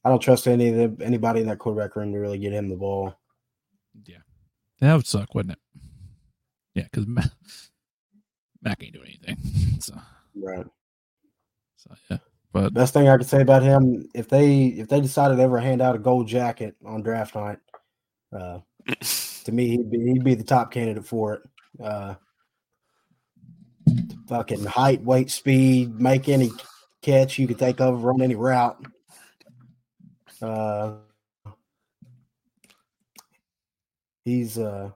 I 0.03 0.09
don't 0.09 0.21
trust 0.21 0.49
any 0.49 0.71
of 0.71 0.99
the, 0.99 1.05
anybody 1.05 1.43
in 1.43 1.49
that 1.49 1.59
quarterback 1.59 1.95
room 1.97 2.15
to 2.15 2.19
really 2.19 2.39
get 2.39 2.55
him 2.55 2.71
the 2.71 2.77
ball. 2.77 3.15
Yeah, 4.07 4.23
that 4.81 4.95
would 4.95 5.07
suck, 5.07 5.35
wouldn't 5.35 5.53
it? 5.53 5.81
Yeah, 6.75 6.85
because 6.85 7.07
Mac, 7.07 7.27
Mac 8.63 8.83
ain't 8.83 8.95
doing 8.95 9.09
anything. 9.09 9.37
So, 9.81 9.95
Right. 10.35 10.65
so 11.77 11.91
yeah. 12.11 12.19
But 12.53 12.73
Best 12.73 12.95
thing 12.95 13.07
I 13.07 13.19
could 13.19 13.27
say 13.27 13.43
about 13.43 13.63
him, 13.63 14.09
if 14.15 14.31
they 14.31 14.69
if 14.69 14.89
they 14.89 15.03
decided 15.03 15.37
to 15.37 15.43
ever 15.43 15.59
hand 15.59 15.83
out 15.83 15.95
a 15.95 15.99
gold 15.99 16.27
jacket 16.27 16.75
on 16.87 17.03
draft 17.03 17.35
night, 17.35 17.59
uh, 18.33 18.61
to 19.45 19.53
me 19.53 19.69
he'd 19.69 19.91
be 19.91 19.99
he'd 19.99 20.25
be 20.25 20.35
the 20.35 20.43
top 20.43 20.73
candidate 20.73 21.05
for 21.05 21.35
it. 21.35 21.43
Uh, 21.83 22.15
fucking 24.29 24.65
height, 24.65 25.03
weight, 25.03 25.31
speed, 25.31 26.01
make 26.01 26.29
any 26.29 26.51
catch 27.03 27.39
you 27.39 27.47
can 27.47 27.57
think 27.57 27.81
of, 27.81 28.05
run 28.05 28.23
any 28.23 28.35
route. 28.35 28.85
Uh, 30.41 30.95
he's 34.25 34.59
uh, 34.59 34.91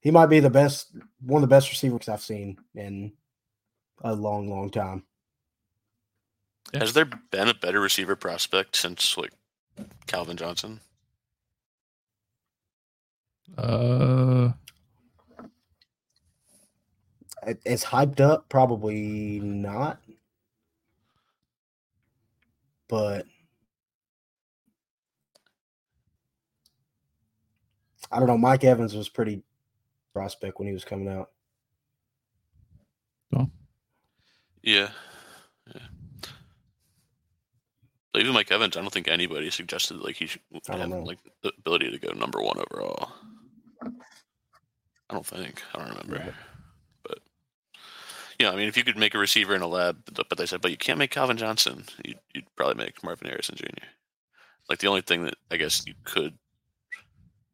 he 0.00 0.10
might 0.10 0.26
be 0.26 0.40
the 0.40 0.50
best, 0.50 0.94
one 1.20 1.42
of 1.42 1.48
the 1.48 1.54
best 1.54 1.70
receivers 1.70 2.08
I've 2.08 2.20
seen 2.20 2.58
in 2.74 3.12
a 4.02 4.14
long, 4.14 4.50
long 4.50 4.70
time. 4.70 5.04
Has 6.74 6.92
there 6.92 7.06
been 7.30 7.48
a 7.48 7.54
better 7.54 7.80
receiver 7.80 8.16
prospect 8.16 8.76
since 8.76 9.16
like 9.16 9.32
Calvin 10.06 10.36
Johnson? 10.36 10.80
uh, 13.58 14.52
It- 17.46 17.62
It's 17.64 17.84
hyped 17.84 18.20
up, 18.20 18.48
probably 18.48 19.40
not. 19.40 20.00
But 22.88 23.26
I 28.12 28.18
don't 28.18 28.28
know. 28.28 28.38
Mike 28.38 28.64
Evans 28.64 28.94
was 28.94 29.08
pretty 29.08 29.42
prospect 30.12 30.58
when 30.58 30.68
he 30.68 30.74
was 30.74 30.84
coming 30.84 31.08
out. 31.08 31.30
Yeah. 34.62 34.88
Yeah. 35.74 35.86
But 38.12 38.22
even 38.22 38.32
Mike 38.32 38.50
Evans, 38.50 38.76
I 38.76 38.80
don't 38.80 38.92
think 38.92 39.08
anybody 39.08 39.50
suggested 39.50 39.98
like 39.98 40.16
he 40.16 40.26
should 40.26 40.40
have 40.68 40.88
know. 40.88 41.02
like 41.02 41.18
the 41.42 41.52
ability 41.58 41.90
to 41.90 41.98
go 41.98 42.12
number 42.12 42.40
one 42.40 42.56
overall. 42.58 43.12
I 43.82 45.14
don't 45.14 45.26
think. 45.26 45.62
I 45.74 45.78
don't 45.80 45.88
remember. 45.90 46.16
Right. 46.16 46.34
But 48.38 48.44
yeah, 48.46 48.50
I 48.52 48.56
mean, 48.56 48.68
if 48.68 48.76
you 48.76 48.84
could 48.84 48.96
make 48.96 49.14
a 49.14 49.18
receiver 49.18 49.54
in 49.54 49.62
a 49.62 49.66
lab, 49.66 49.98
but 50.12 50.28
but 50.28 50.38
they 50.38 50.46
said, 50.46 50.60
but 50.60 50.70
you 50.70 50.76
can't 50.76 50.98
make 50.98 51.10
Calvin 51.10 51.36
Johnson. 51.36 51.84
You'd, 52.04 52.18
you'd 52.34 52.44
probably 52.56 52.82
make 52.84 53.02
Marvin 53.04 53.28
Harrison 53.28 53.56
Jr. 53.56 53.66
Like 54.68 54.78
the 54.78 54.88
only 54.88 55.02
thing 55.02 55.24
that 55.24 55.34
I 55.50 55.56
guess 55.56 55.86
you 55.86 55.94
could 56.04 56.34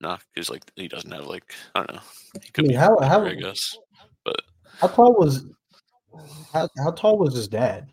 knock 0.01 0.25
is 0.37 0.49
like 0.49 0.63
he 0.77 0.89
doesn't 0.89 1.11
have 1.11 1.27
like 1.27 1.55
I 1.75 1.81
don't 1.81 1.95
know. 1.95 2.03
He 2.43 2.51
could 2.51 2.65
mean, 2.65 2.73
be 2.73 2.77
how- 2.77 2.99
how- 3.01 3.25
I 3.25 3.35
guess. 3.35 3.77
How 4.79 4.87
tall 4.89 5.15
was 5.19 5.45
how, 6.53 6.69
how 6.79 6.91
tall 6.93 7.19
was 7.19 7.35
his 7.35 7.49
dad? 7.49 7.89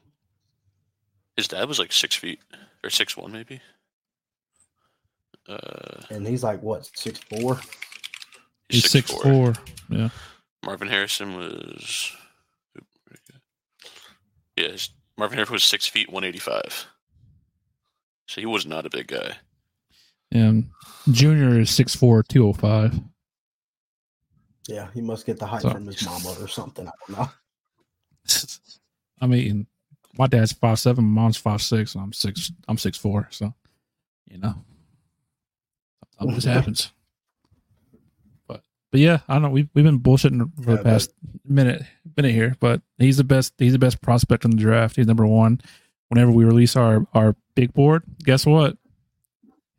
His 1.35 1.47
dad 1.49 1.67
was 1.67 1.79
like 1.79 1.91
six 1.91 2.15
feet 2.15 2.39
or 2.83 2.89
six 2.89 3.17
one 3.17 3.31
maybe. 3.31 3.59
Uh, 5.49 6.01
And 6.09 6.25
he's 6.27 6.43
like 6.43 6.61
what 6.61 6.89
six 6.95 7.19
four? 7.29 7.59
he's 8.69 8.89
six 8.89 9.11
four. 9.11 9.53
Yeah. 9.89 10.09
Marvin 10.65 10.87
Harrison 10.87 11.35
was. 11.37 12.11
Yeah, 14.57 14.69
his, 14.71 14.89
Marvin 15.17 15.37
Harrison 15.37 15.53
was 15.53 15.63
six 15.63 15.85
feet 15.85 16.11
one 16.11 16.23
eighty 16.23 16.39
five. 16.39 16.85
So 18.27 18.41
he 18.41 18.45
was 18.47 18.65
not 18.65 18.85
a 18.85 18.89
big 18.89 19.07
guy. 19.07 19.37
And 20.31 20.69
Junior 21.11 21.59
is 21.59 21.69
six 21.69 21.95
four, 21.95 22.23
two 22.23 22.45
oh 22.47 22.53
five. 22.53 22.99
Yeah, 24.67 24.89
he 24.93 24.99
must 24.99 25.25
get 25.25 25.39
the 25.39 25.45
height 25.45 25.61
So- 25.61 25.69
from 25.69 25.85
his 25.85 26.03
mama 26.05 26.35
or 26.41 26.47
something. 26.47 26.87
I 26.87 26.91
don't 27.07 27.17
know. 27.19 27.29
I 29.21 29.27
mean, 29.27 29.65
my 30.17 30.27
dad's 30.27 30.51
five 30.51 30.79
seven, 30.79 31.05
my 31.05 31.21
mom's 31.21 31.37
five 31.37 31.61
six, 31.61 31.95
and 31.95 32.03
I'm 32.03 32.11
six. 32.13 32.51
I'm 32.67 32.77
six 32.77 32.97
four. 32.97 33.27
So, 33.31 33.53
you 34.27 34.39
know, 34.39 34.55
sometimes 36.19 36.43
this 36.43 36.53
happens. 36.53 36.91
But 38.91 38.97
but 38.97 38.99
yeah, 39.01 39.19
I 39.27 39.33
don't 39.33 39.41
know. 39.43 39.49
We've 39.49 39.69
we've 39.73 39.85
been 39.85 39.99
bullshitting 39.99 40.63
for 40.63 40.71
Yeah, 40.71 40.77
the 40.77 40.83
past 40.83 41.11
minute 41.45 41.83
minute 42.15 42.31
here, 42.31 42.55
but 42.59 42.81
he's 42.97 43.17
the 43.17 43.23
best. 43.23 43.53
He's 43.57 43.73
the 43.73 43.79
best 43.79 44.01
prospect 44.01 44.45
in 44.45 44.51
the 44.51 44.57
draft. 44.57 44.95
He's 44.95 45.07
number 45.07 45.25
one. 45.27 45.59
Whenever 46.09 46.31
we 46.31 46.45
release 46.45 46.75
our 46.75 47.05
our 47.13 47.35
big 47.55 47.73
board, 47.73 48.03
guess 48.23 48.45
what? 48.45 48.77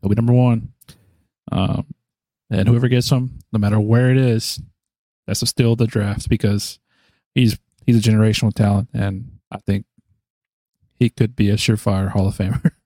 He'll 0.01 0.11
be 0.11 0.15
number 0.15 0.33
one. 0.35 0.73
Um, 1.51 1.87
and 2.51 2.69
whoever 2.69 2.89
gets 2.89 3.11
him, 3.11 3.39
no 3.53 3.59
matter 3.59 3.81
where 3.81 4.11
it 4.11 4.19
is, 4.19 4.61
that's 5.27 5.47
still 5.49 5.75
the 5.77 5.87
draft 5.87 6.29
because 6.29 6.79
he's 7.35 7.59
he's 7.87 7.97
a 8.07 8.11
generational 8.11 8.53
talent, 8.53 8.89
and 8.93 9.39
I 9.51 9.59
think 9.59 9.87
he 10.99 11.09
could 11.09 11.35
be 11.35 11.49
a 11.51 11.55
surefire 11.57 12.11
Hall 12.11 12.29
of 12.29 12.37
Famer. 12.37 12.73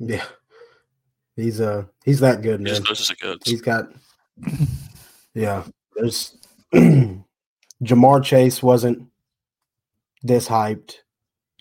Yeah, 0.00 0.24
he's 1.36 1.60
uh 1.60 1.84
he's 2.04 2.18
that 2.20 2.42
good, 2.42 2.58
He's 2.60 2.64
man. 2.64 2.72
as 2.72 2.80
close 2.80 3.00
as 3.00 3.10
it 3.10 3.18
gets. 3.20 3.48
He's 3.48 3.62
got 3.62 3.88
yeah. 5.34 5.64
There's 5.94 6.36
Ja'Marr 6.74 8.24
Chase 8.24 8.62
wasn't 8.62 9.08
this 10.22 10.48
hyped. 10.48 10.96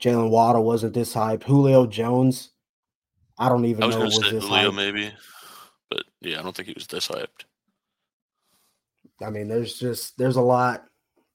Jaylen 0.02 0.30
Waddle 0.30 0.64
wasn't 0.64 0.94
this 0.94 1.14
hyped. 1.14 1.44
Julio 1.44 1.86
Jones, 1.86 2.52
I 3.38 3.50
don't 3.50 3.66
even 3.66 3.84
I 3.84 3.88
was 3.88 3.96
know 3.96 4.04
was 4.04 4.20
this 4.20 4.44
Julio 4.44 4.72
hyped. 4.72 4.76
maybe, 4.76 5.12
but 5.90 6.04
yeah, 6.22 6.40
I 6.40 6.42
don't 6.42 6.56
think 6.56 6.68
he 6.68 6.74
was 6.74 6.88
this 6.88 7.08
hyped. 7.08 7.46
I 9.22 9.30
mean, 9.30 9.48
there's 9.48 9.80
just 9.80 10.18
there's 10.18 10.36
a 10.38 10.42
lot. 10.42 10.86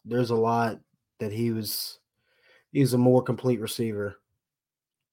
There's 0.05 0.31
a 0.31 0.37
lot 0.37 0.81
that 1.21 1.33
he 1.33 1.53
was. 1.53 1.99
He's 2.73 2.93
a 2.93 2.99
more 2.99 3.23
complete 3.23 3.61
receiver 3.61 4.17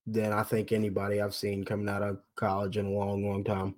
than 0.07 0.33
I 0.33 0.43
think 0.43 0.71
anybody 0.71 1.21
I've 1.21 1.35
seen 1.35 1.63
coming 1.63 1.89
out 1.89 2.01
of 2.03 2.19
college 2.35 2.77
in 2.77 2.85
a 2.85 2.91
long, 2.91 3.25
long 3.25 3.43
time. 3.43 3.75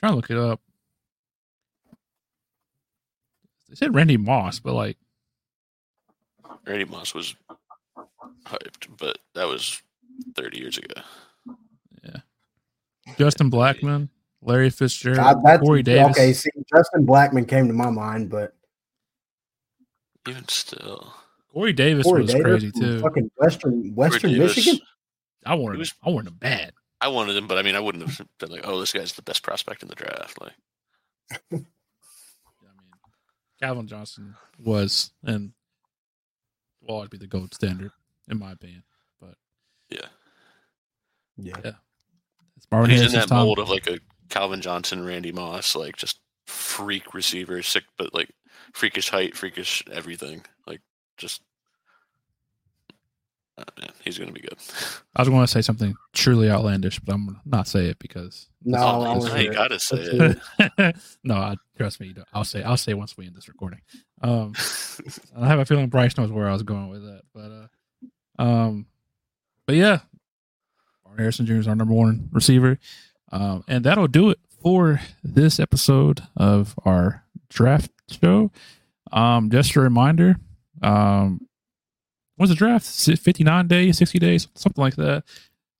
Trying 0.00 0.12
to 0.12 0.16
look 0.16 0.30
it 0.30 0.38
up. 0.38 0.60
They 3.68 3.74
said 3.76 3.94
Randy 3.94 4.16
Moss, 4.16 4.58
but 4.58 4.72
like 4.74 4.96
Randy 6.66 6.86
Moss 6.86 7.14
was 7.14 7.36
hyped, 8.46 8.88
but 8.98 9.18
that 9.34 9.46
was 9.46 9.80
30 10.36 10.58
years 10.58 10.78
ago. 10.78 11.00
Yeah. 12.02 12.16
Justin 13.18 13.50
Blackmon, 13.50 14.08
Larry 14.42 14.70
Fitzgerald, 14.70 15.42
God, 15.44 15.60
Corey 15.60 15.82
Davis. 15.82 16.16
Okay, 16.16 16.32
see, 16.32 16.50
Justin 16.74 17.06
Blackmon 17.06 17.46
came 17.46 17.68
to 17.68 17.72
my 17.74 17.90
mind, 17.90 18.30
but 18.30 18.54
Even 20.28 20.48
still, 20.48 21.12
Corey 21.52 21.72
Davis 21.72 22.04
Corey 22.04 22.22
was 22.22 22.32
Davis 22.32 22.44
crazy 22.44 22.72
too. 22.72 23.00
Fucking 23.00 23.30
Western 23.36 23.94
Western 23.94 24.32
Davis, 24.32 24.56
Michigan. 24.56 24.80
I 25.46 25.54
wanted, 25.54 25.76
He 25.76 25.78
was- 25.80 25.90
him, 25.90 25.96
I 26.02 26.10
wanted 26.10 26.28
him 26.28 26.38
bad. 26.38 26.72
I 27.00 27.08
wanted 27.08 27.36
him, 27.36 27.46
but 27.46 27.56
I 27.58 27.62
mean, 27.62 27.76
I 27.76 27.80
wouldn't 27.80 28.06
have 28.08 28.26
been 28.38 28.50
like, 28.50 28.60
"Oh, 28.64 28.78
this 28.80 28.92
guy's 28.92 29.12
the 29.14 29.22
best 29.22 29.42
prospect 29.42 29.82
in 29.82 29.88
the 29.88 29.94
draft." 29.94 30.40
Like, 30.40 30.52
I 31.32 31.38
mean, 31.50 31.66
Calvin 33.60 33.86
Johnson 33.86 34.36
was 34.58 35.12
and 35.24 35.52
will 36.82 36.94
always 36.96 37.08
be 37.10 37.18
the 37.18 37.26
gold 37.26 37.54
standard 37.54 37.92
in 38.28 38.38
my 38.38 38.52
opinion. 38.52 38.82
But 39.20 39.34
yeah, 39.90 40.06
Yeah. 41.36 41.72
it's 42.56 42.66
Marvin 42.70 42.90
he's 42.90 43.02
in 43.02 43.12
that 43.12 43.28
time. 43.28 43.38
mold 43.44 43.58
of 43.58 43.68
like 43.68 43.86
a 43.86 43.98
Calvin 44.28 44.60
Johnson, 44.60 45.04
Randy 45.04 45.32
Moss, 45.32 45.74
like 45.74 45.96
just 45.96 46.20
freak 46.46 47.14
receiver, 47.14 47.62
sick, 47.62 47.84
but 47.98 48.14
like 48.14 48.30
freakish 48.72 49.08
height, 49.10 49.36
freakish 49.36 49.82
everything. 49.90 50.44
Like, 50.66 50.80
just 51.16 51.42
man, 53.78 53.90
he's 54.04 54.18
gonna 54.18 54.32
be 54.32 54.40
good. 54.40 54.56
I 55.16 55.22
was 55.22 55.28
going 55.28 55.42
to 55.42 55.46
say 55.50 55.62
something 55.62 55.94
truly 56.12 56.50
outlandish, 56.50 57.00
but 57.00 57.14
I'm 57.14 57.26
gonna 57.26 57.40
not 57.44 57.68
say 57.68 57.86
it 57.86 57.98
because 57.98 58.48
No, 58.64 58.78
Oh, 58.78 59.26
I 59.26 59.40
you 59.40 59.52
gotta 59.52 59.78
say 59.80 60.10
Let's 60.12 60.40
it. 60.58 60.96
no, 61.24 61.34
I, 61.34 61.56
trust 61.76 62.00
me. 62.00 62.14
I'll 62.32 62.44
say 62.44 62.62
I'll 62.62 62.76
say 62.76 62.94
once 62.94 63.16
we 63.16 63.26
end 63.26 63.36
this 63.36 63.48
recording. 63.48 63.80
Um, 64.22 64.54
I 65.36 65.46
have 65.46 65.58
a 65.58 65.64
feeling 65.64 65.88
Bryce 65.88 66.16
knows 66.16 66.30
where 66.32 66.48
I 66.48 66.52
was 66.52 66.62
going 66.62 66.88
with 66.88 67.02
that, 67.04 67.22
but 67.34 67.50
uh, 68.38 68.42
um, 68.42 68.86
but 69.66 69.76
yeah, 69.76 70.00
Marvin 71.04 71.22
Harrison 71.22 71.46
Jr. 71.46 71.54
is 71.54 71.68
our 71.68 71.74
number 71.76 71.94
one 71.94 72.28
receiver, 72.32 72.78
um, 73.32 73.64
and 73.68 73.84
that'll 73.84 74.08
do 74.08 74.30
it 74.30 74.38
for 74.62 75.00
this 75.24 75.58
episode 75.58 76.22
of 76.36 76.74
our 76.84 77.24
draft 77.48 77.90
show. 78.10 78.50
Um, 79.12 79.50
just 79.50 79.74
a 79.76 79.80
reminder, 79.80 80.36
um, 80.82 81.46
when's 82.40 82.48
the 82.48 82.56
draft? 82.56 82.86
Fifty 83.20 83.44
nine 83.44 83.66
days, 83.68 83.98
sixty 83.98 84.18
days, 84.18 84.48
something 84.54 84.80
like 84.82 84.96
that. 84.96 85.24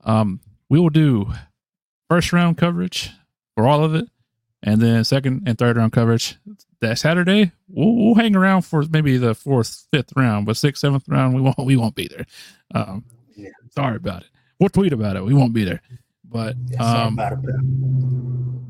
Um, 0.05 0.41
we 0.69 0.79
will 0.79 0.91
do 0.91 1.33
first 2.11 2.33
round 2.35 2.59
coverage 2.59 3.11
for 3.57 3.67
all 3.67 3.83
of 3.83 3.95
it, 3.95 4.09
and 4.63 4.81
then 4.81 5.03
second 5.05 5.45
and 5.47 5.57
third 5.57 5.79
round 5.79 5.93
coverage 5.93 6.37
that 6.81 6.99
Saturday. 6.99 7.53
We'll, 7.69 7.95
we'll 7.97 8.15
hang 8.15 8.37
around 8.37 8.63
for 8.63 8.85
maybe 8.91 9.17
the 9.17 9.35
fourth, 9.35 9.87
fifth 9.91 10.13
round, 10.17 10.45
but 10.45 10.59
sixth, 10.59 10.81
seventh 10.83 11.09
round 11.09 11.35
we 11.35 11.41
won't 11.41 11.59
we 11.59 11.77
won't 11.77 11.95
be 11.95 12.09
there. 12.09 12.27
Um, 12.75 13.05
Yeah. 13.35 13.49
sorry 13.75 13.97
about 13.97 14.23
it. 14.23 14.29
We'll 14.59 14.69
tweet 14.69 14.93
about 14.93 15.17
it. 15.17 15.25
We 15.25 15.33
won't 15.33 15.55
be 15.55 15.65
there, 15.65 15.81
but 16.23 16.57
Yeah, 16.69 17.05
um, 17.05 17.15
about 17.15 17.39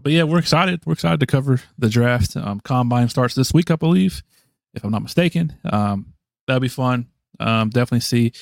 but 0.03 0.13
yeah, 0.13 0.23
we're 0.23 0.39
excited. 0.39 0.81
We're 0.87 0.93
excited 0.95 1.19
to 1.21 1.27
cover 1.27 1.61
the 1.77 1.89
draft. 1.91 2.37
Um, 2.37 2.61
Combine 2.61 3.09
starts 3.09 3.35
this 3.35 3.53
week, 3.53 3.71
I 3.71 3.77
believe, 3.77 4.23
if 4.73 4.83
I'm 4.85 4.91
not 4.93 5.03
mistaken. 5.03 5.55
Um, 5.65 6.15
that'll 6.47 6.61
be 6.61 6.69
fun. 6.69 7.09
Um, 7.41 7.71
definitely 7.71 8.01
see 8.01 8.33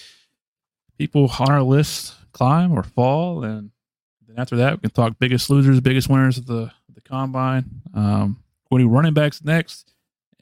people 0.98 1.30
on 1.38 1.50
our 1.50 1.62
list 1.62 2.14
climb 2.32 2.72
or 2.72 2.82
fall, 2.82 3.44
and 3.44 3.70
then 4.26 4.38
after 4.38 4.56
that, 4.56 4.74
we 4.74 4.80
can 4.80 4.90
talk 4.90 5.18
biggest 5.18 5.48
losers, 5.48 5.80
biggest 5.80 6.08
winners 6.08 6.36
of 6.36 6.46
the 6.46 6.70
the 6.94 7.00
combine. 7.00 7.64
Um, 7.94 8.42
we 8.70 8.82
do 8.82 8.88
running 8.88 9.14
backs 9.14 9.42
next, 9.42 9.94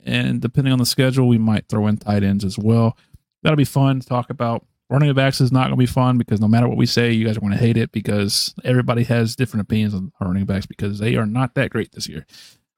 and 0.05 0.41
depending 0.41 0.73
on 0.73 0.78
the 0.78 0.87
schedule, 0.87 1.28
we 1.28 1.39
might 1.39 1.69
throw 1.69 1.87
in 1.87 1.99
tight 1.99 2.23
ends 2.23 2.45
as 2.45 2.59
well. 2.59 2.97
That'll 3.43 3.57
be 3.57 3.65
fun 3.65 4.01
to 4.01 4.07
talk 4.07 4.31
about. 4.31 4.66
Running 4.89 5.12
backs 5.15 5.41
is 5.41 5.51
not 5.51 5.62
going 5.62 5.73
to 5.73 5.77
be 5.77 5.87
fun 5.87 6.16
because 6.16 6.41
no 6.41 6.47
matter 6.47 6.69
what 6.69 6.77
we 6.77 6.87
say, 6.87 7.11
you 7.12 7.27
guys 7.27 7.37
are 7.37 7.41
going 7.41 7.53
to 7.53 7.59
hate 7.59 7.77
it 7.77 7.91
because 7.91 8.55
everybody 8.65 9.03
has 9.03 9.35
different 9.35 9.62
opinions 9.62 9.95
on 9.95 10.12
our 10.20 10.28
running 10.28 10.45
backs 10.45 10.65
because 10.65 11.01
they 11.01 11.16
are 11.16 11.27
not 11.27 11.55
that 11.55 11.70
great 11.70 11.91
this 11.91 12.09
year. 12.09 12.24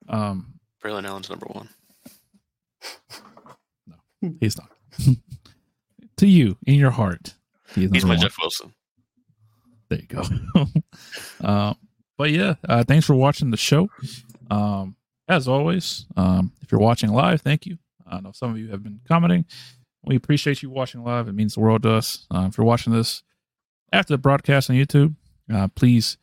Um, 0.09 0.55
Braelon 0.83 1.07
Allen's 1.07 1.29
number 1.31 1.47
one. 1.47 1.69
No, 4.21 4.35
he's 4.41 4.57
not. 4.59 4.71
to 6.19 6.27
you, 6.27 6.57
in 6.67 6.75
your 6.75 6.91
heart, 6.91 7.35
he 7.75 7.89
He's 7.89 8.05
my 8.05 8.11
one. 8.11 8.21
Jeff 8.21 8.37
Wilson. 8.41 8.75
There 9.89 10.01
you 10.01 10.07
go. 10.07 10.23
um, 11.47 11.77
but 12.17 12.31
yeah, 12.31 12.55
uh, 12.69 12.85
thanks 12.85 13.07
for 13.07 13.15
watching 13.15 13.51
the 13.51 13.57
show. 13.57 13.89
Um, 14.51 14.97
as 15.29 15.49
always, 15.49 16.07
um, 16.17 16.53
if 16.63 16.73
you're 16.73 16.81
watching 16.81 17.11
live, 17.11 17.41
thank 17.43 17.67
you. 17.67 17.79
I 18.07 18.21
know 18.21 18.33
some 18.33 18.51
of 18.51 18.59
you 18.59 18.69
have 18.71 18.83
been 18.83 19.01
commenting. 19.07 19.45
We 20.05 20.17
appreciate 20.17 20.63
you 20.63 20.71
watching 20.71 21.05
live. 21.05 21.29
It 21.29 21.35
means 21.35 21.55
the 21.55 21.61
world 21.61 21.83
to 21.83 21.93
us. 21.93 22.27
Uh, 22.31 22.47
if 22.49 22.57
you're 22.57 22.67
watching 22.67 22.93
this 22.93 23.23
after 23.93 24.15
the 24.15 24.19
broadcast 24.19 24.71
on 24.71 24.77
YouTube, 24.77 25.15
uh, 25.53 25.69
please 25.69 26.17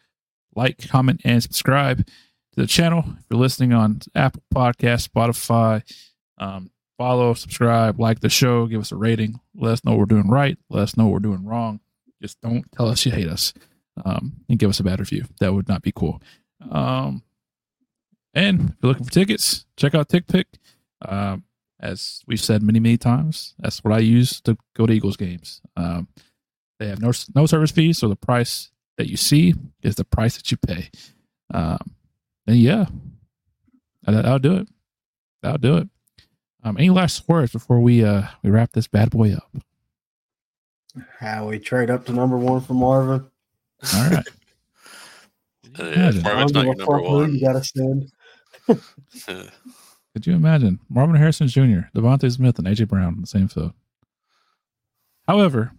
like, 0.56 0.88
comment, 0.88 1.22
and 1.24 1.42
subscribe 1.44 2.06
to 2.06 2.14
the 2.56 2.68
channel. 2.68 3.04
If 3.20 3.26
you're 3.30 3.40
listening 3.40 3.74
on 3.74 4.02
Apple 4.16 4.42
Podcast, 4.54 5.10
Spotify, 5.10 5.84
um, 6.38 6.72
follow, 6.98 7.34
subscribe, 7.34 8.00
like 8.00 8.20
the 8.20 8.30
show, 8.30 8.68
give 8.68 8.82
us 8.82 8.92
a 8.92 8.96
rating. 8.96 9.40
Let 9.56 9.74
us 9.74 9.86
know 9.86 9.96
we're 9.96 10.06
doing 10.06 10.30
right. 10.30 10.58
Let 10.70 10.84
us 10.84 10.98
know 10.98 11.08
we're 11.08 11.20
doing 11.20 11.46
wrong. 11.46 11.80
Just 12.22 12.40
don't 12.42 12.66
tell 12.72 12.88
us 12.88 13.06
you 13.06 13.12
hate 13.12 13.28
us 13.28 13.54
um, 14.04 14.34
and 14.50 14.60
give 14.60 14.70
us 14.70 14.80
a 14.80 14.84
bad 14.84 15.00
review. 15.00 15.26
That 15.40 15.54
would 15.54 15.68
not 15.68 15.82
be 15.82 15.92
cool. 15.92 16.22
Um, 16.70 17.24
and 18.34 18.70
if 18.70 18.76
you're 18.82 18.90
looking 18.90 19.06
for 19.06 19.12
tickets, 19.12 19.66
check 19.78 19.96
out 19.96 20.10
TickPick. 20.10 20.46
Um, 21.02 21.44
as 21.80 22.24
we've 22.28 22.40
said 22.40 22.64
many, 22.64 22.80
many 22.80 22.98
times, 22.98 23.54
that's 23.60 23.84
what 23.84 23.94
I 23.94 24.00
use 24.00 24.42
to 24.42 24.58
go 24.76 24.86
to 24.86 24.94
Eagles 24.94 25.18
games. 25.18 25.62
Um, 25.76 26.08
they 26.80 26.88
have 26.88 27.02
no 27.02 27.12
no 27.34 27.46
service 27.46 27.72
fees, 27.72 27.98
so 28.00 28.08
the 28.08 28.16
price 28.16 28.72
that 28.98 29.08
you 29.08 29.18
see 29.18 29.54
is 29.82 29.96
the 29.96 30.04
price 30.04 30.36
that 30.38 30.52
you 30.52 30.58
pay. 30.58 30.90
Um, 31.54 31.96
and 32.48 32.58
yeah, 32.58 32.86
that, 34.04 34.12
that'll 34.12 34.40
do 34.40 34.58
it. 34.58 34.68
That'll 35.42 35.58
do 35.58 35.78
it. 35.78 35.90
Um, 36.66 36.78
any 36.78 36.90
last 36.90 37.30
words 37.30 37.52
before 37.52 37.80
we 37.80 38.04
uh 38.04 38.24
we 38.42 38.50
wrap 38.50 38.74
this 38.74 38.88
bad 38.88 39.12
boy 39.12 39.34
up? 39.34 39.50
How 41.20 41.48
we 41.48 41.60
trade 41.60 41.92
up 41.92 42.06
to 42.08 42.12
number 42.12 42.38
one 42.38 42.60
for 42.60 42.74
Marvin. 42.74 43.26
All 43.94 44.10
right. 44.10 44.28
Yeah, 45.78 46.12
Marvin's 46.24 46.54
not 46.54 46.64
your 46.64 46.74
a 46.74 46.78
number 46.78 47.02
one. 47.02 47.34
You 47.34 47.42
gotta 47.42 47.62
send. 47.62 48.10
Uh, 48.70 48.76
Could 50.14 50.26
you 50.26 50.34
imagine 50.34 50.80
Marvin 50.88 51.18
Harrison 51.18 51.50
Jr., 51.50 51.90
DeVonta 51.94 52.32
Smith, 52.32 52.58
and 52.58 52.66
AJ 52.66 52.88
Brown 52.88 53.16
in 53.16 53.20
the 53.20 53.28
same 53.28 53.50
field? 53.50 53.74
However, 55.28 55.74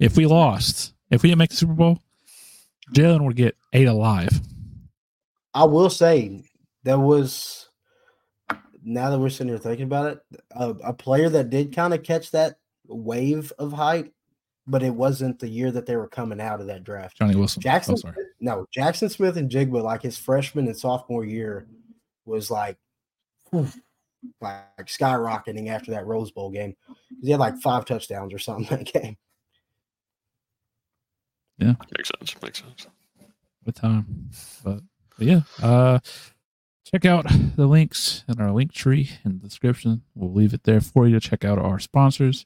if 0.00 0.16
we 0.16 0.26
lost, 0.26 0.94
if 1.12 1.22
we 1.22 1.28
didn't 1.28 1.38
make 1.38 1.50
the 1.50 1.56
Super 1.56 1.74
Bowl, 1.74 2.00
Jalen 2.92 3.24
would 3.24 3.36
get 3.36 3.56
eight 3.72 3.86
alive. 3.86 4.40
I 5.54 5.62
will 5.62 5.90
say 5.90 6.42
there 6.82 6.98
was 6.98 7.67
now 8.88 9.10
that 9.10 9.18
we're 9.18 9.28
sitting 9.28 9.48
here 9.48 9.58
thinking 9.58 9.84
about 9.84 10.06
it, 10.12 10.20
a, 10.52 10.70
a 10.84 10.92
player 10.92 11.28
that 11.28 11.50
did 11.50 11.74
kind 11.74 11.92
of 11.94 12.02
catch 12.02 12.30
that 12.30 12.58
wave 12.86 13.52
of 13.58 13.72
hype, 13.72 14.12
but 14.66 14.82
it 14.82 14.94
wasn't 14.94 15.38
the 15.38 15.48
year 15.48 15.70
that 15.70 15.86
they 15.86 15.96
were 15.96 16.08
coming 16.08 16.40
out 16.40 16.60
of 16.60 16.66
that 16.68 16.84
draft. 16.84 17.16
Johnny 17.18 17.36
Wilson. 17.36 17.62
Jackson, 17.62 17.94
Oh, 17.94 17.96
sorry. 17.96 18.16
no, 18.40 18.66
Jaxon 18.76 19.10
Smith-Njigba, 19.10 19.82
like 19.82 20.02
his 20.02 20.16
freshman 20.18 20.66
and 20.66 20.76
sophomore 20.76 21.24
year, 21.24 21.66
was 22.24 22.50
like, 22.50 22.76
whew, 23.50 23.68
like 24.40 24.86
skyrocketing 24.86 25.68
after 25.68 25.90
that 25.92 26.06
Rose 26.06 26.30
Bowl 26.30 26.50
game. 26.50 26.74
He 27.22 27.30
had 27.30 27.40
like 27.40 27.58
five 27.58 27.84
touchdowns 27.84 28.32
or 28.34 28.38
something 28.38 28.66
that 28.84 28.92
game. 28.92 29.16
Yeah, 31.58 31.74
makes 31.96 32.10
sense. 32.18 32.42
Makes 32.42 32.60
sense. 32.60 32.86
What 33.64 33.74
time? 33.74 34.30
But, 34.64 34.80
but 35.16 35.26
yeah, 35.26 35.40
uh, 35.62 35.98
check 36.90 37.04
out 37.04 37.26
the 37.56 37.66
links 37.66 38.24
in 38.28 38.40
our 38.40 38.50
link 38.52 38.72
tree 38.72 39.10
in 39.24 39.38
the 39.38 39.46
description. 39.48 40.02
We'll 40.14 40.32
leave 40.32 40.54
it 40.54 40.64
there 40.64 40.80
for 40.80 41.06
you 41.06 41.18
to 41.18 41.28
check 41.28 41.44
out 41.44 41.58
our 41.58 41.78
sponsors. 41.78 42.44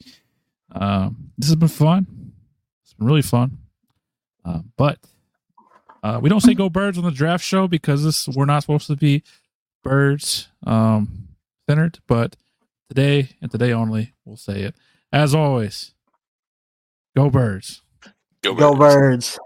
Um, 0.73 1.31
this 1.39 1.49
has 1.49 1.57
been 1.57 1.69
fun. 1.69 2.33
It's 2.85 2.95
been 2.95 3.07
really 3.07 3.23
fun. 3.23 3.59
Uh, 4.45 4.61
but 4.77 4.99
uh, 6.03 6.19
we 6.23 6.29
don't 6.29 6.41
say 6.41 6.55
go 6.55 6.69
birds 6.69 6.99
on 6.99 7.05
the 7.05 7.11
draft 7.11 7.45
show 7.45 7.69
because 7.69 8.03
this 8.05 8.29
we're 8.29 8.45
not 8.45 8.61
supposed 8.63 8.89
to 8.89 8.97
be 8.97 9.23
birds 9.85 10.49
um, 10.67 11.29
centered. 11.69 12.01
But 12.07 12.37
today 12.89 13.31
and 13.41 13.51
today 13.51 13.73
only, 13.73 14.15
we'll 14.25 14.37
say 14.37 14.63
it. 14.63 14.75
As 15.13 15.35
always, 15.35 15.93
go 17.17 17.31
birds. 17.31 17.83
Go, 18.43 18.55
Go 18.55 18.75
Birds. 18.75 19.37
birds. 19.37 19.39